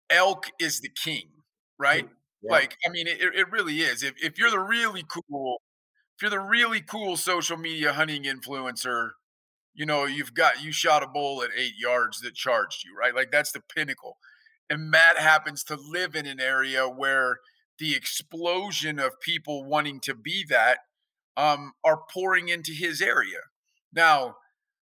elk 0.09 0.47
is 0.59 0.81
the 0.81 0.89
king, 0.89 1.29
right? 1.77 2.07
Yeah. 2.41 2.51
Like, 2.51 2.77
I 2.85 2.89
mean, 2.89 3.07
it, 3.07 3.19
it 3.21 3.51
really 3.51 3.81
is. 3.81 4.03
If, 4.03 4.13
if 4.21 4.37
you're 4.37 4.49
the 4.49 4.59
really 4.59 5.03
cool, 5.07 5.61
if 6.15 6.21
you're 6.21 6.31
the 6.31 6.39
really 6.39 6.81
cool 6.81 7.17
social 7.17 7.57
media 7.57 7.93
hunting 7.93 8.23
influencer, 8.23 9.11
you 9.73 9.85
know, 9.85 10.05
you've 10.05 10.33
got, 10.33 10.63
you 10.63 10.71
shot 10.71 11.03
a 11.03 11.07
bull 11.07 11.43
at 11.43 11.49
eight 11.57 11.75
yards 11.79 12.19
that 12.21 12.35
charged 12.35 12.83
you, 12.83 12.95
right? 12.97 13.15
Like, 13.15 13.31
that's 13.31 13.51
the 13.51 13.61
pinnacle. 13.61 14.17
And 14.69 14.89
Matt 14.89 15.17
happens 15.17 15.63
to 15.65 15.75
live 15.75 16.15
in 16.15 16.25
an 16.25 16.39
area 16.39 16.87
where 16.87 17.39
the 17.79 17.95
explosion 17.95 18.99
of 18.99 19.19
people 19.21 19.63
wanting 19.63 19.99
to 20.01 20.13
be 20.13 20.45
that 20.49 20.79
um, 21.37 21.73
are 21.83 22.01
pouring 22.11 22.49
into 22.49 22.71
his 22.73 23.01
area. 23.01 23.39
Now, 23.93 24.35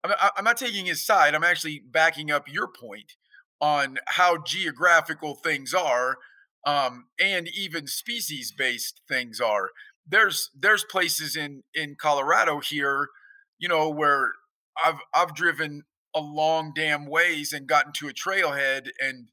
I'm, 0.03 0.43
not 0.43 0.57
taking 0.57 0.85
his 0.85 1.05
side. 1.05 1.33
I'm 1.35 1.43
actually 1.43 1.81
backing 1.85 2.31
up 2.31 2.51
your 2.51 2.67
point 2.67 3.13
on 3.61 3.99
how 4.07 4.37
geographical 4.37 5.35
things 5.35 5.73
are 5.73 6.17
um, 6.65 7.05
and 7.19 7.47
even 7.47 7.87
species 7.87 8.51
based 8.51 9.01
things 9.07 9.39
are. 9.39 9.69
There's 10.05 10.49
there's 10.57 10.83
places 10.83 11.35
in 11.35 11.63
in 11.73 11.95
Colorado 11.95 12.59
here, 12.59 13.07
you 13.57 13.69
know, 13.69 13.89
where 13.89 14.33
I've 14.83 14.99
I've 15.13 15.33
driven 15.33 15.83
a 16.15 16.19
long 16.21 16.73
damn 16.75 17.05
ways 17.05 17.53
and 17.53 17.67
gotten 17.67 17.91
to 17.93 18.07
a 18.07 18.13
trailhead 18.13 18.89
and 19.01 19.29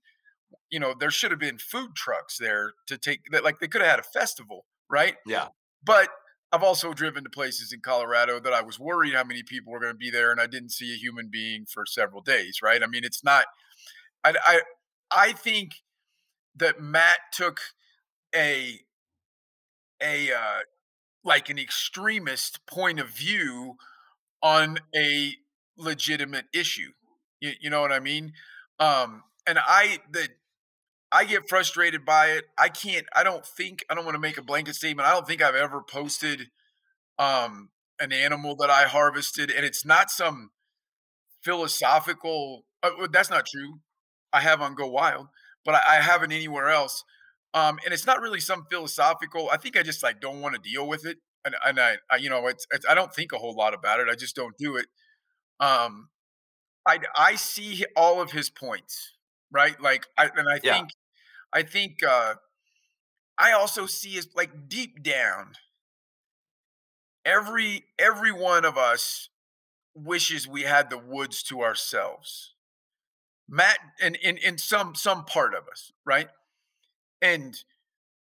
you 0.70 0.80
know 0.80 0.94
there 0.98 1.10
should 1.10 1.30
have 1.30 1.40
been 1.40 1.58
food 1.58 1.94
trucks 1.94 2.38
there 2.38 2.72
to 2.86 2.96
take 2.96 3.20
that 3.32 3.44
like 3.44 3.58
they 3.58 3.68
could 3.68 3.82
have 3.82 3.90
had 3.90 3.98
a 4.00 4.18
festival 4.18 4.64
right 4.88 5.16
Yeah. 5.26 5.48
but 5.84 6.08
i've 6.52 6.62
also 6.62 6.92
driven 6.92 7.24
to 7.24 7.30
places 7.30 7.72
in 7.72 7.80
colorado 7.80 8.40
that 8.40 8.52
i 8.52 8.62
was 8.62 8.78
worried 8.78 9.14
how 9.14 9.24
many 9.24 9.42
people 9.42 9.72
were 9.72 9.80
going 9.80 9.92
to 9.92 9.98
be 9.98 10.10
there 10.10 10.30
and 10.30 10.40
i 10.40 10.46
didn't 10.46 10.70
see 10.70 10.92
a 10.92 10.96
human 10.96 11.28
being 11.30 11.64
for 11.64 11.84
several 11.86 12.20
days 12.20 12.60
right 12.62 12.82
i 12.82 12.86
mean 12.86 13.04
it's 13.04 13.24
not 13.24 13.44
i 14.24 14.34
i, 14.46 14.60
I 15.10 15.32
think 15.32 15.76
that 16.56 16.80
matt 16.80 17.18
took 17.32 17.60
a 18.34 18.80
a 20.02 20.32
uh 20.32 20.60
like 21.24 21.50
an 21.50 21.58
extremist 21.58 22.64
point 22.66 22.98
of 22.98 23.08
view 23.08 23.76
on 24.42 24.78
a 24.94 25.34
legitimate 25.76 26.46
issue. 26.52 26.92
You, 27.40 27.52
you 27.60 27.70
know 27.70 27.80
what 27.80 27.92
I 27.92 28.00
mean? 28.00 28.32
Um, 28.78 29.24
and 29.46 29.58
I 29.58 29.98
the 30.10 30.28
I 31.12 31.24
get 31.24 31.48
frustrated 31.48 32.04
by 32.04 32.28
it. 32.28 32.44
I 32.58 32.68
can't. 32.68 33.06
I 33.14 33.24
don't 33.24 33.44
think. 33.44 33.84
I 33.90 33.94
don't 33.94 34.04
want 34.04 34.14
to 34.14 34.20
make 34.20 34.38
a 34.38 34.42
blanket 34.42 34.74
statement. 34.76 35.08
I 35.08 35.12
don't 35.12 35.26
think 35.26 35.42
I've 35.42 35.54
ever 35.56 35.82
posted 35.82 36.48
um, 37.18 37.70
an 38.00 38.12
animal 38.12 38.56
that 38.56 38.70
I 38.70 38.84
harvested, 38.84 39.50
and 39.50 39.64
it's 39.66 39.84
not 39.84 40.10
some 40.10 40.50
philosophical. 41.42 42.64
Uh, 42.82 43.06
that's 43.12 43.30
not 43.30 43.46
true. 43.46 43.80
I 44.32 44.40
have 44.40 44.60
on 44.60 44.74
Go 44.74 44.88
Wild, 44.88 45.28
but 45.64 45.74
I, 45.74 45.98
I 45.98 46.00
haven't 46.02 46.32
anywhere 46.32 46.68
else. 46.68 47.04
Um, 47.54 47.78
and 47.84 47.92
it's 47.92 48.06
not 48.06 48.20
really 48.20 48.40
some 48.40 48.66
philosophical. 48.70 49.50
I 49.50 49.56
think 49.56 49.76
I 49.76 49.82
just 49.82 50.02
like 50.02 50.20
don't 50.20 50.40
want 50.40 50.54
to 50.54 50.60
deal 50.70 50.86
with 50.86 51.04
it, 51.06 51.18
and, 51.44 51.54
and 51.66 51.80
I, 51.80 51.96
I, 52.10 52.16
you 52.16 52.30
know, 52.30 52.46
it's, 52.46 52.66
it's 52.72 52.86
I 52.88 52.94
don't 52.94 53.12
think 53.14 53.32
a 53.32 53.38
whole 53.38 53.54
lot 53.54 53.74
about 53.74 54.00
it. 54.00 54.08
I 54.10 54.14
just 54.14 54.36
don't 54.36 54.56
do 54.58 54.76
it. 54.76 54.86
Um, 55.60 56.08
I 56.86 56.98
I 57.16 57.34
see 57.36 57.84
all 57.96 58.20
of 58.20 58.32
his 58.32 58.50
points, 58.50 59.12
right? 59.52 59.80
Like, 59.80 60.06
I, 60.18 60.30
and 60.36 60.48
I 60.48 60.58
Yeah. 60.62 60.78
think 60.78 60.90
I 61.52 61.62
think 61.62 62.02
uh, 62.02 62.34
I 63.38 63.52
also 63.52 63.86
see 63.86 64.16
is 64.16 64.28
like 64.34 64.68
deep 64.68 65.02
down, 65.02 65.52
every 67.24 67.84
every 67.98 68.32
one 68.32 68.64
of 68.64 68.76
us 68.76 69.28
wishes 69.94 70.46
we 70.46 70.62
had 70.62 70.90
the 70.90 70.98
woods 70.98 71.42
to 71.44 71.62
ourselves. 71.62 72.54
Matt 73.48 73.78
and 74.00 74.16
in, 74.16 74.36
in 74.36 74.58
some 74.58 74.94
some 74.94 75.24
part 75.24 75.54
of 75.54 75.66
us, 75.68 75.92
right? 76.04 76.28
And 77.20 77.56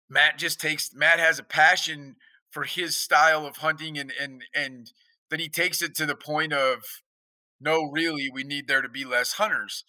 Matt 0.08 0.38
just 0.38 0.60
takes 0.60 0.92
Matt 0.92 1.20
has 1.20 1.38
a 1.38 1.44
passion 1.44 2.16
for 2.50 2.64
his 2.64 2.96
style 2.96 3.46
of 3.46 3.58
hunting 3.58 3.96
and 3.98 4.12
and 4.20 4.42
and 4.54 4.92
then 5.30 5.38
he 5.38 5.48
takes 5.48 5.80
it 5.82 5.94
to 5.94 6.06
the 6.06 6.16
point 6.16 6.52
of 6.52 6.82
no, 7.60 7.84
really, 7.84 8.30
we 8.32 8.42
need 8.42 8.66
there 8.66 8.82
to 8.82 8.88
be 8.88 9.04
less 9.04 9.34
hunters. 9.34 9.84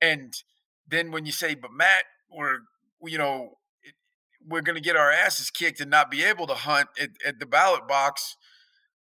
And 0.00 0.34
then 0.88 1.10
when 1.10 1.26
you 1.26 1.32
say, 1.32 1.54
but 1.54 1.72
Matt, 1.72 2.04
we're 2.30 2.60
you 3.02 3.18
know, 3.18 3.58
we're 4.46 4.62
going 4.62 4.76
to 4.76 4.82
get 4.82 4.96
our 4.96 5.10
asses 5.10 5.50
kicked 5.50 5.80
and 5.80 5.90
not 5.90 6.10
be 6.10 6.22
able 6.22 6.46
to 6.46 6.54
hunt 6.54 6.88
at, 7.00 7.10
at 7.24 7.38
the 7.40 7.46
ballot 7.46 7.86
box. 7.86 8.36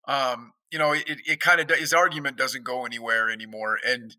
Um, 0.08 0.54
you 0.72 0.78
know, 0.78 0.92
it, 0.92 1.04
it 1.08 1.40
kind 1.40 1.60
of 1.60 1.70
his 1.78 1.94
argument 1.94 2.38
doesn't 2.38 2.64
go 2.64 2.86
anywhere 2.86 3.30
anymore. 3.30 3.78
And 3.86 4.16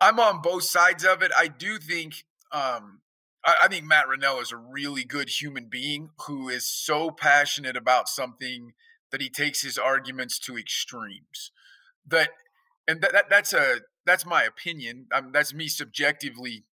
I'm 0.00 0.18
on 0.20 0.42
both 0.42 0.64
sides 0.64 1.04
of 1.04 1.22
it. 1.22 1.32
I 1.36 1.48
do 1.48 1.78
think 1.78 2.24
um, 2.52 3.00
I, 3.44 3.54
I 3.62 3.68
think 3.68 3.84
Matt 3.84 4.06
Rinella 4.06 4.42
is 4.42 4.52
a 4.52 4.56
really 4.56 5.04
good 5.04 5.28
human 5.28 5.66
being 5.66 6.10
who 6.26 6.48
is 6.48 6.66
so 6.66 7.10
passionate 7.10 7.76
about 7.76 8.08
something 8.08 8.72
that 9.10 9.20
he 9.20 9.28
takes 9.28 9.62
his 9.62 9.78
arguments 9.78 10.38
to 10.40 10.56
extremes. 10.56 11.50
That 12.06 12.30
and 12.86 13.00
that, 13.02 13.12
that 13.12 13.30
that's 13.30 13.52
a 13.52 13.80
that's 14.06 14.26
my 14.26 14.42
opinion. 14.42 15.06
That's 15.32 15.54
me 15.54 15.68
subjectively, 15.68 16.64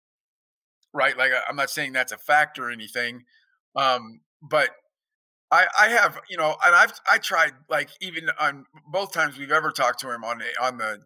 right? 0.97 1.17
Like 1.17 1.33
I'm 1.49 1.57
not 1.57 1.71
saying 1.71 1.93
that's 1.93 2.13
a 2.13 2.19
fact 2.19 2.59
or 2.59 2.71
anything, 2.71 3.25
um, 3.77 4.21
but 4.43 4.71
I 5.51 5.67
I 5.79 5.89
have 5.89 6.21
you 6.29 6.37
know, 6.37 6.57
and 6.65 6.75
I've 6.75 6.93
I 7.11 7.19
tried 7.19 7.53
like 7.69 7.91
even 8.01 8.31
on 8.41 8.65
both 8.91 9.13
times 9.13 9.39
we've 9.39 9.53
ever 9.53 9.71
talked 9.71 10.01
to 10.01 10.13
him 10.13 10.25
on 10.25 10.39
the 10.39 10.65
on 10.65 10.79
the 10.79 11.01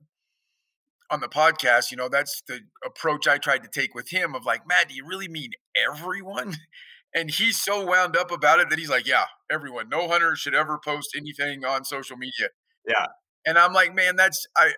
on 1.11 1.21
the 1.21 1.29
podcast, 1.29 1.91
you 1.91 1.97
know, 1.97 2.09
that's 2.09 2.41
the 2.47 2.61
approach 2.87 3.27
I 3.27 3.39
tried 3.39 3.65
to 3.65 3.69
take 3.69 3.95
with 3.95 4.11
him 4.11 4.35
of 4.35 4.47
like, 4.47 4.67
Matt, 4.67 4.89
do 4.89 4.95
you 4.95 5.05
really 5.07 5.29
mean 5.29 5.51
everyone? 5.77 6.57
And 7.13 7.29
he's 7.29 7.57
so 7.57 7.85
wound 7.85 8.17
up 8.17 8.31
about 8.31 8.61
it 8.61 8.71
that 8.71 8.79
he's 8.79 8.89
like, 8.89 9.05
yeah, 9.05 9.25
everyone. 9.51 9.89
No 9.89 10.07
hunter 10.07 10.37
should 10.37 10.55
ever 10.55 10.79
post 10.79 11.11
anything 11.17 11.65
on 11.65 11.85
social 11.85 12.17
media. 12.17 12.51
Yeah. 12.87 13.07
And 13.45 13.59
I'm 13.59 13.73
like, 13.73 13.93
man, 13.97 14.15
that's 14.15 14.47
I 14.57 14.75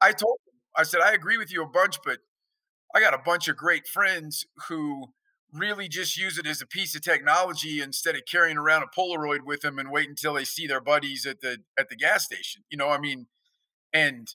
I 0.00 0.08
I 0.08 0.12
told 0.12 0.38
him, 0.46 0.54
I 0.74 0.84
said, 0.84 1.02
I 1.02 1.12
agree 1.12 1.36
with 1.36 1.52
you 1.52 1.62
a 1.62 1.68
bunch, 1.68 1.98
but 2.02 2.20
I 2.94 3.00
got 3.00 3.14
a 3.14 3.18
bunch 3.18 3.48
of 3.48 3.56
great 3.56 3.86
friends 3.86 4.46
who 4.68 5.12
really 5.52 5.88
just 5.88 6.16
use 6.16 6.38
it 6.38 6.46
as 6.46 6.60
a 6.60 6.66
piece 6.66 6.94
of 6.94 7.02
technology 7.02 7.80
instead 7.80 8.14
of 8.14 8.22
carrying 8.30 8.56
around 8.56 8.82
a 8.82 8.86
Polaroid 8.86 9.42
with 9.44 9.60
them 9.60 9.78
and 9.78 9.90
wait 9.90 10.08
until 10.08 10.34
they 10.34 10.44
see 10.44 10.66
their 10.66 10.80
buddies 10.80 11.26
at 11.26 11.40
the 11.40 11.58
at 11.78 11.88
the 11.88 11.96
gas 11.96 12.24
station. 12.24 12.62
You 12.70 12.78
know, 12.78 12.88
I 12.90 12.98
mean, 12.98 13.26
and 13.92 14.32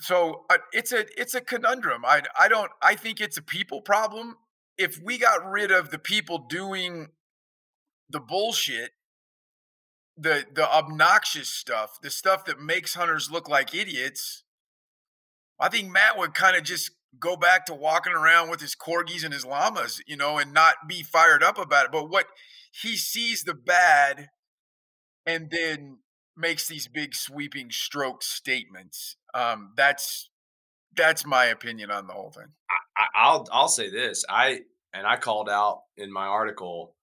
so 0.00 0.44
uh, 0.50 0.58
it's 0.72 0.92
a 0.92 1.06
it's 1.20 1.34
a 1.34 1.40
conundrum. 1.40 2.04
I 2.04 2.22
I 2.38 2.48
don't 2.48 2.70
I 2.82 2.94
think 2.94 3.20
it's 3.20 3.36
a 3.36 3.42
people 3.42 3.80
problem. 3.80 4.36
If 4.76 5.00
we 5.02 5.18
got 5.18 5.48
rid 5.48 5.70
of 5.70 5.90
the 5.90 5.98
people 5.98 6.38
doing 6.38 7.08
the 8.08 8.20
bullshit, 8.20 8.92
the 10.16 10.46
the 10.52 10.70
obnoxious 10.70 11.48
stuff, 11.48 11.98
the 12.02 12.10
stuff 12.10 12.44
that 12.46 12.60
makes 12.60 12.94
hunters 12.94 13.30
look 13.30 13.48
like 13.48 13.74
idiots, 13.74 14.43
I 15.60 15.68
think 15.68 15.90
Matt 15.90 16.18
would 16.18 16.34
kind 16.34 16.56
of 16.56 16.64
just 16.64 16.90
go 17.18 17.36
back 17.36 17.66
to 17.66 17.74
walking 17.74 18.12
around 18.12 18.50
with 18.50 18.60
his 18.60 18.74
corgis 18.74 19.24
and 19.24 19.32
his 19.32 19.44
llamas, 19.44 20.02
you 20.06 20.16
know, 20.16 20.38
and 20.38 20.52
not 20.52 20.74
be 20.88 21.02
fired 21.02 21.42
up 21.42 21.58
about 21.58 21.86
it. 21.86 21.92
But 21.92 22.10
what 22.10 22.26
he 22.72 22.96
sees 22.96 23.42
the 23.44 23.54
bad 23.54 24.30
and 25.26 25.50
then 25.50 25.98
makes 26.36 26.66
these 26.66 26.88
big 26.88 27.14
sweeping 27.14 27.70
stroke 27.70 28.22
statements. 28.22 29.16
Um, 29.32 29.72
that's 29.76 30.30
that's 30.96 31.26
my 31.26 31.46
opinion 31.46 31.90
on 31.90 32.06
the 32.06 32.12
whole 32.12 32.30
thing. 32.30 32.48
I, 32.96 33.04
I'll 33.14 33.46
I'll 33.52 33.68
say 33.68 33.90
this. 33.90 34.24
I 34.28 34.60
and 34.92 35.06
I 35.06 35.16
called 35.16 35.48
out 35.48 35.82
in 35.96 36.12
my 36.12 36.26
article 36.26 36.94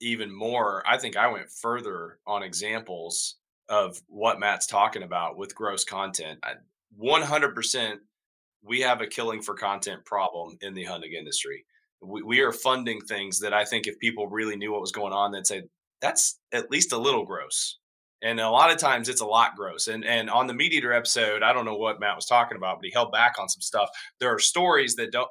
even 0.00 0.34
more. 0.34 0.82
I 0.86 0.98
think 0.98 1.16
I 1.16 1.28
went 1.28 1.50
further 1.50 2.18
on 2.26 2.42
examples 2.42 3.36
of 3.68 4.00
what 4.08 4.38
Matt's 4.38 4.66
talking 4.66 5.02
about 5.02 5.36
with 5.36 5.54
gross 5.54 5.84
content. 5.84 6.40
I- 6.42 6.54
100% 7.02 7.96
we 8.64 8.80
have 8.80 9.00
a 9.00 9.06
killing 9.06 9.42
for 9.42 9.54
content 9.54 10.04
problem 10.04 10.56
in 10.62 10.74
the 10.74 10.84
hunting 10.84 11.12
industry. 11.12 11.66
We, 12.00 12.22
we 12.22 12.40
are 12.40 12.52
funding 12.52 13.00
things 13.02 13.40
that 13.40 13.52
I 13.52 13.64
think 13.64 13.86
if 13.86 13.98
people 13.98 14.28
really 14.28 14.56
knew 14.56 14.72
what 14.72 14.80
was 14.80 14.92
going 14.92 15.12
on, 15.12 15.32
they'd 15.32 15.46
say 15.46 15.64
that's 16.00 16.38
at 16.52 16.70
least 16.70 16.92
a 16.92 16.98
little 16.98 17.24
gross. 17.24 17.78
And 18.22 18.40
a 18.40 18.50
lot 18.50 18.70
of 18.70 18.78
times 18.78 19.08
it's 19.10 19.20
a 19.20 19.26
lot 19.26 19.54
gross. 19.54 19.86
And 19.86 20.04
and 20.04 20.30
on 20.30 20.46
the 20.46 20.54
MeatEater 20.54 20.96
episode, 20.96 21.42
I 21.42 21.52
don't 21.52 21.66
know 21.66 21.76
what 21.76 22.00
Matt 22.00 22.16
was 22.16 22.24
talking 22.26 22.56
about, 22.56 22.78
but 22.78 22.86
he 22.86 22.92
held 22.92 23.12
back 23.12 23.34
on 23.38 23.48
some 23.48 23.60
stuff. 23.60 23.90
There 24.18 24.34
are 24.34 24.38
stories 24.38 24.94
that 24.96 25.12
don't 25.12 25.28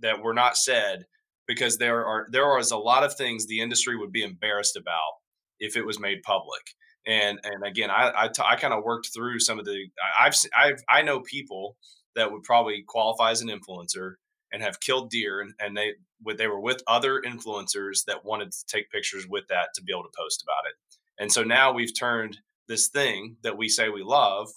that 0.00 0.22
were 0.22 0.34
not 0.34 0.58
said 0.58 1.06
because 1.46 1.78
there 1.78 2.04
are 2.04 2.26
there 2.30 2.58
is 2.58 2.70
a 2.70 2.76
lot 2.76 3.02
of 3.02 3.14
things 3.14 3.46
the 3.46 3.60
industry 3.60 3.96
would 3.96 4.12
be 4.12 4.22
embarrassed 4.22 4.76
about 4.76 5.12
if 5.58 5.76
it 5.76 5.86
was 5.86 5.98
made 5.98 6.22
public. 6.22 6.62
And 7.06 7.38
and 7.44 7.64
again, 7.64 7.90
I 7.90 8.12
I, 8.16 8.28
t- 8.28 8.42
I 8.44 8.56
kind 8.56 8.74
of 8.74 8.84
worked 8.84 9.10
through 9.14 9.40
some 9.40 9.58
of 9.58 9.64
the 9.64 9.86
I've 10.18 10.34
I've 10.56 10.82
I 10.88 11.02
know 11.02 11.20
people 11.20 11.76
that 12.16 12.32
would 12.32 12.42
probably 12.42 12.84
qualify 12.86 13.30
as 13.30 13.42
an 13.42 13.48
influencer 13.48 14.14
and 14.52 14.62
have 14.62 14.80
killed 14.80 15.10
deer 15.10 15.40
and, 15.40 15.52
and 15.58 15.76
they 15.76 15.94
they 16.38 16.46
were 16.46 16.60
with 16.60 16.82
other 16.86 17.20
influencers 17.20 18.04
that 18.06 18.24
wanted 18.24 18.52
to 18.52 18.66
take 18.66 18.90
pictures 18.90 19.26
with 19.28 19.46
that 19.48 19.68
to 19.74 19.82
be 19.82 19.92
able 19.92 20.04
to 20.04 20.16
post 20.16 20.42
about 20.42 20.68
it. 20.68 20.74
And 21.18 21.30
so 21.30 21.42
now 21.42 21.72
we've 21.72 21.96
turned 21.96 22.38
this 22.68 22.88
thing 22.88 23.36
that 23.42 23.58
we 23.58 23.68
say 23.68 23.88
we 23.88 24.02
love 24.02 24.48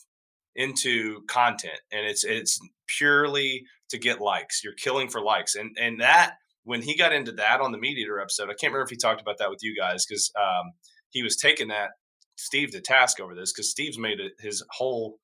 into 0.56 1.22
content 1.28 1.80
and 1.92 2.06
it's 2.06 2.24
it's 2.24 2.60
purely 2.88 3.66
to 3.90 3.98
get 3.98 4.22
likes. 4.22 4.64
You're 4.64 4.74
killing 4.74 5.10
for 5.10 5.22
likes. 5.22 5.56
And 5.56 5.76
and 5.80 6.00
that 6.00 6.36
when 6.64 6.82
he 6.82 6.98
got 6.98 7.14
into 7.14 7.32
that 7.34 7.62
on 7.62 7.72
the 7.72 7.78
MeatEater 7.78 8.22
episode, 8.22 8.50
I 8.50 8.54
can't 8.54 8.74
remember 8.74 8.84
if 8.84 8.90
he 8.90 8.98
talked 8.98 9.22
about 9.22 9.38
that 9.40 9.50
with 9.50 9.64
you 9.64 9.76
guys 9.76 10.06
because 10.06 10.32
um, 10.38 10.74
he 11.10 11.24
was 11.24 11.38
taking 11.38 11.70
that 11.70 11.92
Steve 12.38 12.72
to 12.72 12.82
task 12.82 13.20
over 13.20 13.36
this 13.36 13.52
because 13.52 13.70
Steve's 13.70 13.98
made 13.98 14.20
it 14.20 14.34
his 14.40 14.64
whole 14.72 15.20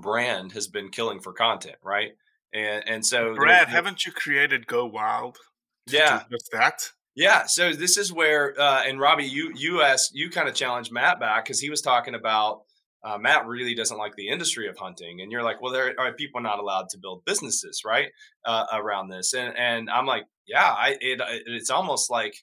brand 0.00 0.52
has 0.52 0.68
been 0.68 0.88
killing 0.88 1.20
for 1.20 1.32
content, 1.32 1.76
right? 1.82 2.12
And 2.52 2.82
and 2.88 3.06
so 3.06 3.34
Brad, 3.34 3.68
haven't 3.68 4.06
you 4.06 4.12
created 4.12 4.66
Go 4.66 4.86
Wild? 4.86 5.38
Yeah. 5.86 6.22
just 6.30 6.50
that. 6.52 6.90
Yeah, 7.16 7.46
so 7.46 7.72
this 7.72 7.98
is 7.98 8.12
where 8.12 8.58
uh, 8.58 8.82
and 8.86 9.00
Robbie, 9.00 9.24
you 9.24 9.52
you 9.54 9.82
asked 9.82 10.14
you 10.14 10.30
kind 10.30 10.48
of 10.48 10.54
challenged 10.54 10.92
Matt 10.92 11.20
back 11.20 11.44
because 11.44 11.60
he 11.60 11.68
was 11.68 11.82
talking 11.82 12.14
about 12.14 12.62
uh, 13.02 13.18
Matt 13.18 13.46
really 13.46 13.74
doesn't 13.74 13.98
like 13.98 14.14
the 14.16 14.28
industry 14.28 14.68
of 14.68 14.76
hunting, 14.78 15.20
and 15.20 15.32
you're 15.32 15.42
like, 15.42 15.60
well, 15.60 15.72
there 15.72 15.94
are 15.98 16.12
people 16.12 16.40
not 16.40 16.58
allowed 16.58 16.88
to 16.90 16.98
build 16.98 17.24
businesses, 17.24 17.82
right, 17.84 18.08
uh, 18.44 18.66
around 18.72 19.08
this, 19.08 19.34
and 19.34 19.56
and 19.56 19.90
I'm 19.90 20.06
like, 20.06 20.24
yeah, 20.46 20.64
I 20.66 20.96
it, 21.00 21.20
it's 21.46 21.70
almost 21.70 22.10
like 22.10 22.34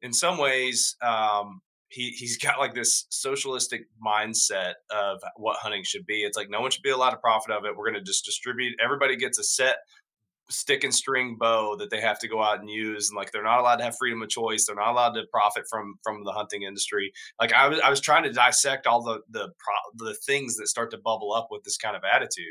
in 0.00 0.12
some 0.12 0.38
ways 0.38 0.96
um, 1.02 1.60
he 1.94 2.10
he's 2.10 2.36
got 2.36 2.58
like 2.58 2.74
this 2.74 3.06
socialistic 3.10 3.86
mindset 4.04 4.74
of 4.90 5.20
what 5.36 5.56
hunting 5.58 5.84
should 5.84 6.06
be. 6.06 6.22
It's 6.22 6.36
like 6.36 6.50
no 6.50 6.60
one 6.60 6.70
should 6.70 6.82
be 6.82 6.90
allowed 6.90 7.10
to 7.10 7.16
profit 7.18 7.52
of 7.52 7.64
it. 7.64 7.76
We're 7.76 7.90
going 7.90 8.02
to 8.02 8.02
just 8.02 8.24
distribute. 8.24 8.74
Everybody 8.82 9.16
gets 9.16 9.38
a 9.38 9.44
set 9.44 9.76
stick 10.50 10.84
and 10.84 10.94
string 10.94 11.36
bow 11.38 11.76
that 11.76 11.90
they 11.90 12.00
have 12.00 12.18
to 12.18 12.28
go 12.28 12.42
out 12.42 12.60
and 12.60 12.68
use 12.68 13.08
and 13.08 13.16
like 13.16 13.32
they're 13.32 13.42
not 13.42 13.60
allowed 13.60 13.76
to 13.76 13.84
have 13.84 13.96
freedom 13.96 14.20
of 14.20 14.28
choice 14.28 14.66
they're 14.66 14.76
not 14.76 14.90
allowed 14.90 15.12
to 15.12 15.22
profit 15.32 15.64
from 15.70 15.94
from 16.02 16.22
the 16.22 16.32
hunting 16.32 16.64
industry 16.64 17.10
like 17.40 17.50
i 17.54 17.66
was 17.66 17.80
i 17.80 17.88
was 17.88 17.98
trying 17.98 18.22
to 18.22 18.30
dissect 18.30 18.86
all 18.86 19.02
the 19.02 19.20
the 19.30 19.48
the 19.96 20.14
things 20.26 20.54
that 20.56 20.68
start 20.68 20.90
to 20.90 20.98
bubble 20.98 21.32
up 21.32 21.48
with 21.50 21.64
this 21.64 21.78
kind 21.78 21.96
of 21.96 22.02
attitude 22.04 22.44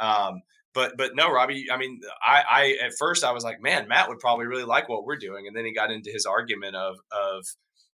um 0.00 0.42
but 0.74 0.96
but 0.96 1.14
no 1.14 1.30
robbie 1.30 1.66
i 1.70 1.76
mean 1.76 2.00
i 2.26 2.42
i 2.50 2.76
at 2.84 2.92
first 2.98 3.22
i 3.22 3.30
was 3.30 3.44
like 3.44 3.62
man 3.62 3.86
matt 3.86 4.08
would 4.08 4.18
probably 4.18 4.46
really 4.46 4.64
like 4.64 4.88
what 4.88 5.04
we're 5.04 5.16
doing 5.16 5.46
and 5.46 5.56
then 5.56 5.64
he 5.64 5.72
got 5.72 5.92
into 5.92 6.10
his 6.10 6.26
argument 6.26 6.74
of 6.74 6.96
of 7.12 7.46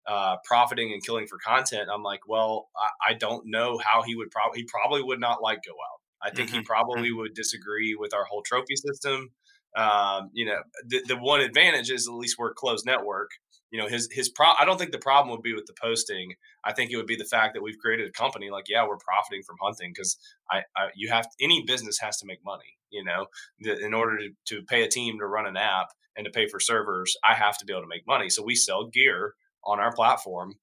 uh, 0.06 0.36
profiting 0.44 0.92
and 0.92 1.04
killing 1.04 1.26
for 1.26 1.38
content 1.38 1.88
i'm 1.92 2.02
like 2.02 2.20
well 2.28 2.68
I, 2.76 3.12
I 3.12 3.14
don't 3.14 3.46
know 3.46 3.78
how 3.78 4.02
he 4.02 4.14
would 4.14 4.30
probably 4.30 4.60
he 4.60 4.64
probably 4.64 5.02
would 5.02 5.20
not 5.20 5.42
like 5.42 5.60
go 5.64 5.72
out 5.72 6.00
I 6.24 6.30
think 6.30 6.48
mm-hmm. 6.48 6.58
he 6.58 6.64
probably 6.64 7.10
mm-hmm. 7.10 7.18
would 7.18 7.34
disagree 7.34 7.94
with 7.94 8.14
our 8.14 8.24
whole 8.24 8.42
trophy 8.42 8.76
system. 8.76 9.30
Um, 9.76 10.30
you 10.32 10.46
know, 10.46 10.58
the, 10.86 11.02
the 11.06 11.16
one 11.16 11.40
advantage 11.40 11.90
is 11.90 12.08
at 12.08 12.14
least 12.14 12.36
we're 12.38 12.52
a 12.52 12.54
closed 12.54 12.86
network. 12.86 13.30
You 13.70 13.80
know, 13.80 13.88
his 13.88 14.08
his 14.12 14.28
pro. 14.28 14.46
I 14.58 14.64
don't 14.64 14.78
think 14.78 14.92
the 14.92 14.98
problem 14.98 15.32
would 15.32 15.42
be 15.42 15.52
with 15.52 15.66
the 15.66 15.74
posting. 15.80 16.34
I 16.64 16.72
think 16.72 16.92
it 16.92 16.96
would 16.96 17.06
be 17.06 17.16
the 17.16 17.24
fact 17.24 17.54
that 17.54 17.62
we've 17.62 17.78
created 17.78 18.08
a 18.08 18.12
company. 18.12 18.48
Like, 18.50 18.66
yeah, 18.68 18.86
we're 18.86 18.96
profiting 18.96 19.42
from 19.42 19.56
hunting 19.60 19.90
because 19.92 20.16
I, 20.48 20.58
I, 20.76 20.90
you 20.94 21.10
have 21.10 21.26
any 21.40 21.64
business 21.66 21.98
has 21.98 22.16
to 22.18 22.26
make 22.26 22.38
money. 22.44 22.78
You 22.90 23.02
know, 23.02 23.26
the, 23.58 23.84
in 23.84 23.92
order 23.92 24.18
to, 24.18 24.28
to 24.54 24.62
pay 24.62 24.84
a 24.84 24.88
team 24.88 25.18
to 25.18 25.26
run 25.26 25.46
an 25.46 25.56
app 25.56 25.88
and 26.16 26.24
to 26.24 26.30
pay 26.30 26.46
for 26.46 26.60
servers, 26.60 27.16
I 27.28 27.34
have 27.34 27.58
to 27.58 27.64
be 27.64 27.72
able 27.72 27.82
to 27.82 27.88
make 27.88 28.06
money. 28.06 28.30
So 28.30 28.44
we 28.44 28.54
sell 28.54 28.86
gear 28.86 29.34
on 29.66 29.80
our 29.80 29.92
platform, 29.92 30.54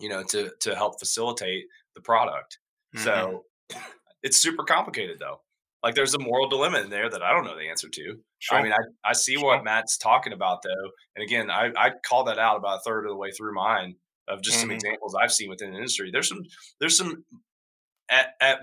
you 0.00 0.08
know, 0.08 0.22
to 0.24 0.50
to 0.60 0.74
help 0.74 0.98
facilitate 0.98 1.64
the 1.94 2.00
product. 2.00 2.58
Mm-hmm. 2.96 3.04
So 3.04 3.44
it's 4.22 4.36
super 4.36 4.64
complicated 4.64 5.18
though. 5.18 5.40
Like 5.82 5.96
there's 5.96 6.14
a 6.14 6.18
moral 6.18 6.48
dilemma 6.48 6.80
in 6.80 6.90
there 6.90 7.10
that 7.10 7.22
I 7.22 7.32
don't 7.32 7.44
know 7.44 7.56
the 7.56 7.68
answer 7.68 7.88
to. 7.88 8.16
Sure. 8.38 8.58
I 8.58 8.62
mean, 8.62 8.72
I, 8.72 8.78
I 9.04 9.12
see 9.14 9.34
sure. 9.34 9.44
what 9.44 9.64
Matt's 9.64 9.98
talking 9.98 10.32
about 10.32 10.62
though. 10.62 10.90
And 11.16 11.24
again, 11.24 11.50
I, 11.50 11.72
I 11.76 11.90
call 12.06 12.24
that 12.24 12.38
out 12.38 12.56
about 12.56 12.78
a 12.78 12.82
third 12.82 13.04
of 13.04 13.10
the 13.10 13.16
way 13.16 13.32
through 13.32 13.54
mine 13.54 13.96
of 14.28 14.42
just 14.42 14.58
mm-hmm. 14.58 14.68
some 14.68 14.70
examples 14.70 15.16
I've 15.16 15.32
seen 15.32 15.48
within 15.48 15.72
the 15.72 15.76
industry. 15.76 16.10
There's 16.12 16.28
some, 16.28 16.44
there's 16.78 16.96
some 16.96 17.24
at, 18.08 18.34
at, 18.40 18.60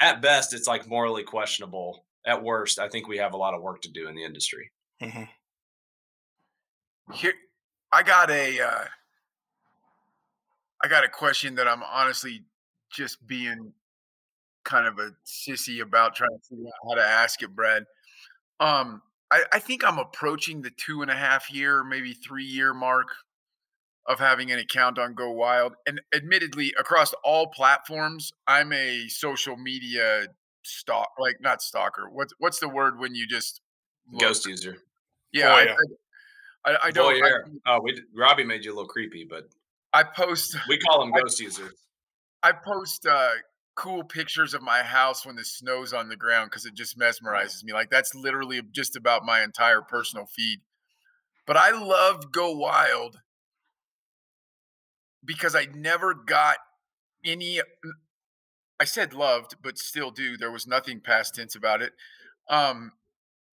at 0.00 0.20
best, 0.20 0.52
it's 0.52 0.66
like 0.66 0.86
morally 0.86 1.22
questionable. 1.22 2.04
At 2.26 2.42
worst, 2.42 2.78
I 2.78 2.88
think 2.88 3.06
we 3.06 3.18
have 3.18 3.34
a 3.34 3.38
lot 3.38 3.54
of 3.54 3.62
work 3.62 3.82
to 3.82 3.90
do 3.90 4.08
in 4.08 4.16
the 4.16 4.24
industry. 4.24 4.72
Mm-hmm. 5.00 5.22
Here, 7.14 7.34
I 7.92 8.02
got 8.02 8.30
a, 8.30 8.60
uh, 8.60 8.84
I 10.82 10.88
got 10.88 11.04
a 11.04 11.08
question 11.08 11.54
that 11.56 11.66
I'm 11.66 11.82
honestly 11.82 12.44
just 12.90 13.24
being 13.26 13.72
kind 14.64 14.86
of 14.86 14.98
a 14.98 15.12
sissy 15.24 15.80
about 15.80 16.14
trying 16.14 16.30
to 16.30 16.48
figure 16.48 16.66
out 16.66 16.88
how 16.88 16.94
to 16.94 17.02
ask 17.02 17.42
it, 17.42 17.54
Brad. 17.54 17.84
Um, 18.60 19.02
I, 19.30 19.42
I 19.52 19.58
think 19.58 19.84
I'm 19.84 19.98
approaching 19.98 20.62
the 20.62 20.70
two 20.76 21.02
and 21.02 21.10
a 21.10 21.14
half 21.14 21.52
year, 21.52 21.82
maybe 21.84 22.12
three 22.12 22.44
year 22.44 22.74
mark 22.74 23.08
of 24.06 24.18
having 24.18 24.52
an 24.52 24.58
account 24.58 24.98
on 24.98 25.14
Go 25.14 25.30
Wild. 25.30 25.74
And 25.86 26.00
admittedly, 26.14 26.72
across 26.78 27.12
all 27.24 27.48
platforms, 27.48 28.32
I'm 28.46 28.72
a 28.72 29.08
social 29.08 29.56
media 29.56 30.26
stalk, 30.62 31.10
like 31.18 31.40
not 31.40 31.62
stalker. 31.62 32.08
What's 32.12 32.34
what's 32.38 32.60
the 32.60 32.68
word 32.68 32.98
when 32.98 33.14
you 33.14 33.26
just 33.26 33.60
look? 34.10 34.20
ghost 34.20 34.46
user? 34.46 34.76
Yeah, 35.32 35.52
I, 35.52 35.62
I, 35.62 35.76
I, 36.66 36.76
I, 36.84 36.90
don't. 36.90 37.22
I, 37.22 37.30
oh, 37.66 37.80
we 37.80 38.00
Robbie 38.14 38.44
made 38.44 38.64
you 38.64 38.72
a 38.72 38.74
little 38.74 38.88
creepy, 38.88 39.24
but 39.28 39.48
I 39.92 40.02
post. 40.02 40.56
We 40.68 40.78
call 40.88 41.00
them 41.00 41.12
ghost 41.12 41.40
users. 41.40 41.72
I 42.42 42.52
post 42.52 43.06
uh, 43.06 43.30
cool 43.76 44.02
pictures 44.02 44.54
of 44.54 44.62
my 44.62 44.82
house 44.82 45.24
when 45.24 45.36
the 45.36 45.44
snow's 45.44 45.92
on 45.92 46.08
the 46.08 46.16
ground 46.16 46.50
because 46.50 46.66
it 46.66 46.74
just 46.74 46.98
mesmerizes 46.98 47.62
me. 47.62 47.72
Like 47.72 47.90
that's 47.90 48.14
literally 48.14 48.60
just 48.72 48.96
about 48.96 49.24
my 49.24 49.42
entire 49.42 49.80
personal 49.80 50.26
feed. 50.26 50.60
But 51.46 51.56
I 51.56 51.70
loved 51.70 52.32
Go 52.32 52.50
Wild 52.50 53.20
because 55.24 55.54
I 55.54 55.66
never 55.74 56.14
got 56.14 56.56
any. 57.24 57.60
I 58.80 58.84
said 58.84 59.14
loved, 59.14 59.56
but 59.62 59.78
still 59.78 60.10
do. 60.10 60.36
There 60.36 60.50
was 60.50 60.66
nothing 60.66 61.00
past 61.00 61.34
tense 61.34 61.54
about 61.54 61.82
it. 61.82 61.92
Um, 62.48 62.92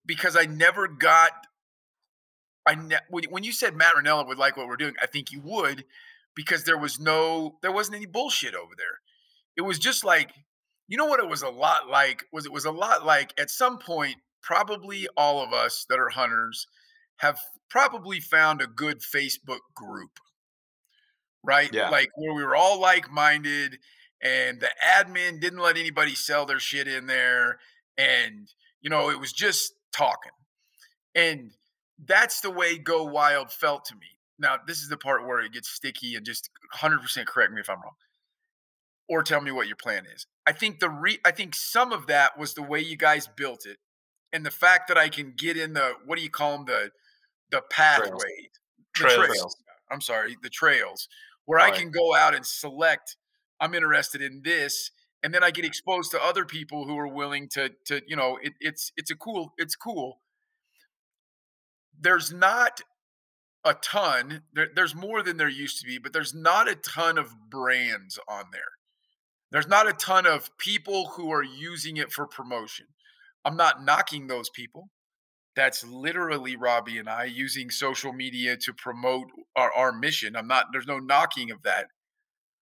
because 0.05 0.35
I 0.35 0.45
never 0.45 0.87
got. 0.87 1.31
I 2.65 2.75
ne- 2.75 2.97
when 3.29 3.43
you 3.43 3.51
said 3.51 3.75
Matt 3.75 3.93
Rinella 3.95 4.27
would 4.27 4.37
like 4.37 4.57
what 4.57 4.67
we're 4.67 4.77
doing, 4.77 4.95
I 5.01 5.07
think 5.07 5.31
you 5.31 5.41
would, 5.41 5.85
because 6.35 6.63
there 6.63 6.77
was 6.77 6.99
no, 6.99 7.57
there 7.61 7.71
wasn't 7.71 7.97
any 7.97 8.05
bullshit 8.05 8.55
over 8.55 8.73
there. 8.77 8.99
It 9.55 9.61
was 9.61 9.79
just 9.79 10.03
like 10.03 10.31
you 10.89 10.97
know 10.97 11.05
what 11.05 11.21
it 11.21 11.29
was 11.29 11.41
a 11.41 11.49
lot 11.49 11.89
like? 11.89 12.25
Was 12.31 12.45
it 12.45 12.51
was 12.51 12.65
a 12.65 12.71
lot 12.71 13.05
like 13.05 13.33
at 13.39 13.49
some 13.49 13.77
point 13.77 14.17
probably 14.41 15.07
all 15.15 15.41
of 15.41 15.53
us 15.53 15.85
that 15.89 15.99
are 15.99 16.09
hunters 16.09 16.67
have 17.17 17.39
probably 17.69 18.19
found 18.19 18.61
a 18.61 18.67
good 18.67 18.99
facebook 18.99 19.59
group 19.73 20.19
right? 21.43 21.69
Yeah. 21.73 21.89
like 21.89 22.09
where 22.15 22.33
we 22.33 22.43
were 22.43 22.55
all 22.55 22.79
like-minded 22.79 23.79
and 24.21 24.61
the 24.61 24.69
admin 24.83 25.39
didn't 25.39 25.59
let 25.59 25.77
anybody 25.77 26.15
sell 26.15 26.45
their 26.45 26.59
shit 26.59 26.87
in 26.87 27.07
there 27.07 27.59
and 27.97 28.49
you 28.81 28.89
know 28.89 29.09
it 29.09 29.19
was 29.19 29.33
just 29.33 29.73
talking. 29.95 30.31
And 31.15 31.51
that's 32.05 32.41
the 32.41 32.49
way 32.49 32.77
go 32.77 33.03
wild 33.03 33.51
felt 33.51 33.85
to 33.85 33.95
me 33.95 34.07
now 34.39 34.57
this 34.67 34.79
is 34.81 34.89
the 34.89 34.97
part 34.97 35.25
where 35.25 35.39
it 35.39 35.53
gets 35.53 35.69
sticky 35.69 36.15
and 36.15 36.25
just 36.25 36.49
100% 36.75 37.25
correct 37.25 37.51
me 37.51 37.61
if 37.61 37.69
i'm 37.69 37.81
wrong 37.81 37.93
or 39.09 39.23
tell 39.23 39.41
me 39.41 39.51
what 39.51 39.67
your 39.67 39.75
plan 39.75 40.05
is. 40.13 40.25
I 40.45 40.51
think 40.51 40.79
the 40.79 40.89
re 40.89 41.19
I 41.25 41.31
think 41.31 41.55
some 41.55 41.91
of 41.91 42.07
that 42.07 42.37
was 42.37 42.53
the 42.53 42.63
way 42.63 42.79
you 42.79 42.97
guys 42.97 43.27
built 43.27 43.65
it, 43.65 43.77
and 44.31 44.45
the 44.45 44.51
fact 44.51 44.87
that 44.87 44.97
I 44.97 45.09
can 45.09 45.33
get 45.37 45.57
in 45.57 45.73
the 45.73 45.93
what 46.05 46.17
do 46.17 46.23
you 46.23 46.29
call 46.29 46.57
them 46.57 46.65
the 46.65 46.91
the 47.51 47.61
pathway 47.69 48.49
trails. 48.93 49.17
The 49.17 49.25
trails. 49.27 49.57
I'm 49.91 50.01
sorry, 50.01 50.37
the 50.41 50.49
trails 50.49 51.07
where 51.45 51.59
All 51.59 51.65
I 51.65 51.69
right. 51.69 51.79
can 51.79 51.91
go 51.91 52.15
out 52.15 52.33
and 52.33 52.45
select. 52.45 53.15
I'm 53.59 53.73
interested 53.73 54.21
in 54.21 54.41
this, 54.43 54.91
and 55.21 55.33
then 55.33 55.43
I 55.43 55.51
get 55.51 55.65
exposed 55.65 56.11
to 56.11 56.21
other 56.21 56.45
people 56.45 56.85
who 56.85 56.97
are 56.97 57.07
willing 57.07 57.47
to 57.49 57.69
to 57.85 58.01
you 58.07 58.15
know 58.15 58.39
it, 58.41 58.53
it's 58.59 58.91
it's 58.97 59.11
a 59.11 59.15
cool 59.15 59.53
it's 59.57 59.75
cool. 59.75 60.19
There's 61.99 62.33
not 62.33 62.81
a 63.65 63.73
ton. 63.73 64.43
There, 64.53 64.69
there's 64.73 64.95
more 64.95 65.23
than 65.23 65.37
there 65.37 65.49
used 65.49 65.79
to 65.79 65.87
be, 65.87 65.97
but 65.97 66.13
there's 66.13 66.33
not 66.33 66.69
a 66.69 66.75
ton 66.75 67.17
of 67.17 67.49
brands 67.49 68.19
on 68.27 68.45
there. 68.51 68.61
There's 69.51 69.67
not 69.67 69.87
a 69.87 69.93
ton 69.93 70.25
of 70.25 70.49
people 70.57 71.09
who 71.15 71.31
are 71.31 71.43
using 71.43 71.97
it 71.97 72.11
for 72.11 72.25
promotion. 72.25 72.87
I'm 73.45 73.55
not 73.55 73.85
knocking 73.85 74.27
those 74.27 74.49
people. 74.49 74.89
That's 75.55 75.85
literally 75.85 76.55
Robbie 76.55 76.97
and 76.97 77.07
I 77.07 77.25
using 77.25 77.69
social 77.69 78.11
media 78.11 78.57
to 78.57 78.73
promote 78.73 79.27
our, 79.55 79.71
our 79.71 79.91
mission. 79.91 80.35
I'm 80.35 80.47
not, 80.47 80.67
there's 80.71 80.87
no 80.87 80.97
knocking 80.97 81.51
of 81.51 81.61
that. 81.63 81.87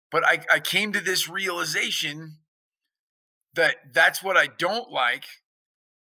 But 0.09 0.25
I, 0.25 0.39
I 0.53 0.59
came 0.61 0.93
to 0.93 1.01
this 1.01 1.27
realization 1.27 2.37
that 3.55 3.75
that's 3.93 4.23
what 4.23 4.37
I 4.37 4.47
don't 4.47 4.89
like 4.89 5.25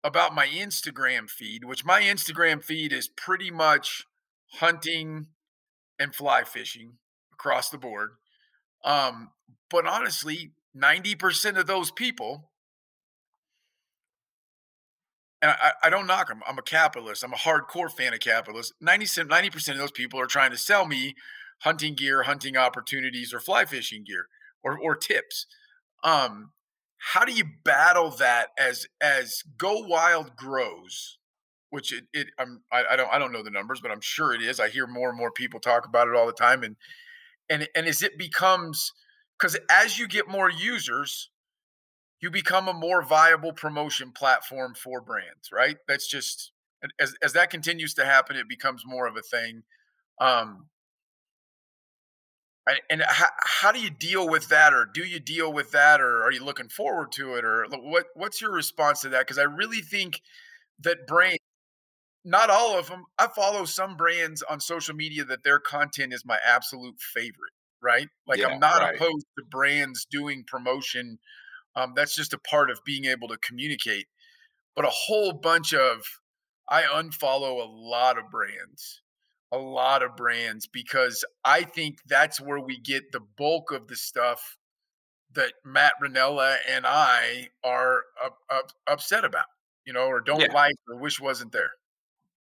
about 0.04 0.34
my 0.34 0.46
Instagram 0.46 1.30
feed, 1.30 1.64
which 1.64 1.84
my 1.84 2.02
Instagram 2.02 2.62
feed 2.62 2.92
is 2.92 3.08
pretty 3.08 3.50
much 3.50 4.06
hunting 4.52 5.28
and 5.98 6.14
fly 6.14 6.44
fishing 6.44 6.98
across 7.32 7.70
the 7.70 7.78
board. 7.78 8.10
Um, 8.84 9.30
but 9.70 9.86
honestly, 9.86 10.52
90% 10.76 11.58
of 11.58 11.66
those 11.66 11.90
people, 11.90 12.50
and 15.40 15.52
I, 15.52 15.72
I, 15.84 15.90
don't 15.90 16.06
knock 16.06 16.28
them, 16.28 16.42
I'm 16.46 16.58
a 16.58 16.62
capitalist. 16.62 17.24
I'm 17.24 17.32
a 17.32 17.36
hardcore 17.36 17.90
fan 17.90 18.12
of 18.12 18.20
capitalists. 18.20 18.74
90, 18.82 19.06
90% 19.06 19.70
of 19.70 19.78
those 19.78 19.90
people 19.90 20.20
are 20.20 20.26
trying 20.26 20.50
to 20.50 20.58
sell 20.58 20.86
me 20.86 21.14
hunting 21.60 21.94
gear, 21.94 22.24
hunting 22.24 22.58
opportunities, 22.58 23.32
or 23.32 23.40
fly 23.40 23.64
fishing 23.64 24.04
gear 24.04 24.26
or, 24.62 24.78
or 24.78 24.94
tips. 24.94 25.46
Um, 26.02 26.50
how 27.12 27.24
do 27.24 27.32
you 27.32 27.44
battle 27.64 28.10
that 28.12 28.48
as 28.58 28.86
as 29.00 29.42
Go 29.58 29.80
Wild 29.80 30.36
grows? 30.36 31.18
Which 31.68 31.92
it, 31.92 32.04
it 32.14 32.28
I'm 32.38 32.62
I, 32.72 32.84
I 32.92 32.96
don't 32.96 33.12
I 33.12 33.18
don't 33.18 33.32
know 33.32 33.42
the 33.42 33.50
numbers, 33.50 33.80
but 33.82 33.90
I'm 33.90 34.00
sure 34.00 34.32
it 34.32 34.40
is. 34.40 34.58
I 34.58 34.70
hear 34.70 34.86
more 34.86 35.10
and 35.10 35.18
more 35.18 35.30
people 35.30 35.60
talk 35.60 35.86
about 35.86 36.08
it 36.08 36.14
all 36.14 36.26
the 36.26 36.32
time, 36.32 36.62
and 36.62 36.76
and 37.50 37.68
and 37.76 37.86
as 37.86 38.02
it 38.02 38.16
becomes 38.16 38.92
because 39.38 39.58
as 39.70 39.98
you 39.98 40.08
get 40.08 40.28
more 40.28 40.50
users, 40.50 41.28
you 42.20 42.30
become 42.30 42.68
a 42.68 42.72
more 42.72 43.02
viable 43.02 43.52
promotion 43.52 44.10
platform 44.10 44.74
for 44.74 45.02
brands, 45.02 45.50
right? 45.52 45.76
That's 45.86 46.08
just 46.08 46.52
as 46.98 47.14
as 47.22 47.34
that 47.34 47.50
continues 47.50 47.92
to 47.94 48.06
happen, 48.06 48.36
it 48.36 48.48
becomes 48.48 48.82
more 48.86 49.06
of 49.06 49.16
a 49.16 49.22
thing. 49.22 49.62
Um, 50.20 50.68
and 52.90 53.02
how, 53.06 53.28
how 53.44 53.72
do 53.72 53.80
you 53.80 53.90
deal 53.90 54.28
with 54.28 54.48
that, 54.48 54.72
or 54.72 54.86
do 54.92 55.04
you 55.04 55.20
deal 55.20 55.52
with 55.52 55.70
that, 55.72 56.00
or 56.00 56.22
are 56.22 56.32
you 56.32 56.44
looking 56.44 56.68
forward 56.68 57.12
to 57.12 57.34
it, 57.34 57.44
or 57.44 57.66
what? 57.70 58.06
What's 58.14 58.40
your 58.40 58.52
response 58.52 59.00
to 59.02 59.10
that? 59.10 59.20
Because 59.20 59.38
I 59.38 59.44
really 59.44 59.80
think 59.80 60.20
that 60.80 61.06
brands 61.06 61.38
not 62.24 62.50
all 62.50 62.78
of 62.78 62.88
them. 62.88 63.04
I 63.18 63.28
follow 63.28 63.64
some 63.64 63.96
brands 63.96 64.42
on 64.42 64.60
social 64.60 64.94
media 64.94 65.24
that 65.24 65.44
their 65.44 65.60
content 65.60 66.12
is 66.14 66.24
my 66.24 66.38
absolute 66.46 67.00
favorite. 67.00 67.52
Right? 67.82 68.08
Like 68.26 68.38
Yeah, 68.38 68.46
I'm 68.48 68.60
not 68.60 68.80
right. 68.80 68.94
opposed 68.96 69.26
to 69.38 69.44
brands 69.50 70.06
doing 70.10 70.44
promotion. 70.46 71.18
Um, 71.76 71.92
that's 71.94 72.16
just 72.16 72.32
a 72.32 72.38
part 72.38 72.70
of 72.70 72.80
being 72.86 73.04
able 73.04 73.28
to 73.28 73.36
communicate. 73.36 74.06
But 74.74 74.86
a 74.86 74.90
whole 74.90 75.34
bunch 75.34 75.74
of 75.74 76.02
I 76.68 76.84
unfollow 76.84 77.62
a 77.62 77.68
lot 77.68 78.16
of 78.16 78.30
brands, 78.30 79.02
a 79.54 79.58
lot 79.58 80.02
of 80.02 80.16
brands 80.16 80.66
because 80.66 81.24
I 81.44 81.62
think 81.64 81.98
that's 82.06 82.40
where 82.40 82.60
we 82.60 82.78
get 82.78 83.12
the 83.12 83.20
bulk 83.20 83.70
of 83.72 83.88
the 83.88 83.96
stuff 83.96 84.56
that 85.32 85.52
Matt 85.64 85.94
Rinella 86.02 86.56
and 86.68 86.86
I 86.86 87.50
are 87.64 88.04
up, 88.24 88.38
up, 88.50 88.72
upset 88.86 89.24
about, 89.24 89.46
you 89.84 89.92
know, 89.92 90.06
or 90.06 90.20
don't 90.20 90.40
Yeah. 90.40 90.52
like 90.52 90.76
or 90.88 90.96
wish 90.96 91.20
wasn't 91.20 91.52
there. 91.52 91.72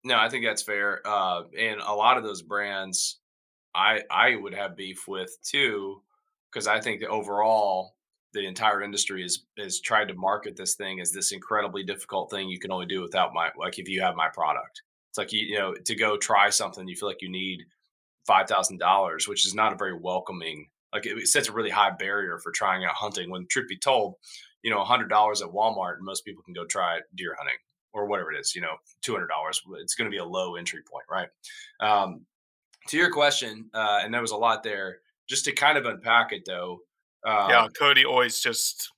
No, 0.04 0.18
I 0.18 0.28
think 0.28 0.44
that's 0.44 0.62
fair. 0.62 1.00
Uh, 1.06 1.44
and 1.56 1.80
a 1.80 1.92
lot 1.94 2.18
of 2.18 2.24
those 2.24 2.42
brands, 2.42 3.20
I 3.74 4.02
I 4.10 4.36
would 4.36 4.54
have 4.54 4.76
beef 4.76 5.06
with 5.08 5.36
too, 5.42 6.02
because 6.50 6.66
I 6.66 6.80
think 6.80 7.00
that 7.00 7.08
overall 7.08 7.96
the 8.32 8.46
entire 8.46 8.82
industry 8.82 9.24
is 9.24 9.46
is 9.56 9.80
tried 9.80 10.08
to 10.08 10.14
market 10.14 10.56
this 10.56 10.74
thing 10.74 11.00
as 11.00 11.12
this 11.12 11.32
incredibly 11.32 11.84
difficult 11.84 12.30
thing 12.30 12.48
you 12.48 12.58
can 12.58 12.72
only 12.72 12.86
do 12.86 13.00
without 13.02 13.32
my 13.34 13.50
like 13.56 13.78
if 13.78 13.88
you 13.88 14.00
have 14.02 14.16
my 14.16 14.28
product. 14.28 14.82
It's 15.12 15.18
like 15.18 15.30
you 15.30 15.40
you 15.40 15.58
know 15.58 15.74
to 15.74 15.94
go 15.94 16.16
try 16.16 16.48
something 16.48 16.88
you 16.88 16.96
feel 16.96 17.06
like 17.06 17.20
you 17.20 17.30
need 17.30 17.64
five 18.26 18.48
thousand 18.48 18.78
dollars, 18.78 19.28
which 19.28 19.44
is 19.44 19.54
not 19.54 19.74
a 19.74 19.76
very 19.76 19.92
welcoming. 19.92 20.68
Like 20.90 21.04
it 21.04 21.28
sets 21.28 21.50
a 21.50 21.52
really 21.52 21.68
high 21.68 21.90
barrier 21.90 22.38
for 22.38 22.50
trying 22.50 22.86
out 22.86 22.94
hunting. 22.94 23.30
When 23.30 23.46
truth 23.46 23.68
be 23.68 23.76
told, 23.76 24.14
you 24.62 24.70
know, 24.70 24.82
hundred 24.82 25.10
dollars 25.10 25.42
at 25.42 25.48
Walmart 25.48 25.96
and 25.96 26.04
most 26.06 26.24
people 26.24 26.42
can 26.42 26.54
go 26.54 26.64
try 26.64 27.00
deer 27.14 27.34
hunting 27.36 27.58
or 27.92 28.06
whatever 28.06 28.32
it 28.32 28.40
is. 28.40 28.54
You 28.54 28.62
know, 28.62 28.76
two 29.02 29.12
hundred 29.12 29.26
dollars. 29.26 29.60
It's 29.82 29.94
going 29.94 30.10
to 30.10 30.14
be 30.14 30.16
a 30.16 30.24
low 30.24 30.56
entry 30.56 30.80
point, 30.90 31.04
right? 31.10 31.28
Um, 31.80 32.24
to 32.88 32.96
your 32.96 33.12
question, 33.12 33.68
uh, 33.74 34.00
and 34.02 34.14
there 34.14 34.22
was 34.22 34.30
a 34.30 34.36
lot 34.36 34.62
there. 34.62 35.00
Just 35.28 35.44
to 35.44 35.52
kind 35.52 35.76
of 35.76 35.84
unpack 35.84 36.32
it, 36.32 36.44
though. 36.46 36.80
Um, 37.26 37.50
yeah, 37.50 37.68
Cody 37.78 38.06
always 38.06 38.40
just. 38.40 38.90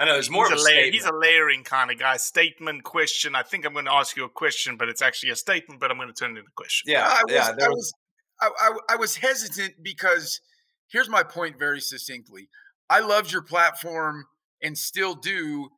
I 0.00 0.06
know 0.06 0.16
it's 0.16 0.30
more 0.30 0.48
he's 0.48 0.52
of 0.52 0.58
a 0.58 0.60
a, 0.60 0.64
layer, 0.64 0.74
statement. 0.74 0.94
he's 0.94 1.04
a 1.04 1.12
layering 1.12 1.62
kind 1.62 1.90
of 1.90 1.98
guy. 1.98 2.16
Statement, 2.16 2.82
question. 2.84 3.34
I 3.34 3.42
think 3.42 3.66
I'm 3.66 3.74
going 3.74 3.84
to 3.84 3.92
ask 3.92 4.16
you 4.16 4.24
a 4.24 4.28
question, 4.30 4.76
but 4.76 4.88
it's 4.88 5.02
actually 5.02 5.30
a 5.30 5.36
statement. 5.36 5.78
But 5.78 5.90
I'm 5.90 5.98
going 5.98 6.08
to 6.08 6.14
turn 6.14 6.30
it 6.30 6.38
into 6.40 6.48
a 6.48 6.52
question. 6.56 6.90
Yeah, 6.90 7.06
I 7.06 7.22
was, 7.24 7.34
yeah. 7.34 7.48
I 7.48 7.68
was, 7.68 7.76
was, 7.76 7.92
I, 8.40 8.50
I, 8.58 8.94
I 8.94 8.96
was 8.96 9.16
hesitant 9.16 9.74
because 9.82 10.40
here's 10.88 11.08
my 11.10 11.22
point 11.22 11.58
very 11.58 11.80
succinctly. 11.80 12.48
I 12.88 13.00
loved 13.00 13.30
your 13.30 13.42
platform 13.42 14.24
and 14.62 14.76
still 14.76 15.14
do, 15.14 15.68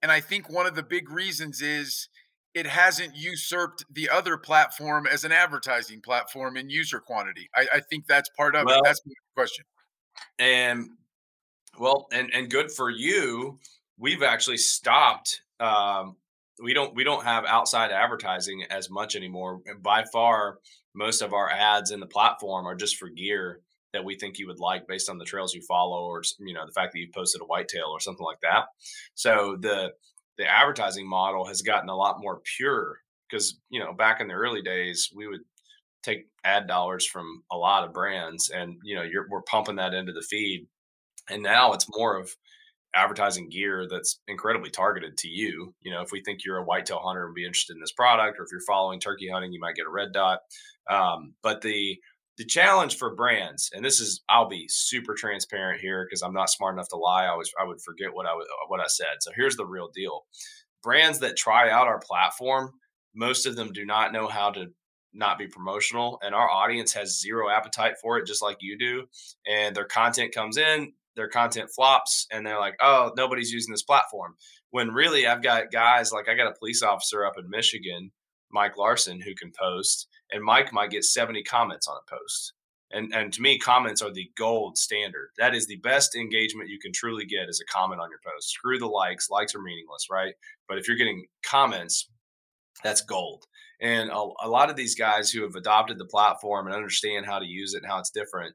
and 0.00 0.10
I 0.12 0.20
think 0.20 0.48
one 0.48 0.66
of 0.66 0.74
the 0.76 0.82
big 0.84 1.10
reasons 1.10 1.60
is 1.60 2.08
it 2.54 2.66
hasn't 2.66 3.16
usurped 3.16 3.84
the 3.90 4.08
other 4.10 4.36
platform 4.36 5.06
as 5.10 5.24
an 5.24 5.32
advertising 5.32 6.00
platform 6.00 6.56
in 6.56 6.70
user 6.70 7.00
quantity. 7.00 7.48
I, 7.54 7.66
I 7.74 7.80
think 7.80 8.06
that's 8.06 8.28
part 8.36 8.54
of 8.54 8.66
Well- 8.66 8.78
it. 8.78 8.82
That's 8.84 9.00
my 9.06 9.12
question. 9.34 9.64
and 10.38 10.88
well, 11.78 12.06
and 12.12 12.30
and 12.34 12.50
good 12.50 12.70
for 12.70 12.90
you. 12.90 13.58
We've 13.98 14.22
actually 14.22 14.58
stopped. 14.58 15.42
Um, 15.60 16.16
we 16.62 16.74
don't 16.74 16.94
we 16.94 17.04
don't 17.04 17.24
have 17.24 17.44
outside 17.44 17.90
advertising 17.90 18.64
as 18.70 18.90
much 18.90 19.16
anymore. 19.16 19.60
And 19.66 19.82
by 19.82 20.04
far, 20.12 20.58
most 20.94 21.22
of 21.22 21.32
our 21.32 21.50
ads 21.50 21.90
in 21.90 22.00
the 22.00 22.06
platform 22.06 22.66
are 22.66 22.74
just 22.74 22.96
for 22.96 23.08
gear 23.08 23.60
that 23.92 24.04
we 24.04 24.14
think 24.16 24.38
you 24.38 24.46
would 24.46 24.58
like 24.58 24.86
based 24.86 25.10
on 25.10 25.18
the 25.18 25.24
trails 25.24 25.54
you 25.54 25.62
follow, 25.62 26.04
or 26.04 26.22
you 26.40 26.54
know 26.54 26.66
the 26.66 26.72
fact 26.72 26.92
that 26.92 27.00
you 27.00 27.08
posted 27.14 27.42
a 27.42 27.44
whitetail 27.44 27.86
or 27.88 28.00
something 28.00 28.24
like 28.24 28.40
that. 28.42 28.66
So 29.14 29.56
the 29.60 29.92
the 30.38 30.46
advertising 30.46 31.08
model 31.08 31.44
has 31.46 31.62
gotten 31.62 31.88
a 31.88 31.96
lot 31.96 32.20
more 32.20 32.40
pure 32.56 32.98
because 33.28 33.58
you 33.70 33.80
know 33.80 33.92
back 33.92 34.20
in 34.20 34.28
the 34.28 34.34
early 34.34 34.62
days 34.62 35.10
we 35.14 35.26
would 35.26 35.42
take 36.02 36.26
ad 36.44 36.66
dollars 36.66 37.06
from 37.06 37.42
a 37.50 37.56
lot 37.56 37.84
of 37.84 37.92
brands 37.92 38.50
and 38.50 38.76
you 38.82 38.94
know 38.94 39.04
we're 39.30 39.42
pumping 39.42 39.76
that 39.76 39.94
into 39.94 40.12
the 40.12 40.22
feed 40.22 40.66
and 41.30 41.42
now 41.42 41.72
it's 41.72 41.86
more 41.90 42.18
of 42.18 42.30
advertising 42.94 43.48
gear 43.48 43.86
that's 43.88 44.20
incredibly 44.28 44.70
targeted 44.70 45.16
to 45.16 45.28
you 45.28 45.74
you 45.80 45.90
know 45.90 46.02
if 46.02 46.12
we 46.12 46.20
think 46.20 46.40
you're 46.44 46.58
a 46.58 46.64
whitetail 46.64 47.00
hunter 47.02 47.24
and 47.24 47.34
be 47.34 47.44
interested 47.44 47.74
in 47.74 47.80
this 47.80 47.92
product 47.92 48.38
or 48.38 48.42
if 48.42 48.50
you're 48.50 48.60
following 48.66 49.00
turkey 49.00 49.28
hunting 49.28 49.52
you 49.52 49.60
might 49.60 49.74
get 49.76 49.86
a 49.86 49.90
red 49.90 50.12
dot. 50.12 50.40
Um, 50.90 51.34
but 51.42 51.62
the 51.62 51.98
the 52.38 52.44
challenge 52.44 52.96
for 52.96 53.14
brands 53.14 53.70
and 53.74 53.84
this 53.84 54.00
is 54.00 54.22
i'll 54.28 54.48
be 54.48 54.66
super 54.68 55.14
transparent 55.14 55.80
here 55.80 56.04
because 56.04 56.22
i'm 56.22 56.32
not 56.32 56.50
smart 56.50 56.74
enough 56.74 56.88
to 56.88 56.96
lie 56.96 57.24
i 57.26 57.34
was 57.34 57.50
i 57.60 57.64
would 57.64 57.80
forget 57.80 58.12
what 58.12 58.26
i 58.26 58.30
what 58.68 58.80
i 58.80 58.86
said. 58.88 59.20
So 59.20 59.30
here's 59.34 59.56
the 59.56 59.66
real 59.66 59.90
deal. 59.94 60.22
Brands 60.82 61.20
that 61.20 61.36
try 61.36 61.70
out 61.70 61.86
our 61.86 62.00
platform 62.00 62.72
most 63.14 63.46
of 63.46 63.56
them 63.56 63.72
do 63.72 63.84
not 63.84 64.12
know 64.12 64.26
how 64.26 64.50
to 64.50 64.66
not 65.14 65.38
be 65.38 65.46
promotional 65.46 66.18
and 66.22 66.34
our 66.34 66.48
audience 66.48 66.94
has 66.94 67.20
zero 67.20 67.50
appetite 67.50 67.94
for 68.00 68.18
it 68.18 68.26
just 68.26 68.42
like 68.42 68.56
you 68.60 68.78
do 68.78 69.04
and 69.46 69.76
their 69.76 69.84
content 69.84 70.34
comes 70.34 70.56
in 70.56 70.90
their 71.16 71.28
content 71.28 71.70
flops 71.74 72.26
and 72.30 72.46
they're 72.46 72.60
like 72.60 72.76
oh 72.80 73.12
nobody's 73.16 73.52
using 73.52 73.72
this 73.72 73.82
platform. 73.82 74.34
When 74.70 74.90
really 74.90 75.26
i've 75.26 75.42
got 75.42 75.70
guys 75.70 76.12
like 76.12 76.28
i 76.28 76.34
got 76.34 76.50
a 76.50 76.58
police 76.58 76.82
officer 76.82 77.24
up 77.24 77.34
in 77.38 77.48
michigan 77.50 78.10
mike 78.50 78.76
larson 78.76 79.20
who 79.20 79.34
can 79.34 79.52
post 79.58 80.08
and 80.30 80.42
mike 80.42 80.72
might 80.72 80.90
get 80.90 81.04
70 81.04 81.42
comments 81.44 81.86
on 81.88 81.96
a 81.96 82.10
post. 82.10 82.54
And 82.94 83.14
and 83.14 83.32
to 83.32 83.42
me 83.42 83.58
comments 83.58 84.02
are 84.02 84.12
the 84.12 84.30
gold 84.36 84.76
standard. 84.76 85.30
That 85.38 85.54
is 85.54 85.66
the 85.66 85.76
best 85.76 86.14
engagement 86.14 86.68
you 86.68 86.78
can 86.78 86.92
truly 86.92 87.24
get 87.24 87.48
is 87.48 87.62
a 87.62 87.72
comment 87.72 88.00
on 88.00 88.10
your 88.10 88.20
post. 88.24 88.50
Screw 88.50 88.78
the 88.78 88.86
likes 88.86 89.30
likes 89.30 89.54
are 89.54 89.62
meaningless 89.62 90.06
right? 90.10 90.34
But 90.68 90.78
if 90.78 90.88
you're 90.88 90.98
getting 90.98 91.24
comments 91.44 92.08
that's 92.82 93.02
gold. 93.02 93.44
And 93.80 94.10
a, 94.10 94.28
a 94.42 94.48
lot 94.48 94.70
of 94.70 94.76
these 94.76 94.94
guys 94.94 95.30
who 95.30 95.42
have 95.42 95.56
adopted 95.56 95.98
the 95.98 96.06
platform 96.06 96.66
and 96.66 96.74
understand 96.74 97.26
how 97.26 97.38
to 97.38 97.46
use 97.46 97.74
it 97.74 97.82
and 97.82 97.90
how 97.90 97.98
it's 97.98 98.10
different 98.10 98.54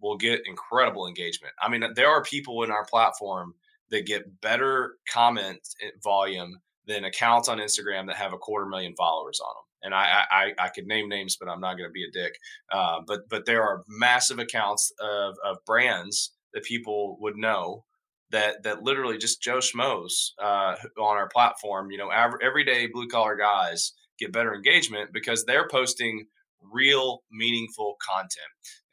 will 0.00 0.16
get 0.16 0.46
incredible 0.46 1.06
engagement. 1.06 1.54
I 1.60 1.68
mean, 1.68 1.84
there 1.94 2.08
are 2.08 2.22
people 2.22 2.62
in 2.62 2.70
our 2.70 2.84
platform 2.84 3.54
that 3.90 4.06
get 4.06 4.40
better 4.40 4.96
comment 5.12 5.60
eh, 5.82 5.90
volume 6.02 6.58
than 6.86 7.04
accounts 7.04 7.48
on 7.48 7.58
Instagram 7.58 8.06
that 8.06 8.16
have 8.16 8.32
a 8.32 8.38
quarter 8.38 8.66
million 8.66 8.94
followers 8.96 9.40
on 9.40 9.54
them. 9.54 9.64
And 9.82 9.94
I, 9.94 10.24
I, 10.30 10.52
I 10.58 10.68
could 10.68 10.86
name 10.86 11.08
names, 11.08 11.36
but 11.36 11.48
I'm 11.48 11.60
not 11.60 11.76
going 11.76 11.88
to 11.88 11.92
be 11.92 12.04
a 12.04 12.10
dick. 12.10 12.34
Uh, 12.72 13.00
but, 13.06 13.28
but 13.28 13.44
there 13.44 13.62
are 13.62 13.84
massive 13.86 14.38
accounts 14.38 14.92
of, 14.98 15.34
of 15.44 15.58
brands 15.66 16.32
that 16.54 16.64
people 16.64 17.18
would 17.20 17.36
know 17.36 17.84
that 18.30 18.62
that 18.62 18.82
literally 18.82 19.18
just 19.18 19.42
Joe 19.42 19.58
Schmoes 19.58 20.30
uh, 20.42 20.76
on 20.98 21.16
our 21.16 21.28
platform. 21.28 21.90
You 21.90 21.98
know, 21.98 22.10
aver- 22.10 22.42
everyday 22.42 22.86
blue 22.86 23.08
collar 23.08 23.36
guys 23.36 23.92
get 24.18 24.32
better 24.32 24.54
engagement 24.54 25.10
because 25.12 25.44
they're 25.44 25.68
posting 25.68 26.26
real, 26.72 27.22
meaningful 27.30 27.96
content. 28.04 28.32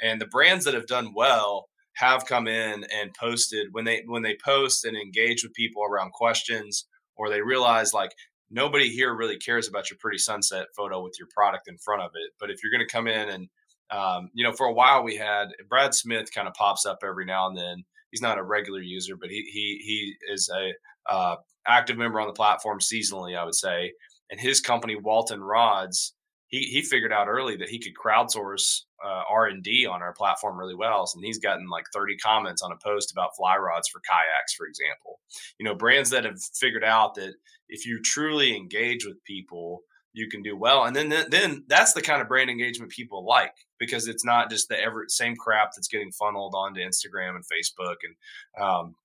And 0.02 0.20
the 0.20 0.28
brands 0.28 0.66
that 0.66 0.74
have 0.74 0.88
done 0.88 1.14
well 1.16 1.68
have 1.95 2.26
come 2.26 2.47
in 2.47 2.86
and 2.93 3.14
posted 3.20 3.68
when 3.72 3.86
they 3.86 4.04
when 4.06 4.24
they 4.24 4.38
post 4.43 4.86
and 4.86 4.95
engage 4.97 5.43
with 5.43 5.54
people 5.54 5.84
around 5.84 6.14
questions, 6.14 6.88
or 7.16 7.30
they 7.30 7.41
realize 7.41 7.93
like 7.93 8.12
nobody 8.49 8.89
here 8.89 9.16
really 9.16 9.38
cares 9.38 9.68
about 9.68 9.89
your 9.89 9.97
pretty 9.99 10.18
sunset 10.18 10.68
photo 10.76 11.04
with 11.04 11.14
your 11.20 11.28
product 11.34 11.68
in 11.68 11.78
front 11.78 12.02
of 12.02 12.12
it. 12.16 12.32
But 12.39 12.49
if 12.49 12.64
you're 12.64 12.72
going 12.72 12.88
to 12.88 12.91
come 12.91 13.08
in 13.08 13.30
and 13.30 13.49
um, 13.91 14.30
you 14.34 14.43
know, 14.43 14.54
for 14.54 14.68
a 14.68 14.74
while 14.74 15.04
we 15.04 15.18
had 15.18 15.49
Brad 15.70 15.93
Smith 15.93 16.34
kind 16.34 16.47
of 16.47 16.54
pops 16.54 16.86
up 16.86 16.99
every 17.04 17.26
now 17.26 17.47
and 17.47 17.58
then. 17.58 17.84
He's 18.10 18.22
not 18.22 18.38
a 18.38 18.43
regular 18.43 18.82
user, 18.82 19.16
but 19.16 19.30
he 19.30 19.43
he 19.54 19.80
he 19.86 20.34
is 20.34 20.49
a 20.54 20.74
uh, 21.10 21.36
active 21.66 21.97
member 21.97 22.20
on 22.20 22.28
the 22.28 22.34
platform 22.34 22.80
seasonally, 22.80 23.38
I 23.38 23.45
would 23.45 23.56
say. 23.56 23.93
And 24.30 24.39
his 24.39 24.62
company, 24.62 24.95
Walton 24.95 25.41
Rods, 25.41 26.14
he 26.52 26.64
he 26.64 26.82
figured 26.82 27.14
out 27.14 27.28
early 27.28 27.56
that 27.58 27.70
he 27.70 27.80
could 27.80 27.93
crowdsource 27.95 28.82
uh, 29.04 29.24
R 29.28 29.47
and 29.47 29.64
D 29.64 29.88
on 29.88 30.02
our 30.02 30.14
platform 30.14 30.60
really 30.60 30.76
well, 30.76 31.10
and 31.16 31.26
he's 31.26 31.39
gotten 31.39 31.68
like 31.70 31.86
30 31.93 32.18
comments 32.18 32.62
on 32.62 32.72
a 32.72 32.78
post 32.78 33.12
about 33.12 33.36
fly 33.36 33.58
rods 33.58 33.88
for 33.88 34.02
kayaks, 34.02 34.54
for 34.54 34.68
example. 34.68 35.20
You 35.58 35.66
know, 35.66 35.74
brands 35.74 36.10
that 36.12 36.26
have 36.26 36.41
figured 36.54 36.84
out 36.84 37.16
that 37.16 37.34
if 37.70 37.86
you 37.86 38.02
truly 38.02 38.56
engage 38.56 39.06
with 39.06 39.24
people, 39.24 39.82
you 40.14 40.28
can 40.30 40.43
do 40.43 40.58
well, 40.58 40.84
and 40.84 40.95
then 40.95 41.10
then, 41.30 41.64
that's 41.68 41.93
the 41.93 42.02
kind 42.02 42.22
of 42.22 42.28
brand 42.28 42.49
engagement 42.49 42.91
people 42.91 43.26
like 43.26 43.56
because 43.80 44.08
it's 44.08 44.26
not 44.26 44.49
just 44.49 44.68
the 44.68 44.80
ever 44.80 45.06
same 45.08 45.36
crap 45.38 45.72
that's 45.74 45.88
getting 45.88 46.12
funneled 46.12 46.54
onto 46.54 46.82
Instagram 46.82 47.36
and 47.36 47.45
Facebook, 47.45 47.95
and 48.04 48.64
um, 48.64 48.95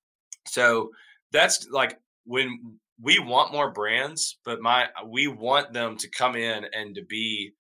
so 0.49 0.91
that's 1.31 1.69
like 1.71 1.97
when 2.25 2.79
we 3.01 3.19
want 3.19 3.53
more 3.53 3.71
brands, 3.71 4.39
but 4.45 4.61
my 4.61 4.87
we 5.07 5.27
want 5.29 5.73
them 5.73 5.97
to 5.99 6.11
come 6.11 6.37
in 6.37 6.67
and 6.73 6.95
to 6.95 7.05
be 7.05 7.53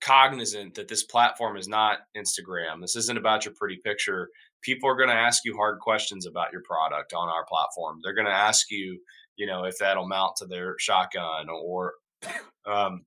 cognizant 0.00 0.74
that 0.74 0.88
this 0.88 1.04
platform 1.04 1.56
is 1.56 1.68
not 1.68 1.98
Instagram. 2.16 2.80
This 2.80 2.96
isn't 2.96 3.18
about 3.18 3.44
your 3.44 3.54
pretty 3.58 3.80
picture. 3.84 4.28
People 4.62 4.88
are 4.88 4.96
going 4.96 5.08
to 5.08 5.14
ask 5.14 5.44
you 5.44 5.56
hard 5.56 5.80
questions 5.80 6.26
about 6.26 6.52
your 6.52 6.62
product 6.62 7.12
on 7.12 7.28
our 7.28 7.44
platform. 7.46 7.98
They're 8.02 8.14
going 8.14 8.26
to 8.26 8.32
ask 8.32 8.70
you, 8.70 9.00
you 9.36 9.46
know, 9.46 9.64
if 9.64 9.78
that'll 9.78 10.08
mount 10.08 10.36
to 10.36 10.46
their 10.46 10.76
shotgun 10.78 11.48
or, 11.48 11.94
um, 12.66 13.04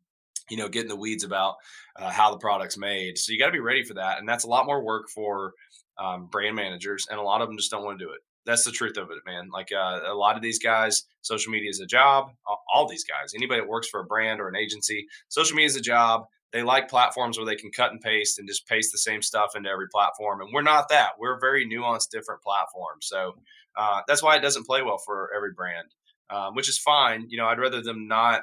you 0.50 0.58
know, 0.58 0.68
get 0.68 0.84
in 0.84 0.88
the 0.88 0.96
weeds 0.96 1.24
about 1.24 1.56
uh, 1.96 2.10
how 2.10 2.32
the 2.32 2.38
product's 2.38 2.78
made. 2.78 3.18
So 3.18 3.32
you 3.32 3.40
got 3.40 3.48
to 3.48 3.52
be 3.52 3.60
ready 3.60 3.84
for 3.84 3.96
that, 3.96 4.20
and 4.20 4.28
that's 4.28 4.46
a 4.46 4.50
lot 4.50 4.66
more 4.66 4.84
work 4.84 5.06
for 5.14 5.54
um, 6.00 6.28
brand 6.28 6.56
managers, 6.56 7.08
and 7.10 7.20
a 7.20 7.24
lot 7.24 7.42
of 7.42 7.48
them 7.48 7.58
just 7.58 7.72
don't 7.72 7.84
want 7.84 8.00
to 8.00 8.06
do 8.06 8.12
it. 8.12 8.20
That's 8.46 8.64
the 8.64 8.72
truth 8.72 8.98
of 8.98 9.12
it, 9.12 9.18
man. 9.26 9.50
Like 9.54 9.72
uh, 9.72 10.00
a 10.08 10.14
lot 10.14 10.36
of 10.36 10.42
these 10.42 10.60
guys, 10.60 11.04
social 11.22 11.52
media 11.52 11.70
is 11.70 11.82
a 11.82 11.86
job. 11.86 12.32
All 12.74 12.88
these 12.88 13.04
guys, 13.04 13.34
anybody 13.36 13.62
that 13.62 13.68
works 13.70 13.90
for 13.90 14.00
a 14.00 14.06
brand 14.06 14.40
or 14.40 14.48
an 14.48 14.56
agency, 14.56 15.06
social 15.28 15.56
media 15.56 15.68
is 15.68 15.76
a 15.76 15.82
job. 15.82 16.26
They 16.52 16.64
like 16.64 16.90
platforms 16.90 17.38
where 17.38 17.46
they 17.46 17.56
can 17.56 17.70
cut 17.70 17.92
and 17.92 18.02
paste 18.02 18.40
and 18.40 18.48
just 18.48 18.68
paste 18.68 18.92
the 18.92 18.98
same 18.98 19.22
stuff 19.22 19.56
into 19.56 19.70
every 19.70 19.88
platform. 19.92 20.42
And 20.42 20.50
we're 20.52 20.64
not 20.64 20.90
that. 20.90 21.12
We're 21.20 21.38
a 21.38 21.40
very 21.40 21.68
nuanced, 21.68 22.10
different 22.10 22.42
platform. 22.42 22.98
So 23.02 23.36
uh, 23.78 24.02
that's 24.08 24.24
why 24.24 24.36
it 24.36 24.42
doesn't 24.42 24.66
play 24.66 24.82
well 24.82 24.98
for 24.98 25.30
every 25.36 25.52
brand, 25.52 25.88
um, 26.32 26.56
which 26.56 26.68
is 26.68 26.80
fine. 26.80 27.28
You 27.30 27.38
know, 27.38 27.46
I'd 27.46 27.60
rather 27.60 27.82
them 27.82 28.08
not. 28.08 28.42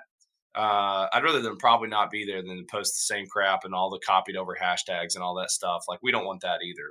Uh, 0.54 1.08
I'd 1.12 1.24
rather 1.24 1.42
them 1.42 1.58
probably 1.58 1.88
not 1.88 2.10
be 2.10 2.24
there 2.24 2.42
than 2.42 2.56
to 2.56 2.64
post 2.70 2.94
the 2.94 3.14
same 3.14 3.26
crap 3.26 3.64
and 3.64 3.74
all 3.74 3.90
the 3.90 3.98
copied 3.98 4.36
over 4.36 4.56
hashtags 4.60 5.14
and 5.14 5.22
all 5.24 5.34
that 5.34 5.50
stuff. 5.50 5.84
Like 5.88 5.98
we 6.02 6.12
don't 6.12 6.24
want 6.24 6.42
that 6.42 6.60
either. 6.62 6.90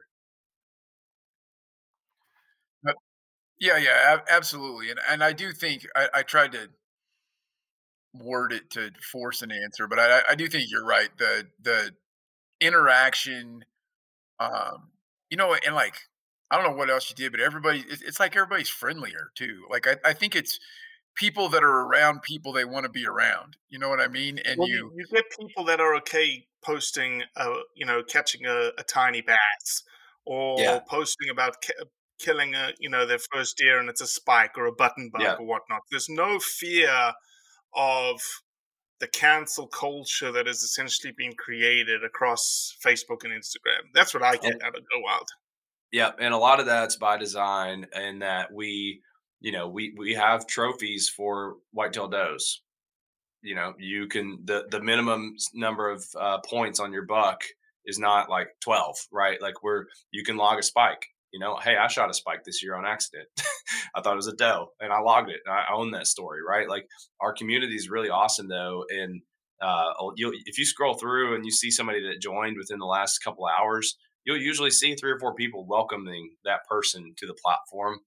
Yeah, 3.66 3.78
yeah, 3.78 4.20
absolutely. 4.30 4.92
And 4.92 5.00
and 5.10 5.24
I 5.24 5.34
do 5.34 5.52
think 5.52 5.88
I, 5.96 6.08
I 6.14 6.22
tried 6.22 6.52
to 6.52 6.70
word 8.14 8.54
it 8.54 8.70
to 8.72 8.92
force 9.12 9.42
an 9.42 9.52
answer, 9.52 9.88
but 9.88 10.00
I, 10.00 10.22
I 10.30 10.36
do 10.36 10.48
think 10.48 10.70
you're 10.70 10.86
right. 10.86 11.10
The 11.18 11.48
the 11.62 11.92
interaction, 12.62 13.66
um, 14.40 14.92
you 15.30 15.38
know, 15.38 15.56
and 15.66 15.76
like 15.76 15.96
I 16.52 16.58
don't 16.58 16.72
know 16.72 16.78
what 16.78 16.90
else 16.90 17.10
you 17.10 17.16
did, 17.16 17.32
but 17.32 17.42
everybody, 17.42 17.86
it's, 17.90 18.02
it's 18.04 18.20
like 18.20 18.36
everybody's 18.36 18.70
friendlier 18.70 19.32
too. 19.36 19.66
Like 19.70 19.88
I, 19.88 19.98
I 20.06 20.14
think 20.14 20.36
it's 20.36 20.60
people 21.16 21.50
that 21.50 21.64
are 21.64 21.88
around 21.88 22.24
people 22.24 22.54
they 22.54 22.66
want 22.66 22.86
to 22.86 22.92
be 22.92 23.08
around. 23.08 23.58
You 23.70 23.80
know 23.80 23.90
what 23.90 24.02
I 24.02 24.08
mean? 24.10 24.40
And 24.40 24.58
well, 24.58 24.68
you, 24.68 24.92
you 24.96 25.06
get 25.14 25.26
people 25.40 25.66
that 25.66 25.80
are 25.80 25.96
okay 25.98 26.48
posting, 26.64 27.24
uh, 27.36 27.56
you 27.76 27.86
know, 27.86 28.04
catching 28.04 28.46
a, 28.46 28.72
a 28.78 28.84
tiny 28.84 29.22
bass 29.22 29.84
or 30.26 30.58
Yeah. 30.64 30.80
posting 30.90 31.30
about 31.30 31.62
ca- 31.64 31.86
killing 32.20 32.56
a, 32.56 32.72
you 32.80 32.90
know, 32.90 33.06
their 33.06 33.20
first 33.20 33.58
deer 33.58 33.80
and 33.80 33.90
it's 33.90 34.02
a 34.02 34.08
spike 34.08 34.58
or 34.58 34.66
a 34.66 34.72
button 34.72 35.10
buck 35.12 35.22
Yeah. 35.22 35.36
or 35.36 35.46
whatnot. 35.46 35.82
There's 35.92 36.10
no 36.10 36.40
fear 36.40 37.14
of 37.74 38.20
the 39.00 39.08
cancel 39.08 39.68
culture 39.68 40.32
that 40.32 40.48
is 40.48 40.64
essentially 40.64 41.14
being 41.18 41.34
created 41.38 42.04
across 42.04 42.78
Facebook 42.86 43.24
and 43.24 43.34
Instagram. 43.34 43.92
That's 43.94 44.14
what 44.14 44.24
I 44.24 44.38
get 44.38 44.54
And- 44.54 44.64
out 44.64 44.76
of 44.78 44.84
Go 44.94 45.02
Wild. 45.02 45.28
Yeah, 45.92 46.12
and 46.20 46.34
a 46.34 46.38
lot 46.38 46.60
of 46.60 46.66
that's 46.66 46.96
by 46.96 47.18
design, 47.18 47.88
in 47.94 48.20
that 48.20 48.52
we, 48.52 49.02
you 49.40 49.52
know, 49.52 49.68
we 49.70 49.94
we 49.98 50.14
have 50.16 50.48
trophies 50.48 51.08
for 51.10 51.58
whitetail 51.72 52.08
does. 52.08 52.62
You 53.42 53.56
know, 53.56 53.76
you 53.78 54.08
can 54.08 54.40
the 54.44 54.66
the 54.70 54.82
minimum 54.82 55.36
number 55.54 55.90
of 55.90 56.04
uh, 56.20 56.40
points 56.40 56.80
on 56.80 56.92
your 56.92 57.06
buck 57.06 57.44
is 57.86 58.00
not 58.00 58.30
like 58.30 58.48
twelve, 58.62 58.98
right? 59.12 59.40
Like 59.42 59.62
we're 59.64 59.86
you 60.12 60.24
can 60.24 60.36
log 60.38 60.58
a 60.60 60.64
spike. 60.64 61.06
You 61.36 61.40
know, 61.40 61.58
hey, 61.62 61.76
I 61.76 61.88
shot 61.88 62.10
a 62.10 62.14
spike 62.14 62.46
this 62.46 62.64
year 62.64 62.76
on 62.76 62.86
accident. 62.86 63.28
I 63.94 64.00
thought 64.00 64.14
it 64.14 64.16
was 64.16 64.28
a 64.28 64.36
doe, 64.38 64.70
and 64.80 64.94
I 64.94 65.02
logged 65.02 65.30
it. 65.30 65.42
I 65.46 65.66
own 65.74 65.92
that 65.92 66.08
story, 66.08 66.40
right? 66.42 66.70
Like 66.70 66.88
our 67.20 67.34
community 67.34 67.76
is 67.76 67.90
really 67.90 68.10
awesome, 68.10 68.48
though, 68.48 68.86
and 68.90 69.22
uh, 69.62 69.92
if 70.16 70.58
you 70.58 70.64
scroll 70.64 70.94
through 70.94 71.36
and 71.36 71.44
you 71.44 71.52
see 71.52 71.72
somebody 71.72 72.02
that 72.08 72.22
joined 72.22 72.56
within 72.58 72.80
the 72.80 72.86
last 72.86 73.20
couple 73.20 73.46
hours, 73.46 73.98
you'll 74.24 74.38
usually 74.38 74.72
see 74.72 74.96
three 74.96 75.12
or 75.12 75.20
four 75.20 75.36
people 75.36 75.66
welcoming 75.66 76.30
that 76.46 76.66
person 76.70 77.14
to 77.18 77.28
the 77.28 77.34
platform. 77.34 78.00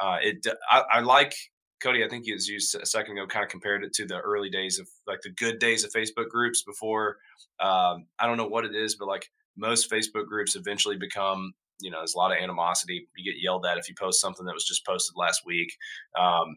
Uh, 0.00 0.16
it, 0.20 0.44
I, 0.68 0.82
I 0.94 1.00
like 1.02 1.36
Cody. 1.80 2.04
I 2.04 2.08
think 2.08 2.26
you 2.26 2.34
used 2.34 2.74
a 2.74 2.84
second 2.84 3.16
ago, 3.16 3.28
kind 3.28 3.44
of 3.44 3.48
compared 3.50 3.84
it 3.84 3.92
to 3.92 4.06
the 4.06 4.18
early 4.18 4.50
days 4.50 4.80
of 4.80 4.88
like 5.06 5.20
the 5.22 5.30
good 5.30 5.60
days 5.60 5.84
of 5.84 5.92
Facebook 5.92 6.30
groups 6.30 6.64
before. 6.64 7.18
Um, 7.60 8.06
I 8.18 8.26
don't 8.26 8.38
know 8.38 8.48
what 8.48 8.64
it 8.64 8.74
is, 8.74 8.96
but 8.96 9.06
like 9.06 9.30
most 9.56 9.88
Facebook 9.88 10.26
groups 10.26 10.56
eventually 10.56 10.96
become, 10.96 11.52
you 11.82 11.90
know, 11.90 11.98
there's 11.98 12.14
a 12.14 12.18
lot 12.18 12.32
of 12.32 12.38
animosity. 12.38 13.08
You 13.16 13.32
get 13.32 13.42
yelled 13.42 13.66
at 13.66 13.78
if 13.78 13.88
you 13.88 13.94
post 13.94 14.20
something 14.20 14.46
that 14.46 14.54
was 14.54 14.64
just 14.64 14.86
posted 14.86 15.16
last 15.16 15.42
week. 15.44 15.72
Um, 16.18 16.56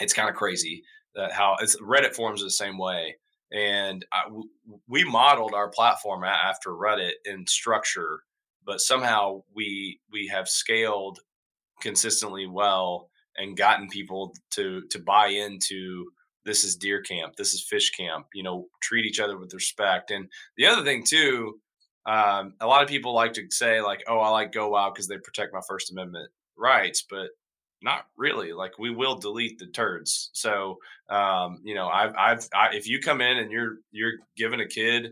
it's 0.00 0.12
kind 0.12 0.28
of 0.28 0.34
crazy 0.34 0.82
that 1.14 1.32
how 1.32 1.56
it's 1.60 1.76
Reddit 1.80 2.14
forums 2.14 2.42
are 2.42 2.46
the 2.46 2.50
same 2.50 2.78
way. 2.78 3.16
And 3.50 4.04
I, 4.12 4.24
we 4.86 5.04
modeled 5.04 5.54
our 5.54 5.70
platform 5.70 6.22
after 6.24 6.70
Reddit 6.70 7.12
in 7.24 7.46
structure, 7.46 8.20
but 8.64 8.80
somehow 8.80 9.42
we 9.54 10.00
we 10.12 10.28
have 10.28 10.48
scaled 10.48 11.20
consistently 11.80 12.46
well 12.46 13.10
and 13.36 13.56
gotten 13.56 13.88
people 13.88 14.34
to 14.50 14.82
to 14.90 14.98
buy 14.98 15.28
into 15.28 16.06
this 16.44 16.64
is 16.64 16.76
deer 16.76 17.02
camp, 17.02 17.36
this 17.36 17.54
is 17.54 17.62
fish 17.62 17.90
camp. 17.90 18.26
You 18.34 18.42
know, 18.42 18.66
treat 18.82 19.06
each 19.06 19.20
other 19.20 19.38
with 19.38 19.54
respect. 19.54 20.10
And 20.10 20.28
the 20.56 20.66
other 20.66 20.84
thing 20.84 21.04
too, 21.04 21.60
um, 22.08 22.54
a 22.58 22.66
lot 22.66 22.82
of 22.82 22.88
people 22.88 23.12
like 23.12 23.34
to 23.34 23.46
say 23.50 23.82
like, 23.82 24.02
"Oh, 24.08 24.18
I 24.18 24.30
like 24.30 24.52
Go 24.52 24.70
Wild 24.70 24.94
because 24.94 25.08
they 25.08 25.18
protect 25.18 25.52
my 25.52 25.60
First 25.68 25.92
Amendment 25.92 26.30
rights," 26.56 27.04
but 27.08 27.28
not 27.82 28.06
really. 28.16 28.52
Like 28.54 28.78
we 28.78 28.90
will 28.90 29.16
delete 29.16 29.58
the 29.58 29.66
turds. 29.66 30.30
So 30.32 30.78
um, 31.10 31.60
you 31.64 31.74
know, 31.74 31.86
I've 31.86 32.14
I've 32.18 32.48
I, 32.54 32.74
if 32.74 32.88
you 32.88 33.00
come 33.00 33.20
in 33.20 33.36
and 33.36 33.52
you're 33.52 33.76
you're 33.90 34.14
giving 34.38 34.60
a 34.60 34.66
kid 34.66 35.10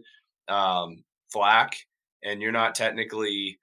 um, 0.49 1.05
flack 1.31 1.77
and 2.25 2.41
you're 2.41 2.51
not 2.51 2.75
technically 2.75 3.59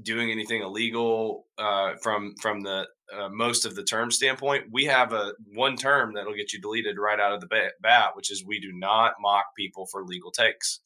doing 0.00 0.30
anything 0.30 0.62
illegal 0.62 1.46
uh, 1.58 1.92
from 2.02 2.36
from 2.40 2.62
the 2.62 2.86
uh, 3.14 3.28
most 3.28 3.66
of 3.66 3.74
the 3.74 3.84
term 3.84 4.10
standpoint, 4.10 4.64
we 4.72 4.86
have 4.86 5.12
a 5.12 5.32
one 5.54 5.76
term 5.76 6.14
that'll 6.14 6.34
get 6.34 6.54
you 6.54 6.60
deleted 6.60 6.96
right 6.98 7.20
out 7.20 7.32
of 7.32 7.42
the 7.42 7.70
bat, 7.82 8.10
which 8.14 8.30
is 8.30 8.44
we 8.46 8.60
do 8.60 8.72
not 8.72 9.12
mock 9.20 9.44
people 9.54 9.86
for 9.86 10.04
legal 10.04 10.30
takes. 10.30 10.80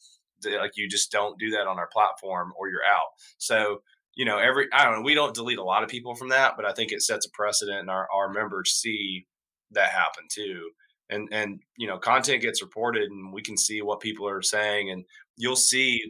Like 0.45 0.77
you 0.77 0.89
just 0.89 1.11
don't 1.13 1.39
do 1.39 1.51
that 1.51 1.67
on 1.67 1.79
our 1.79 1.89
platform, 1.93 2.53
or 2.59 2.69
you're 2.69 2.85
out. 2.85 3.09
So 3.39 3.83
you 4.15 4.25
know, 4.25 4.39
every 4.39 4.69
I 4.73 4.85
don't 4.85 4.97
know, 4.97 5.03
we 5.03 5.15
don't 5.15 5.35
delete 5.35 5.59
a 5.59 5.65
lot 5.65 5.83
of 5.83 5.89
people 5.89 6.15
from 6.15 6.29
that, 6.31 6.55
but 6.57 6.65
I 6.65 6.73
think 6.73 6.93
it 6.93 7.03
sets 7.03 7.27
a 7.27 7.31
precedent, 7.31 7.81
and 7.81 7.91
our 7.91 8.09
our 8.13 8.29
members 8.29 8.73
see 8.73 9.27
that 9.71 9.91
happen 9.91 10.25
too. 10.31 10.71
And 11.11 11.29
and 11.33 11.61
you 11.77 11.87
know, 11.87 11.99
content 11.99 12.43
gets 12.43 12.63
reported, 12.63 13.11
and 13.11 13.33
we 13.33 13.43
can 13.43 13.57
see 13.57 13.83
what 13.83 14.01
people 14.01 14.29
are 14.29 14.43
saying, 14.43 14.91
and 14.91 15.05
you'll 15.37 15.57
see 15.57 16.03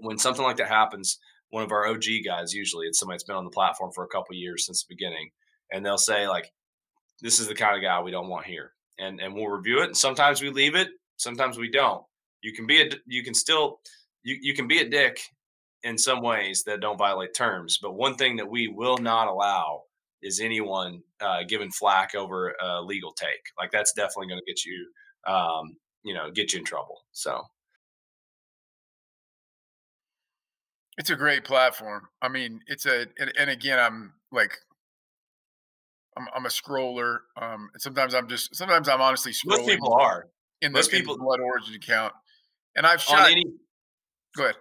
when 0.00 0.18
something 0.18 0.44
like 0.44 0.56
that 0.56 0.68
happens, 0.68 1.18
one 1.50 1.62
of 1.62 1.72
our 1.72 1.86
OG 1.86 2.04
guys, 2.24 2.52
usually 2.52 2.86
it's 2.86 2.98
somebody 2.98 3.14
that's 3.16 3.24
been 3.24 3.36
on 3.36 3.44
the 3.44 3.50
platform 3.50 3.92
for 3.94 4.04
a 4.04 4.08
couple 4.08 4.34
years 4.34 4.66
since 4.66 4.82
the 4.82 4.94
beginning, 4.94 5.30
and 5.72 5.84
they'll 5.84 5.98
say 5.98 6.28
like, 6.28 6.52
"This 7.22 7.38
is 7.38 7.48
the 7.48 7.54
kind 7.54 7.76
of 7.76 7.82
guy 7.82 8.00
we 8.00 8.10
don't 8.10 8.28
want 8.28 8.46
here," 8.46 8.72
and 8.98 9.20
and 9.20 9.34
we'll 9.34 9.48
review 9.48 9.80
it. 9.80 9.86
And 9.86 9.96
sometimes 9.96 10.42
we 10.42 10.50
leave 10.50 10.74
it, 10.74 10.88
sometimes 11.16 11.58
we 11.58 11.70
don't. 11.70 12.04
You 12.42 12.52
can 12.52 12.66
be 12.66 12.82
a, 12.82 12.90
you 13.06 13.22
can 13.22 13.34
still, 13.34 13.80
you 14.22 14.36
you 14.40 14.54
can 14.54 14.66
be 14.66 14.78
a 14.78 14.88
dick 14.88 15.20
in 15.82 15.96
some 15.98 16.22
ways 16.22 16.64
that 16.64 16.80
don't 16.80 16.98
violate 16.98 17.34
terms, 17.34 17.78
but 17.80 17.94
one 17.94 18.14
thing 18.16 18.36
that 18.36 18.48
we 18.48 18.68
will 18.68 18.98
not 18.98 19.28
allow 19.28 19.82
is 20.22 20.40
anyone 20.40 21.00
uh, 21.20 21.44
giving 21.48 21.70
flack 21.70 22.14
over 22.14 22.54
a 22.60 22.82
legal 22.82 23.12
take. 23.12 23.42
Like 23.56 23.70
that's 23.70 23.92
definitely 23.92 24.28
going 24.28 24.40
to 24.40 24.52
get 24.52 24.64
you, 24.64 24.86
um, 25.32 25.76
you 26.02 26.14
know, 26.14 26.30
get 26.32 26.52
you 26.52 26.58
in 26.58 26.64
trouble. 26.64 27.02
So. 27.12 27.42
it's 30.98 31.10
a 31.10 31.16
great 31.16 31.44
platform. 31.44 32.08
I 32.20 32.28
mean, 32.28 32.60
it's 32.66 32.84
a 32.84 33.06
and, 33.18 33.32
and 33.38 33.48
again, 33.48 33.78
I'm 33.78 34.12
like, 34.32 34.58
I'm 36.16 36.26
I'm 36.34 36.44
a 36.44 36.48
scroller. 36.48 37.20
Um, 37.40 37.70
and 37.72 37.80
sometimes 37.80 38.14
I'm 38.14 38.28
just 38.28 38.54
sometimes 38.54 38.88
I'm 38.88 39.00
honestly 39.00 39.32
scrolling. 39.32 39.58
Most 39.58 39.68
people 39.68 39.94
are. 39.94 40.26
in 40.60 40.72
the, 40.72 40.78
Most 40.78 40.90
people- 40.90 41.16
Blood 41.16 41.40
Origin 41.40 41.74
account, 41.74 42.12
and 42.78 42.86
I've 42.86 43.00
on 43.10 43.18
shot. 43.18 43.30
any 43.30 43.44
go 44.36 44.44
ahead. 44.44 44.56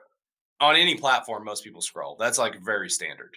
on 0.59 0.76
any 0.76 0.95
platform 0.95 1.45
most 1.45 1.63
people 1.63 1.82
scroll 1.82 2.18
that's 2.20 2.38
like 2.38 2.55
very 2.65 2.89
standard 2.89 3.34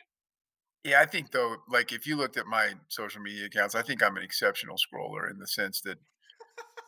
Yeah, 0.84 1.00
I 1.02 1.06
think 1.06 1.30
though, 1.30 1.56
like 1.68 1.92
if 1.92 2.06
you 2.06 2.16
looked 2.16 2.36
at 2.38 2.46
my 2.46 2.72
social 2.88 3.20
media 3.22 3.44
accounts, 3.46 3.74
I 3.74 3.82
think 3.82 4.02
I'm 4.02 4.16
an 4.16 4.22
exceptional 4.22 4.76
scroller 4.76 5.30
in 5.30 5.38
the 5.38 5.46
sense 5.46 5.82
that, 5.82 5.98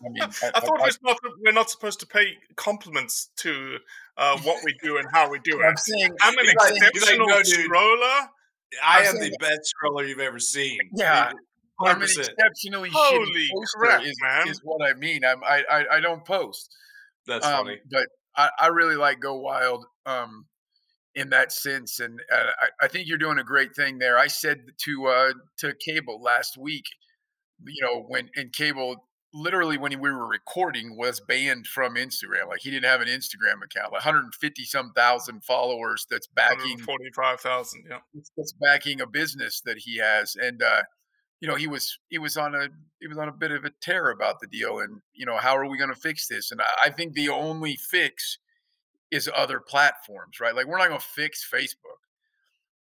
I 0.05 0.09
mean, 0.09 0.22
I, 0.22 0.51
I 0.55 0.61
thought 0.61 0.80
I, 0.80 0.84
we're 0.84 1.11
not, 1.11 1.18
we're 1.45 1.53
not 1.53 1.68
supposed 1.70 2.01
to 2.01 2.07
pay 2.07 2.26
compliments 2.57 3.28
to 3.45 3.76
uh, 4.16 4.38
what 4.47 4.59
we 4.64 4.74
do 4.82 4.97
and 4.97 5.07
how 5.12 5.30
we 5.30 5.38
do 5.40 5.62
I'm 5.62 5.74
it. 5.74 5.78
saying, 5.78 6.11
I'm 6.22 6.38
an 6.38 6.45
He's 6.47 6.55
like- 6.59 6.76
exceptional 6.82 7.28
"No, 7.28 7.40
scroller. 7.43 8.26
i 8.82 9.01
I'm 9.01 9.16
am 9.16 9.20
the 9.20 9.36
best 9.38 9.61
scroller 9.74 10.09
you've 10.09 10.20
ever 10.20 10.38
seen 10.38 10.78
Yeah, 10.97 11.30
I'm 11.80 12.01
an 12.01 12.09
100% 12.09 12.30
exceptionally 12.30 12.90
Holy 12.93 13.49
crap, 13.76 14.03
is, 14.03 14.16
man. 14.22 14.49
is 14.49 14.61
what 14.64 14.80
I 14.88 14.95
mean. 14.95 15.22
I'm, 15.24 15.45
I, 15.45 15.62
I 15.70 15.97
I 15.97 16.01
don't 16.01 16.24
post. 16.24 16.74
That's 17.27 17.47
um, 17.47 17.64
funny 17.64 17.81
But 17.91 18.07
I, 18.37 18.51
I 18.59 18.66
really 18.68 18.97
like 18.97 19.20
Go 19.20 19.37
Wild 19.37 19.85
um, 20.07 20.47
in 21.14 21.31
that 21.31 21.53
sense, 21.53 22.01
and 22.01 22.20
uh, 22.33 22.51
I, 22.61 22.85
I 22.85 22.89
think 22.89 23.09
you're 23.09 23.18
doing 23.18 23.39
a 23.39 23.45
great 23.45 23.75
thing 23.77 23.99
there. 23.99 24.18
I 24.18 24.27
said 24.27 24.62
to 24.85 25.07
uh, 25.07 25.33
to 25.59 25.75
Cable 25.75 26.23
last 26.23 26.57
week, 26.57 26.85
you 27.64 27.85
know, 27.85 28.05
when 28.09 28.31
and 28.37 28.53
Cable 28.53 29.05
literally 29.35 29.79
when 29.79 29.99
we 29.99 30.11
were 30.11 30.27
recording 30.27 30.97
was 30.97 31.20
banned 31.20 31.66
from 31.66 31.95
Instagram. 31.95 32.49
Like 32.49 32.61
he 32.61 32.70
didn't 32.70 32.85
have 32.85 33.01
an 33.01 33.09
Instagram 33.09 33.62
account, 33.64 33.93
like 33.93 34.05
150 34.05 34.64
some 34.64 34.93
thousand 34.93 35.45
followers. 35.45 36.07
That's 36.11 36.27
backing 36.27 36.77
145,000, 36.77 37.85
yeah. 37.89 37.99
that's 38.37 38.55
backing 38.61 39.01
a 39.01 39.07
business 39.07 39.62
that 39.64 39.79
he 39.79 39.99
has 39.99 40.37
and 40.37 40.62
uh 40.62 40.83
you 41.43 41.49
know 41.49 41.57
he 41.57 41.66
was 41.66 41.99
he 42.09 42.18
was 42.18 42.38
on 42.38 42.55
a 42.55 42.68
he 43.01 43.09
was 43.09 43.18
on 43.18 43.28
a 43.28 43.32
bit 43.32 43.51
of 43.53 43.64
a 43.66 43.70
tear 43.82 44.09
about 44.11 44.40
the 44.40 44.47
deal 44.47 44.78
and 44.80 45.03
you 45.12 45.26
know 45.26 45.36
how 45.36 45.55
are 45.55 45.68
we 45.68 45.76
going 45.76 45.93
to 45.93 46.01
fix 46.01 46.28
this 46.28 46.51
and 46.53 46.62
I, 46.62 46.86
I 46.86 46.90
think 46.90 47.12
the 47.12 47.28
only 47.28 47.76
fix 47.76 48.38
is 49.11 49.28
other 49.36 49.61
platforms 49.61 50.40
right 50.40 50.55
like 50.57 50.66
we're 50.66 50.78
not 50.78 50.88
going 50.88 51.01
to 51.01 51.07
fix 51.07 51.47
facebook 51.53 52.01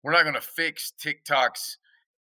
we're 0.02 0.12
not 0.12 0.22
going 0.22 0.34
to 0.36 0.40
fix 0.40 0.94
tiktok's 1.04 1.76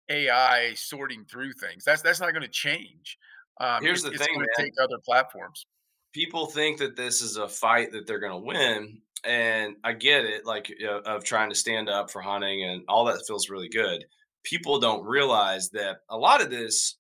AI 0.10 0.74
sorting 0.74 1.24
through 1.26 1.54
things. 1.54 1.84
That's 1.86 2.02
that's 2.02 2.20
not 2.20 2.32
going 2.32 2.42
to 2.42 2.48
change. 2.50 3.20
Um, 3.62 3.84
Here's 3.84 4.00
it's, 4.00 4.10
the 4.10 4.12
it's 4.16 4.26
thing, 4.26 4.34
going 4.36 4.48
to 4.48 4.64
man. 4.64 4.66
take 4.66 4.74
other 4.82 4.98
platforms. 5.06 5.68
people 6.14 6.48
think 6.48 6.80
that 6.80 6.96
this 6.96 7.22
is 7.22 7.38
a 7.38 7.48
fight 7.48 7.92
that 7.92 8.08
they're 8.08 8.20
going 8.20 8.32
to 8.32 8.38
win 8.46 9.02
and 9.26 9.76
i 9.84 9.92
get 9.94 10.24
it 10.26 10.46
like 10.46 10.72
uh, 10.84 11.02
of 11.02 11.24
trying 11.24 11.50
to 11.50 11.56
stand 11.56 11.90
up 11.90 12.10
for 12.10 12.22
hunting 12.22 12.64
and 12.64 12.84
all 12.88 13.06
that 13.06 13.22
feels 13.28 13.50
really 13.50 13.68
good 13.70 14.06
people 14.44 14.80
don't 14.80 15.06
realize 15.06 15.70
that 15.72 15.98
a 16.10 16.18
lot 16.18 16.42
of 16.42 16.50
this 16.50 16.98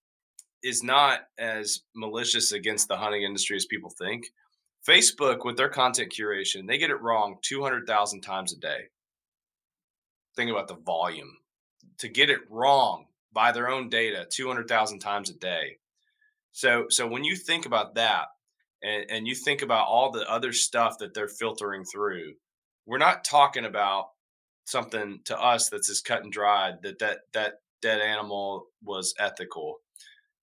is 0.63 0.83
not 0.83 1.21
as 1.37 1.81
malicious 1.95 2.51
against 2.51 2.87
the 2.87 2.97
hunting 2.97 3.23
industry 3.23 3.55
as 3.55 3.65
people 3.65 3.89
think. 3.89 4.27
Facebook 4.87 5.45
with 5.45 5.57
their 5.57 5.69
content 5.69 6.13
curation 6.17 6.67
they 6.67 6.77
get 6.77 6.89
it 6.89 7.01
wrong 7.01 7.37
200000 7.43 8.21
times 8.21 8.53
a 8.53 8.57
day. 8.57 8.89
Think 10.35 10.51
about 10.51 10.67
the 10.67 10.75
volume. 10.75 11.37
To 11.99 12.07
get 12.07 12.29
it 12.29 12.39
wrong 12.49 13.05
by 13.33 13.51
their 13.51 13.69
own 13.69 13.89
data 13.89 14.25
200000 14.29 14.99
times 14.99 15.29
a 15.29 15.33
day. 15.33 15.77
So 16.51 16.85
so 16.89 17.07
when 17.07 17.23
you 17.23 17.35
think 17.35 17.65
about 17.65 17.95
that 17.95 18.27
and, 18.81 19.05
and 19.09 19.27
you 19.27 19.35
think 19.35 19.61
about 19.61 19.87
all 19.87 20.11
the 20.11 20.29
other 20.29 20.53
stuff 20.53 20.97
that 20.99 21.13
they're 21.13 21.27
filtering 21.27 21.83
through, 21.85 22.33
we're 22.85 22.97
not 22.97 23.23
talking 23.23 23.65
about 23.65 24.07
something 24.69 25.19
to 25.25 25.39
us 25.39 25.69
that's 25.69 25.89
as 25.89 26.01
cut 26.01 26.23
and 26.23 26.31
dried 26.31 26.81
that 26.83 26.99
that 26.99 27.19
that 27.33 27.53
dead 27.81 28.01
animal 28.01 28.67
was 28.83 29.13
ethical. 29.19 29.77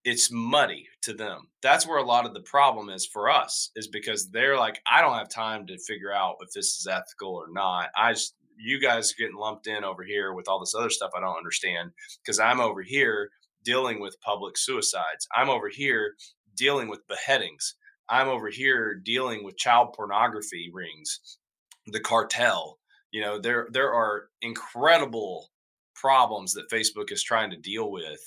It's 0.04 0.30
muddy 0.30 0.86
to 1.02 1.12
them. 1.12 1.48
That's 1.62 1.86
where 1.86 1.98
a 1.98 2.04
lot 2.04 2.26
of 2.26 2.32
the 2.32 2.40
problem 2.40 2.90
is 2.90 3.04
for 3.06 3.28
us, 3.28 3.70
is 3.74 3.88
because 3.88 4.30
they're 4.30 4.56
like, 4.56 4.80
I 4.86 5.00
don't 5.00 5.18
have 5.18 5.28
time 5.28 5.66
to 5.66 5.78
figure 5.78 6.12
out 6.12 6.36
if 6.40 6.52
this 6.52 6.78
is 6.78 6.86
ethical 6.86 7.34
or 7.34 7.48
not. 7.50 7.90
I 7.96 8.12
just 8.12 8.34
you 8.58 8.80
guys 8.80 9.12
are 9.12 9.16
getting 9.18 9.36
lumped 9.36 9.66
in 9.66 9.84
over 9.84 10.02
here 10.02 10.32
with 10.32 10.48
all 10.48 10.60
this 10.60 10.74
other 10.74 10.90
stuff 10.90 11.10
I 11.16 11.20
don't 11.20 11.36
understand 11.36 11.90
because 12.24 12.38
I'm 12.38 12.60
over 12.60 12.82
here 12.82 13.30
dealing 13.64 14.00
with 14.00 14.20
public 14.20 14.56
suicides. 14.56 15.28
I'm 15.34 15.50
over 15.50 15.68
here 15.68 16.14
dealing 16.56 16.88
with 16.88 17.06
beheadings. 17.08 17.74
I'm 18.08 18.28
over 18.28 18.48
here 18.48 18.94
dealing 18.94 19.44
with 19.44 19.58
child 19.58 19.92
pornography 19.94 20.70
rings, 20.72 21.38
the 21.86 22.00
cartel. 22.00 22.78
You 23.16 23.22
know, 23.22 23.38
there 23.40 23.68
there 23.70 23.92
are 23.94 24.28
incredible 24.42 25.50
problems 25.94 26.52
that 26.54 26.70
Facebook 26.70 27.10
is 27.12 27.22
trying 27.22 27.50
to 27.50 27.56
deal 27.56 27.90
with. 27.90 28.20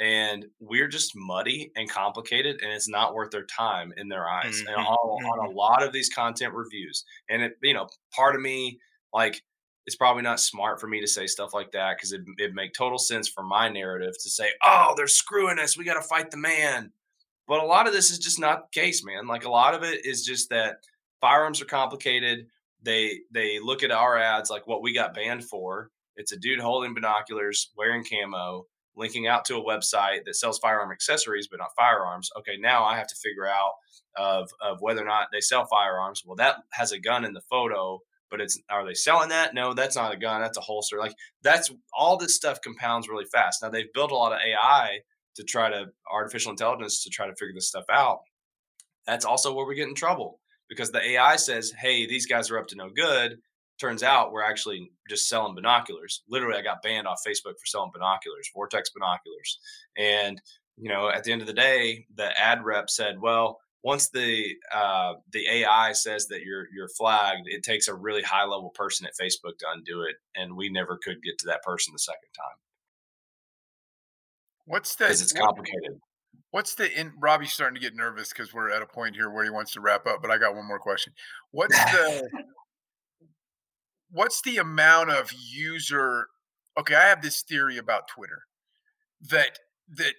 And 0.00 0.46
we're 0.60 0.86
just 0.86 1.16
muddy 1.16 1.72
and 1.74 1.90
complicated, 1.90 2.60
and 2.62 2.70
it's 2.72 2.88
not 2.88 3.14
worth 3.14 3.32
their 3.32 3.46
time 3.46 3.92
in 3.96 4.08
their 4.08 4.28
eyes. 4.28 4.62
And 4.68 4.76
Mhm, 4.76 4.84
on, 4.86 4.96
on 5.40 5.48
a 5.48 5.50
lot 5.50 5.82
of 5.82 5.92
these 5.92 6.08
content 6.08 6.54
reviews, 6.54 7.04
and 7.28 7.42
it, 7.42 7.58
you 7.62 7.74
know, 7.74 7.88
part 8.14 8.36
of 8.36 8.40
me, 8.40 8.80
like, 9.12 9.42
it's 9.86 9.96
probably 9.96 10.22
not 10.22 10.38
smart 10.38 10.80
for 10.80 10.86
me 10.86 11.00
to 11.00 11.08
say 11.08 11.26
stuff 11.26 11.52
like 11.52 11.72
that 11.72 11.96
because 11.96 12.12
it 12.12 12.22
it 12.38 12.54
make 12.54 12.74
total 12.74 12.98
sense 12.98 13.28
for 13.28 13.42
my 13.42 13.68
narrative 13.68 14.14
to 14.22 14.30
say, 14.30 14.52
"Oh, 14.62 14.94
they're 14.96 15.08
screwing 15.08 15.58
us. 15.58 15.76
We 15.76 15.84
got 15.84 15.94
to 16.00 16.08
fight 16.08 16.30
the 16.30 16.36
man." 16.36 16.92
But 17.46 17.60
a 17.62 17.66
lot 17.66 17.86
of 17.86 17.92
this 17.92 18.10
is 18.10 18.18
just 18.18 18.38
not 18.38 18.70
the 18.72 18.80
case, 18.80 19.02
man. 19.04 19.26
Like 19.26 19.44
a 19.44 19.50
lot 19.50 19.74
of 19.74 19.82
it 19.82 20.04
is 20.06 20.24
just 20.24 20.50
that 20.50 20.84
firearms 21.20 21.60
are 21.62 21.66
complicated. 21.66 22.48
They 22.82 23.20
they 23.32 23.58
look 23.60 23.82
at 23.82 23.90
our 23.90 24.16
ads 24.16 24.50
like 24.50 24.66
what 24.66 24.82
we 24.82 24.94
got 24.94 25.14
banned 25.14 25.44
for. 25.44 25.90
It's 26.16 26.32
a 26.32 26.38
dude 26.38 26.60
holding 26.60 26.94
binoculars, 26.94 27.70
wearing 27.76 28.04
camo, 28.04 28.66
linking 28.96 29.26
out 29.26 29.44
to 29.46 29.56
a 29.56 29.64
website 29.64 30.24
that 30.26 30.36
sells 30.36 30.58
firearm 30.58 30.92
accessories 30.92 31.48
but 31.48 31.58
not 31.58 31.70
firearms. 31.76 32.30
Okay, 32.38 32.56
now 32.58 32.84
I 32.84 32.96
have 32.96 33.06
to 33.08 33.16
figure 33.16 33.46
out 33.46 33.72
of 34.16 34.50
of 34.60 34.78
whether 34.80 35.02
or 35.02 35.06
not 35.06 35.28
they 35.32 35.40
sell 35.40 35.66
firearms. 35.66 36.22
Well, 36.24 36.36
that 36.36 36.56
has 36.72 36.92
a 36.92 36.98
gun 36.98 37.24
in 37.24 37.32
the 37.32 37.40
photo, 37.50 38.00
but 38.30 38.40
it's 38.40 38.60
are 38.70 38.84
they 38.86 38.94
selling 38.94 39.30
that? 39.30 39.54
No, 39.54 39.74
that's 39.74 39.96
not 39.96 40.14
a 40.14 40.18
gun. 40.18 40.40
That's 40.40 40.58
a 40.58 40.62
holster. 40.62 40.98
Like 40.98 41.14
that's 41.42 41.70
all 41.92 42.16
this 42.16 42.36
stuff 42.36 42.60
compounds 42.60 43.08
really 43.08 43.26
fast. 43.26 43.62
Now 43.62 43.70
they've 43.70 43.92
built 43.92 44.12
a 44.12 44.16
lot 44.16 44.32
of 44.32 44.40
AI 44.40 45.00
to 45.36 45.44
try 45.44 45.70
to 45.70 45.86
artificial 46.12 46.50
intelligence 46.50 47.04
to 47.04 47.10
try 47.10 47.26
to 47.26 47.34
figure 47.36 47.54
this 47.54 47.68
stuff 47.68 47.84
out. 47.90 48.20
That's 49.06 49.24
also 49.24 49.54
where 49.54 49.66
we 49.66 49.74
get 49.74 49.88
in 49.88 49.94
trouble 49.94 50.40
because 50.68 50.90
the 50.90 51.02
AI 51.02 51.36
says, 51.36 51.72
"Hey, 51.72 52.06
these 52.06 52.26
guys 52.26 52.50
are 52.50 52.58
up 52.58 52.68
to 52.68 52.76
no 52.76 52.90
good." 52.90 53.38
Turns 53.78 54.02
out 54.02 54.32
we're 54.32 54.42
actually 54.42 54.90
just 55.08 55.28
selling 55.28 55.54
binoculars. 55.54 56.22
Literally, 56.28 56.58
I 56.58 56.62
got 56.62 56.82
banned 56.82 57.06
off 57.06 57.20
Facebook 57.26 57.58
for 57.58 57.66
selling 57.66 57.92
binoculars, 57.92 58.50
Vortex 58.52 58.90
binoculars. 58.90 59.58
And 59.96 60.40
you 60.76 60.88
know, 60.88 61.08
at 61.10 61.24
the 61.24 61.32
end 61.32 61.40
of 61.40 61.46
the 61.46 61.52
day, 61.52 62.06
the 62.14 62.38
ad 62.38 62.64
rep 62.64 62.90
said, 62.90 63.20
"Well, 63.20 63.60
once 63.82 64.10
the 64.10 64.54
uh, 64.72 65.14
the 65.32 65.48
AI 65.48 65.92
says 65.92 66.26
that 66.28 66.42
you're 66.42 66.66
you're 66.74 66.88
flagged, 66.88 67.46
it 67.46 67.62
takes 67.62 67.88
a 67.88 67.94
really 67.94 68.22
high 68.22 68.44
level 68.44 68.70
person 68.70 69.06
at 69.06 69.12
Facebook 69.20 69.58
to 69.58 69.66
undo 69.74 70.02
it, 70.02 70.16
and 70.36 70.56
we 70.56 70.68
never 70.68 70.98
could 71.02 71.22
get 71.22 71.38
to 71.38 71.46
that 71.46 71.62
person 71.62 71.92
the 71.92 71.98
second 71.98 72.28
time 72.36 72.56
What's 74.66 74.96
the? 74.96 75.04
because 75.06 75.22
it's 75.22 75.32
complicated." 75.32 76.00
What's 76.50 76.74
the? 76.74 76.90
In, 76.98 77.12
Robbie's 77.20 77.52
starting 77.52 77.74
to 77.74 77.80
get 77.80 77.94
nervous 77.94 78.30
because 78.30 78.54
we're 78.54 78.70
at 78.70 78.82
a 78.82 78.86
point 78.86 79.16
here 79.16 79.30
where 79.30 79.44
he 79.44 79.50
wants 79.50 79.72
to 79.72 79.80
wrap 79.80 80.06
up. 80.06 80.22
But 80.22 80.30
I 80.30 80.38
got 80.38 80.54
one 80.54 80.66
more 80.66 80.78
question. 80.78 81.12
What's 81.50 81.76
the? 81.92 82.28
what's 84.10 84.40
the 84.42 84.56
amount 84.56 85.10
of 85.10 85.30
user? 85.32 86.28
Okay, 86.78 86.94
I 86.94 87.08
have 87.08 87.22
this 87.22 87.42
theory 87.42 87.76
about 87.76 88.08
Twitter 88.08 88.42
that 89.20 89.58
that 89.96 90.14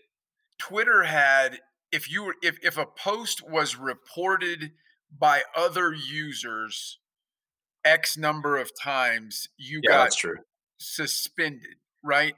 Twitter 0.59 1.03
had 1.03 1.59
if 1.91 2.11
you 2.11 2.23
were 2.23 2.35
if 2.43 2.57
if 2.63 2.77
a 2.77 2.85
post 2.85 3.47
was 3.49 3.75
reported 3.75 4.71
by 5.17 5.41
other 5.55 5.93
users 5.93 6.99
X 7.83 8.17
number 8.17 8.57
of 8.57 8.71
times, 8.79 9.49
you 9.57 9.81
Yeah, 9.83 9.89
got 9.89 10.13
suspended, 10.77 11.77
right? 12.03 12.35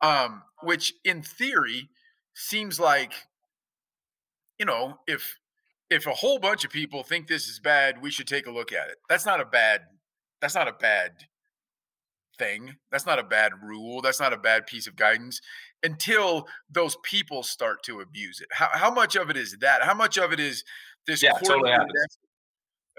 Um, 0.00 0.42
which 0.62 0.94
in 1.04 1.22
theory 1.22 1.88
seems 2.34 2.78
like, 2.80 3.12
you 4.58 4.66
know, 4.66 4.98
if 5.06 5.36
if 5.90 6.06
a 6.06 6.14
whole 6.14 6.38
bunch 6.38 6.64
of 6.64 6.70
people 6.70 7.02
think 7.02 7.26
this 7.28 7.48
is 7.48 7.60
bad, 7.60 8.00
we 8.00 8.10
should 8.10 8.26
take 8.26 8.46
a 8.46 8.50
look 8.50 8.72
at 8.72 8.88
it. 8.88 8.98
That's 9.08 9.26
not 9.26 9.40
a 9.40 9.44
bad 9.44 9.82
that's 10.40 10.54
not 10.54 10.68
a 10.68 10.72
bad 10.72 11.26
thing. 12.38 12.76
That's 12.90 13.06
not 13.06 13.18
a 13.18 13.22
bad 13.24 13.52
rule. 13.62 14.00
That's 14.00 14.20
not 14.20 14.32
a 14.32 14.38
bad 14.38 14.66
piece 14.66 14.86
of 14.86 14.96
guidance 14.96 15.40
until 15.82 16.46
those 16.70 16.96
people 17.04 17.42
start 17.42 17.82
to 17.84 18.00
abuse 18.00 18.40
it. 18.40 18.48
How 18.52 18.68
how 18.72 18.90
much 18.90 19.16
of 19.16 19.30
it 19.30 19.36
is 19.36 19.56
that? 19.60 19.82
How 19.82 19.94
much 19.94 20.18
of 20.18 20.32
it 20.32 20.40
is 20.40 20.64
this 21.06 21.22
Yeah, 21.22 21.32
totally 21.32 21.70
coordinated 21.70 21.72
happens. 21.72 21.92
effort? 22.04 22.28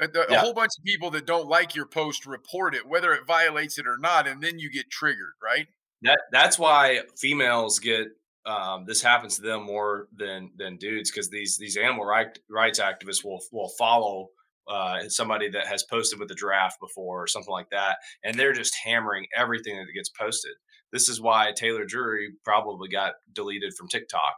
Uh, 0.01 0.07
a, 0.19 0.33
a 0.33 0.33
Yeah. 0.33 0.41
whole 0.41 0.53
bunch 0.53 0.71
of 0.77 0.83
people 0.83 1.11
that 1.11 1.25
don't 1.25 1.47
like 1.47 1.75
your 1.75 1.85
post 1.85 2.25
report 2.25 2.75
it, 2.75 2.87
whether 2.87 3.13
it 3.13 3.25
violates 3.27 3.77
it 3.77 3.87
or 3.87 3.97
not, 3.97 4.27
and 4.27 4.41
then 4.43 4.59
you 4.59 4.71
get 4.71 4.89
triggered, 4.89 5.33
right? 5.41 5.67
That 6.01 6.19
that's 6.31 6.59
why 6.59 7.03
females 7.17 7.79
get 7.79 8.07
um, 8.45 8.85
this 8.85 9.01
happens 9.01 9.35
to 9.37 9.41
them 9.41 9.63
more 9.63 10.07
than 10.15 10.51
than 10.57 10.77
dudes 10.77 11.11
because 11.11 11.29
these 11.29 11.57
these 11.57 11.77
animal 11.77 12.05
right, 12.05 12.37
rights 12.49 12.79
activists 12.79 13.23
will 13.23 13.41
will 13.51 13.71
follow 13.77 14.29
uh, 14.67 15.07
somebody 15.07 15.49
that 15.49 15.67
has 15.67 15.83
posted 15.83 16.19
with 16.19 16.29
the 16.29 16.35
giraffe 16.35 16.79
before 16.79 17.23
or 17.23 17.27
something 17.27 17.51
like 17.51 17.69
that, 17.71 17.97
and 18.23 18.37
they're 18.37 18.53
just 18.53 18.75
hammering 18.83 19.25
everything 19.35 19.77
that 19.77 19.93
gets 19.93 20.09
posted. 20.09 20.53
This 20.91 21.09
is 21.09 21.21
why 21.21 21.53
Taylor 21.55 21.85
Drury 21.85 22.33
probably 22.43 22.89
got 22.89 23.13
deleted 23.33 23.73
from 23.77 23.87
TikTok. 23.87 24.35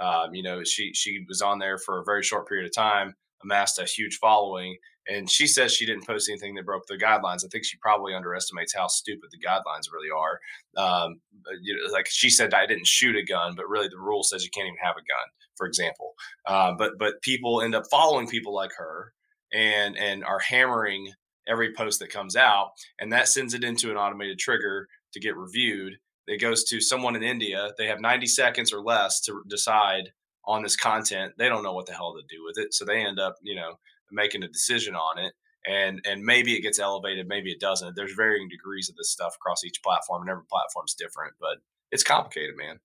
Um, 0.00 0.34
you 0.34 0.42
know, 0.42 0.62
she 0.62 0.92
she 0.94 1.24
was 1.28 1.42
on 1.42 1.58
there 1.58 1.78
for 1.78 2.00
a 2.00 2.04
very 2.04 2.22
short 2.22 2.48
period 2.48 2.66
of 2.66 2.74
time, 2.74 3.14
amassed 3.42 3.80
a 3.80 3.84
huge 3.84 4.18
following, 4.20 4.76
and 5.08 5.30
she 5.30 5.46
says 5.46 5.72
she 5.72 5.86
didn't 5.86 6.06
post 6.06 6.28
anything 6.28 6.54
that 6.54 6.66
broke 6.66 6.86
the 6.86 6.96
guidelines. 6.96 7.44
I 7.44 7.48
think 7.50 7.64
she 7.64 7.78
probably 7.78 8.14
underestimates 8.14 8.74
how 8.74 8.86
stupid 8.88 9.30
the 9.30 9.46
guidelines 9.46 9.90
really 9.92 10.10
are. 10.10 10.38
Um, 10.76 11.20
you 11.62 11.74
know, 11.74 11.92
like 11.92 12.06
she 12.08 12.28
said, 12.28 12.52
I 12.52 12.66
didn't 12.66 12.86
shoot 12.86 13.16
a 13.16 13.24
gun, 13.24 13.54
but 13.56 13.68
really 13.68 13.88
the 13.88 13.98
rule 13.98 14.22
says 14.22 14.44
you 14.44 14.50
can't 14.50 14.66
even 14.66 14.78
have 14.82 14.96
a 14.96 15.00
gun, 15.00 15.28
for 15.56 15.66
example. 15.66 16.12
Uh, 16.46 16.72
but 16.76 16.92
but 16.98 17.22
people 17.22 17.62
end 17.62 17.74
up 17.74 17.84
following 17.90 18.28
people 18.28 18.54
like 18.54 18.72
her 18.76 19.12
and 19.52 19.96
and 19.96 20.24
are 20.24 20.40
hammering 20.40 21.12
every 21.48 21.72
post 21.72 22.00
that 22.00 22.10
comes 22.10 22.36
out, 22.36 22.72
and 22.98 23.10
that 23.12 23.28
sends 23.28 23.54
it 23.54 23.64
into 23.64 23.90
an 23.90 23.96
automated 23.96 24.38
trigger 24.38 24.88
to 25.14 25.20
get 25.20 25.36
reviewed. 25.36 25.94
It 26.26 26.42
goes 26.42 26.64
to 26.64 26.80
someone 26.82 27.16
in 27.16 27.22
India. 27.22 27.70
They 27.78 27.86
have 27.86 28.02
90 28.02 28.26
seconds 28.26 28.70
or 28.70 28.82
less 28.82 29.20
to 29.22 29.42
decide 29.48 30.12
on 30.44 30.62
this 30.62 30.76
content. 30.76 31.32
They 31.38 31.48
don't 31.48 31.62
know 31.62 31.72
what 31.72 31.86
the 31.86 31.94
hell 31.94 32.14
to 32.14 32.22
do 32.28 32.44
with 32.44 32.58
it, 32.58 32.74
so 32.74 32.84
they 32.84 33.04
end 33.04 33.18
up, 33.18 33.36
you 33.42 33.54
know, 33.54 33.78
making 34.10 34.42
a 34.42 34.48
decision 34.48 34.94
on 34.94 35.18
it. 35.18 35.32
And 35.66 36.00
and 36.06 36.22
maybe 36.22 36.54
it 36.54 36.62
gets 36.62 36.78
elevated, 36.78 37.26
maybe 37.28 37.50
it 37.50 37.60
doesn't. 37.60 37.94
There's 37.94 38.14
varying 38.14 38.48
degrees 38.48 38.88
of 38.88 38.96
this 38.96 39.10
stuff 39.10 39.34
across 39.36 39.64
each 39.64 39.82
platform, 39.82 40.22
and 40.22 40.30
every 40.30 40.44
platform's 40.48 40.94
different. 40.94 41.34
But 41.40 41.58
it's 41.90 42.04
complicated, 42.04 42.56
man. 42.56 42.80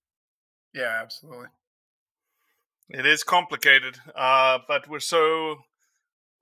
Yeah, 0.73 0.99
absolutely. 1.01 1.47
It 2.89 3.05
is 3.05 3.23
complicated, 3.23 3.97
uh, 4.15 4.59
but 4.67 4.89
we're 4.89 4.99
so 4.99 5.59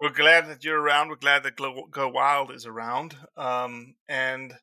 we're 0.02 0.10
glad 0.10 0.48
that 0.48 0.64
you're 0.64 0.82
around. 0.82 1.10
We're 1.10 1.16
glad 1.16 1.44
that 1.44 1.56
Go, 1.56 1.88
Go 1.92 2.10
Wild 2.10 2.52
is 2.52 2.66
around. 2.66 3.16
Um, 3.38 3.94
and 4.10 4.56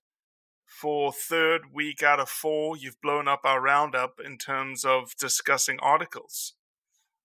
for 0.66 1.12
third 1.12 1.72
week 1.72 2.02
out 2.02 2.18
of 2.18 2.28
four, 2.28 2.76
you've 2.76 3.00
blown 3.00 3.28
up 3.28 3.42
our 3.44 3.60
roundup 3.60 4.20
in 4.22 4.36
terms 4.36 4.84
of 4.84 5.14
discussing 5.16 5.78
articles. 5.80 6.54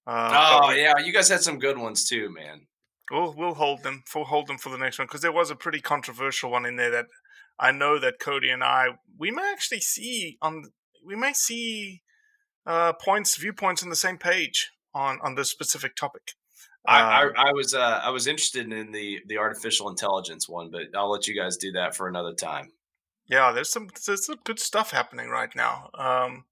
Uh, 0.05 0.59
oh 0.61 0.71
yeah, 0.71 0.93
you 1.03 1.11
guys 1.11 1.29
had 1.29 1.41
some 1.41 1.57
good 1.57 1.77
ones 1.77 2.07
too, 2.07 2.29
man. 2.31 2.67
We'll 3.11 3.33
we'll 3.33 3.55
hold 3.55 3.83
them 3.83 4.03
for 4.07 4.25
hold 4.25 4.47
them 4.47 4.57
for 4.57 4.69
the 4.69 4.77
next 4.77 4.97
one 4.97 5.07
because 5.07 5.21
there 5.21 5.31
was 5.31 5.49
a 5.49 5.55
pretty 5.55 5.81
controversial 5.81 6.51
one 6.51 6.65
in 6.65 6.77
there 6.77 6.91
that 6.91 7.07
I 7.59 7.71
know 7.71 7.99
that 7.99 8.19
Cody 8.19 8.49
and 8.49 8.63
I 8.63 8.97
we 9.17 9.31
may 9.31 9.51
actually 9.51 9.81
see 9.81 10.37
on 10.41 10.71
we 11.05 11.15
may 11.15 11.33
see 11.33 12.01
uh, 12.65 12.93
points, 12.93 13.35
viewpoints 13.35 13.83
on 13.83 13.89
the 13.89 13.95
same 13.95 14.17
page 14.17 14.71
on 14.93 15.19
on 15.21 15.35
this 15.35 15.51
specific 15.51 15.95
topic. 15.95 16.31
I, 16.85 17.01
I, 17.01 17.23
Um, 17.25 17.31
I 17.37 17.51
was 17.53 17.73
uh, 17.73 18.01
I 18.03 18.09
was 18.09 18.27
interested 18.27 18.71
in 18.71 18.91
the 18.91 19.19
the 19.27 19.37
artificial 19.37 19.89
intelligence 19.89 20.49
one, 20.49 20.69
but 20.71 20.83
I'll 20.95 21.11
let 21.11 21.27
you 21.27 21.35
guys 21.35 21.57
do 21.57 21.71
that 21.73 21.95
for 21.95 22.07
another 22.07 22.33
time. 22.33 22.71
yeah, 23.27 23.51
there's 23.51 23.69
some 23.69 23.89
there's 24.05 24.25
some 24.25 24.39
good 24.43 24.59
stuff 24.59 24.91
happening 24.91 25.29
right 25.29 25.53
now. 25.55 25.89
Um, 25.93 26.45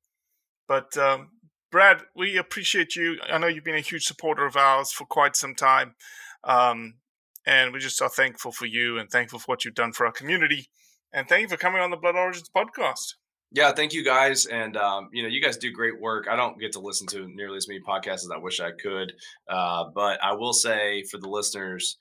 but 0.68 0.96
um, 0.98 1.32
Brad, 1.72 2.02
we 2.16 2.38
appreciate 2.38 2.96
you. 2.96 3.20
I 3.32 3.38
know 3.38 3.48
you've 3.48 3.64
been 3.64 3.76
a 3.76 3.82
huge 3.82 4.06
supporter 4.06 4.46
of 4.46 4.56
ours 4.56 4.92
for 4.92 5.06
quite 5.06 5.36
some 5.36 5.56
time, 5.56 5.96
um, 6.44 6.96
and 7.46 7.74
we 7.74 7.80
just 7.80 8.02
are 8.02 8.10
thankful 8.10 8.52
for 8.52 8.66
you 8.66 8.98
and 8.98 9.10
thankful 9.10 9.40
for 9.40 9.46
what 9.46 9.66
you've 9.66 9.76
done 9.76 9.92
for 9.92 10.06
our 10.06 10.12
community. 10.12 10.70
And 11.14 11.28
thank 11.28 11.44
you 11.44 11.48
for 11.50 11.58
coming 11.58 11.82
on 11.82 11.92
the 11.92 11.98
Blood 11.98 12.16
Origins 12.16 12.50
podcast. 12.56 13.16
Yeah, 13.54 13.74
thank 13.74 13.92
you 13.92 14.06
guys, 14.06 14.46
and 14.46 14.78
um, 14.78 15.10
you 15.12 15.24
know 15.24 15.28
you 15.28 15.42
guys 15.42 15.58
do 15.58 15.74
great 15.74 16.00
work. 16.00 16.28
I 16.30 16.38
don't 16.38 16.58
get 16.58 16.72
to 16.74 16.80
listen 16.80 17.06
to 17.08 17.28
nearly 17.28 17.58
as 17.58 17.68
many 17.68 17.82
podcasts 17.82 18.24
as 18.24 18.30
I 18.34 18.38
wish 18.38 18.62
I 18.62 18.72
could, 18.72 19.12
uh, 19.50 19.86
but 19.94 20.24
I 20.24 20.34
will 20.34 20.54
say 20.54 21.04
for 21.12 21.18
the 21.18 21.28
listeners, 21.28 21.98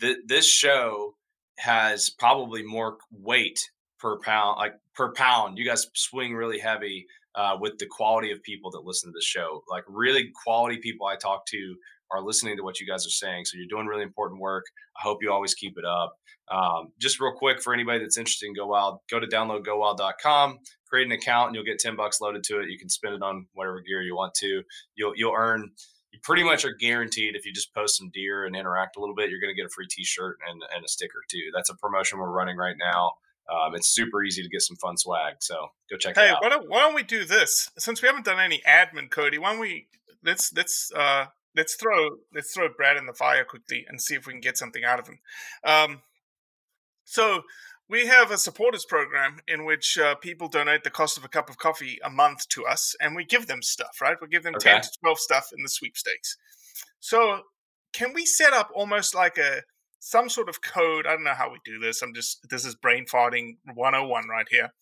th- 0.00 0.18
this 0.26 0.48
show 0.48 1.16
has 1.58 2.08
probably 2.08 2.62
more 2.62 2.98
weight 3.10 3.58
per 3.98 4.20
pound, 4.20 4.58
like 4.58 4.74
per 4.94 5.12
pound. 5.12 5.58
You 5.58 5.64
guys 5.64 5.88
swing 5.94 6.34
really 6.34 6.60
heavy 6.60 7.06
uh, 7.34 7.56
with 7.60 7.78
the 7.78 7.86
quality 7.86 8.30
of 8.30 8.42
people 8.42 8.70
that 8.72 8.84
listen 8.84 9.10
to 9.10 9.14
the 9.14 9.24
show. 9.24 9.64
Like 9.68 9.84
really 9.88 10.30
quality 10.44 10.78
people 10.78 11.06
I 11.06 11.16
talk 11.16 11.46
to 11.46 11.76
are 12.12 12.22
listening 12.22 12.56
to 12.56 12.62
what 12.62 12.80
you 12.80 12.86
guys 12.86 13.06
are 13.06 13.10
saying. 13.10 13.46
So 13.46 13.56
you're 13.56 13.66
doing 13.68 13.86
really 13.86 14.02
important 14.02 14.40
work. 14.40 14.64
I 14.96 15.02
hope 15.02 15.18
you 15.22 15.32
always 15.32 15.54
keep 15.54 15.78
it 15.78 15.84
up. 15.84 16.14
Um, 16.50 16.92
just 17.00 17.20
real 17.20 17.32
quick 17.32 17.62
for 17.62 17.72
anybody 17.72 18.00
that's 18.00 18.18
interested 18.18 18.46
in 18.46 18.54
Go 18.54 18.66
Wild, 18.66 18.98
go 19.10 19.18
to 19.18 19.26
downloadgowild.com, 19.26 20.58
create 20.86 21.06
an 21.06 21.12
account, 21.12 21.48
and 21.48 21.54
you'll 21.54 21.64
get 21.64 21.78
10 21.78 21.96
bucks 21.96 22.20
loaded 22.20 22.42
to 22.44 22.60
it. 22.60 22.68
You 22.68 22.78
can 22.78 22.88
spend 22.88 23.14
it 23.14 23.22
on 23.22 23.46
whatever 23.54 23.80
gear 23.80 24.02
you 24.02 24.14
want 24.14 24.34
to. 24.34 24.62
You'll 24.94 25.12
you'll 25.16 25.34
earn 25.36 25.70
you 26.12 26.18
pretty 26.22 26.44
much 26.44 26.64
are 26.64 26.74
guaranteed 26.74 27.34
if 27.34 27.46
you 27.46 27.52
just 27.52 27.72
post 27.74 27.96
some 27.96 28.10
deer 28.10 28.44
and 28.44 28.54
interact 28.54 28.96
a 28.96 29.00
little 29.00 29.14
bit, 29.14 29.30
you're 29.30 29.40
going 29.40 29.54
to 29.54 29.56
get 29.58 29.64
a 29.64 29.70
free 29.70 29.86
t-shirt 29.88 30.38
and, 30.48 30.62
and 30.74 30.84
a 30.84 30.88
sticker 30.88 31.22
too. 31.30 31.50
That's 31.54 31.70
a 31.70 31.76
promotion 31.76 32.18
we're 32.18 32.30
running 32.30 32.56
right 32.56 32.76
now. 32.78 33.12
Um, 33.50 33.74
it's 33.74 33.88
super 33.88 34.22
easy 34.22 34.42
to 34.42 34.48
get 34.48 34.60
some 34.60 34.76
fun 34.76 34.96
swag. 34.96 35.36
So 35.40 35.68
go 35.90 35.96
check 35.96 36.16
Hey, 36.16 36.28
it 36.28 36.30
out. 36.32 36.38
Hey, 36.42 36.48
why 36.48 36.48
don't, 36.50 36.70
why 36.70 36.80
don't 36.80 36.94
we 36.94 37.02
do 37.02 37.24
this? 37.24 37.70
Since 37.78 38.02
we 38.02 38.08
haven't 38.08 38.24
done 38.24 38.38
any 38.38 38.62
admin, 38.68 39.10
Cody, 39.10 39.38
why 39.38 39.52
don't 39.52 39.60
we 39.60 39.88
let's 40.22 40.52
let's 40.54 40.92
uh 40.94 41.26
let's 41.56 41.74
throw 41.74 42.10
let's 42.34 42.52
throw 42.52 42.68
Brad 42.76 42.96
in 42.96 43.06
the 43.06 43.12
fire 43.12 43.44
quickly 43.44 43.84
and 43.88 44.00
see 44.00 44.14
if 44.14 44.26
we 44.26 44.32
can 44.32 44.40
get 44.40 44.58
something 44.58 44.84
out 44.84 44.98
of 44.98 45.06
him. 45.06 45.18
Um, 45.64 46.02
so 47.04 47.42
we 47.88 48.06
have 48.06 48.30
a 48.30 48.38
supporters 48.38 48.84
program 48.84 49.40
in 49.46 49.64
which 49.64 49.98
uh, 49.98 50.14
people 50.16 50.48
donate 50.48 50.84
the 50.84 50.90
cost 50.90 51.18
of 51.18 51.24
a 51.24 51.28
cup 51.28 51.50
of 51.50 51.58
coffee 51.58 51.98
a 52.04 52.10
month 52.10 52.48
to 52.50 52.64
us, 52.64 52.96
and 53.00 53.14
we 53.14 53.24
give 53.24 53.46
them 53.46 53.62
stuff. 53.62 53.98
Right, 54.00 54.16
we 54.20 54.28
give 54.28 54.42
them 54.42 54.54
ten 54.58 54.80
to 54.80 54.90
twelve 55.00 55.18
stuff 55.18 55.50
in 55.56 55.62
the 55.62 55.68
sweepstakes. 55.68 56.36
So 57.00 57.42
can 57.92 58.12
we 58.14 58.24
set 58.24 58.52
up 58.52 58.70
almost 58.74 59.14
like 59.14 59.38
a 59.38 59.62
some 59.98 60.28
sort 60.28 60.48
of 60.48 60.62
code? 60.62 61.06
I 61.06 61.10
don't 61.10 61.24
know 61.24 61.34
how 61.34 61.50
we 61.50 61.58
do 61.64 61.78
this. 61.78 62.02
I'm 62.02 62.14
just 62.14 62.48
this 62.48 62.64
is 62.64 62.74
brain 62.74 63.06
farting 63.06 63.56
101 63.74 64.28
right 64.28 64.46
here. 64.50 64.72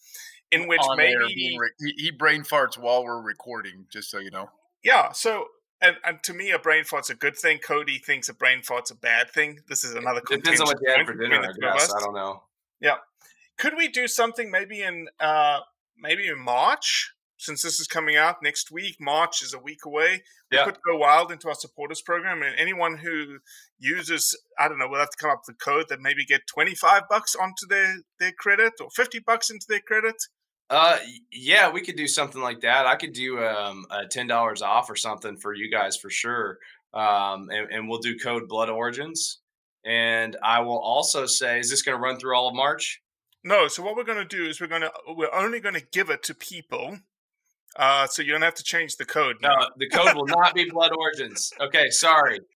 In 0.52 0.66
which 0.66 0.80
maybe 0.96 1.56
re- 1.58 1.94
he 1.96 2.10
brain 2.10 2.42
farts 2.42 2.76
while 2.76 3.04
we're 3.04 3.22
recording, 3.22 3.86
just 3.92 4.10
so 4.10 4.18
you 4.18 4.30
know. 4.32 4.50
Yeah. 4.82 5.12
So, 5.12 5.46
and, 5.82 5.96
and 6.04 6.22
to 6.24 6.34
me, 6.34 6.50
a 6.50 6.58
brain 6.58 6.84
fart's 6.84 7.10
a 7.10 7.14
good 7.14 7.36
thing. 7.36 7.58
Cody 7.58 7.98
thinks 7.98 8.28
a 8.28 8.34
brain 8.34 8.62
fart's 8.62 8.90
a 8.90 8.94
bad 8.96 9.30
thing. 9.30 9.60
This 9.68 9.84
is 9.84 9.94
another 9.94 10.20
Depends 10.28 10.60
on 10.60 10.66
what 10.66 10.78
you 10.82 10.92
had 10.92 11.06
for 11.06 11.14
dinner, 11.14 11.40
I 11.40 11.52
guess. 11.60 11.92
I 11.94 12.00
don't 12.00 12.14
know. 12.14 12.42
Yeah. 12.80 12.96
Could 13.58 13.74
we 13.76 13.88
do 13.88 14.08
something 14.08 14.50
maybe 14.50 14.82
in 14.82 15.08
uh 15.20 15.60
maybe 15.98 16.28
in 16.28 16.38
March? 16.38 17.12
Since 17.36 17.62
this 17.62 17.80
is 17.80 17.86
coming 17.86 18.16
out 18.16 18.42
next 18.42 18.70
week, 18.70 18.96
March 19.00 19.42
is 19.42 19.54
a 19.54 19.58
week 19.58 19.86
away. 19.86 20.22
We 20.50 20.58
Yeah. 20.58 20.66
could 20.66 20.76
go 20.86 20.96
wild 20.98 21.32
into 21.32 21.48
our 21.48 21.54
supporters 21.54 22.02
program, 22.02 22.42
and 22.42 22.54
anyone 22.58 22.98
who 22.98 23.38
uses, 23.78 24.38
I 24.58 24.68
don't 24.68 24.78
know, 24.78 24.88
we'll 24.88 25.00
have 25.00 25.08
to 25.08 25.16
come 25.16 25.30
up 25.30 25.42
with 25.46 25.56
a 25.56 25.58
code 25.58 25.86
that 25.88 26.00
maybe 26.00 26.26
get 26.26 26.46
twenty 26.46 26.74
five 26.74 27.04
bucks 27.08 27.34
onto 27.34 27.66
their 27.66 28.00
their 28.18 28.32
credit 28.32 28.74
or 28.80 28.90
fifty 28.90 29.20
bucks 29.20 29.48
into 29.48 29.64
their 29.68 29.80
credit. 29.80 30.16
Uh, 30.70 30.98
yeah, 31.32 31.68
we 31.70 31.82
could 31.82 31.96
do 31.96 32.06
something 32.06 32.40
like 32.40 32.60
that. 32.60 32.86
I 32.86 32.94
could 32.94 33.12
do 33.12 33.42
um 33.44 33.84
a 33.90 34.06
ten 34.06 34.26
dollars 34.28 34.62
off 34.62 34.88
or 34.88 34.96
something 34.96 35.36
for 35.36 35.52
you 35.52 35.70
guys 35.70 35.96
for 35.96 36.10
sure. 36.10 36.58
Um, 36.94 37.50
and, 37.50 37.70
and 37.70 37.88
we'll 37.88 37.98
do 37.98 38.16
code 38.18 38.48
Blood 38.48 38.70
Origins. 38.70 39.38
And 39.84 40.36
I 40.42 40.60
will 40.60 40.78
also 40.78 41.26
say, 41.26 41.58
is 41.58 41.70
this 41.70 41.82
going 41.82 41.96
to 41.96 42.02
run 42.02 42.18
through 42.18 42.36
all 42.36 42.48
of 42.48 42.54
March? 42.54 43.00
No, 43.42 43.68
so 43.68 43.82
what 43.82 43.96
we're 43.96 44.04
going 44.04 44.18
to 44.18 44.24
do 44.36 44.44
is 44.46 44.60
we're 44.60 44.66
going 44.66 44.82
to 44.82 44.92
we're 45.08 45.32
only 45.34 45.60
going 45.60 45.74
to 45.74 45.86
give 45.92 46.10
it 46.10 46.22
to 46.24 46.34
people. 46.34 46.98
Uh, 47.76 48.06
so 48.06 48.22
you 48.22 48.32
don't 48.32 48.42
have 48.42 48.54
to 48.56 48.64
change 48.64 48.96
the 48.96 49.04
code. 49.04 49.36
No, 49.40 49.54
the 49.76 49.88
code 49.88 50.14
will 50.14 50.26
not 50.26 50.54
be 50.54 50.68
Blood 50.68 50.92
Origins. 50.96 51.52
Okay, 51.60 51.90
sorry. 51.90 52.40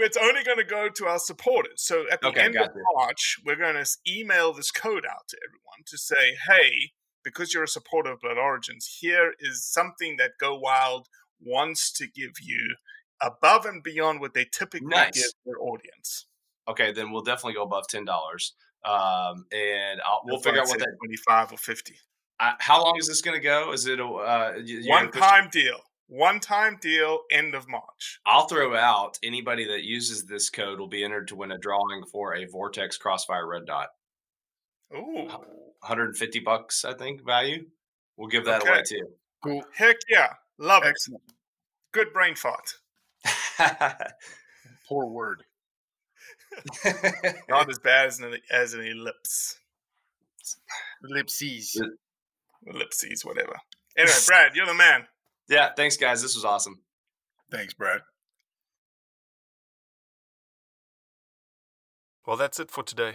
It's 0.00 0.16
only 0.16 0.44
going 0.44 0.58
to 0.58 0.64
go 0.64 0.88
to 0.88 1.06
our 1.06 1.18
supporters. 1.18 1.82
So 1.82 2.04
at 2.12 2.20
the 2.20 2.28
Okay, 2.28 2.42
end 2.42 2.54
of 2.54 2.68
gotcha. 2.68 2.78
March, 2.94 3.38
we're 3.44 3.56
going 3.56 3.74
to 3.74 3.84
email 4.06 4.52
this 4.52 4.70
code 4.70 5.04
out 5.04 5.26
to 5.26 5.36
everyone 5.44 5.82
to 5.88 5.98
say, 5.98 6.36
"Hey, 6.48 6.92
because 7.28 7.52
you're 7.54 7.64
a 7.64 7.68
supporter 7.68 8.12
of 8.12 8.20
Blood 8.20 8.38
Origins, 8.38 8.98
here 9.00 9.34
is 9.40 9.64
something 9.64 10.16
that 10.18 10.32
Go 10.40 10.58
Wild 10.58 11.08
wants 11.40 11.92
to 11.92 12.06
give 12.06 12.32
you 12.42 12.74
above 13.22 13.64
and 13.66 13.82
beyond 13.82 14.20
what 14.20 14.34
they 14.34 14.44
typically 14.44 14.88
Nice. 14.88 15.12
give 15.14 15.32
their 15.46 15.60
audience." 15.60 16.26
Okay, 16.68 16.92
then 16.92 17.10
we'll 17.12 17.22
definitely 17.22 17.54
go 17.54 17.62
above 17.62 17.86
ten 17.88 18.04
dollars. 18.04 18.54
Um, 18.84 19.46
and 19.52 20.00
I'll, 20.06 20.20
we'll 20.24 20.38
figure 20.40 20.60
out 20.60 20.68
what 20.68 20.78
that. 20.78 20.96
twenty-five 21.00 21.52
or 21.52 21.56
fifty. 21.56 21.96
Uh, 22.40 22.52
how 22.60 22.82
long 22.82 22.96
is 22.98 23.08
this 23.08 23.20
going 23.20 23.36
to 23.36 23.42
go? 23.42 23.72
Is 23.72 23.86
it 23.86 23.98
a 23.98 24.04
uh, 24.04 24.52
y- 24.56 24.62
you're 24.64 24.88
One 24.88 25.08
push- 25.08 25.20
time 25.20 25.48
deal. 25.50 25.78
One 26.06 26.38
time 26.40 26.78
deal. 26.80 27.18
End 27.30 27.54
of 27.54 27.68
March. 27.68 28.20
I'll 28.24 28.46
throw 28.46 28.74
out 28.76 29.18
anybody 29.22 29.66
that 29.66 29.82
uses 29.82 30.24
this 30.24 30.48
code 30.48 30.78
will 30.78 30.88
be 30.88 31.02
entered 31.04 31.28
to 31.28 31.36
win 31.36 31.50
a 31.52 31.58
drawing 31.58 32.04
for 32.10 32.34
a 32.34 32.44
Vortex 32.46 32.96
Crossfire 32.96 33.46
Red 33.46 33.66
Dot. 33.66 33.88
Ooh. 34.94 35.28
150 35.80 36.40
bucks, 36.40 36.84
I 36.84 36.94
think, 36.94 37.24
value. 37.24 37.66
We'll 38.16 38.28
give 38.28 38.44
that 38.46 38.66
away 38.66 38.82
too. 38.86 39.06
Cool. 39.42 39.62
Heck 39.74 39.96
yeah. 40.08 40.32
Love 40.58 40.82
it. 40.84 40.88
Excellent. 40.88 41.22
Good 41.92 42.12
brain 42.12 42.34
fart. 42.34 42.74
Poor 44.88 45.06
word. 45.06 45.44
Not 47.48 47.68
as 47.70 47.78
bad 47.78 48.06
as 48.06 48.20
an, 48.20 48.36
as 48.50 48.74
an 48.74 48.80
ellipse. 48.80 49.60
Ellipses. 51.04 51.80
Ellipses, 52.66 53.24
whatever. 53.24 53.54
Anyway, 53.96 54.16
Brad, 54.26 54.52
you're 54.54 54.66
the 54.66 54.74
man. 54.74 55.06
yeah, 55.48 55.70
thanks, 55.76 55.96
guys. 55.96 56.22
This 56.22 56.34
was 56.34 56.44
awesome. 56.44 56.80
Thanks, 57.50 57.74
Brad. 57.74 58.00
Well, 62.26 62.36
that's 62.36 62.60
it 62.60 62.70
for 62.70 62.82
today. 62.82 63.14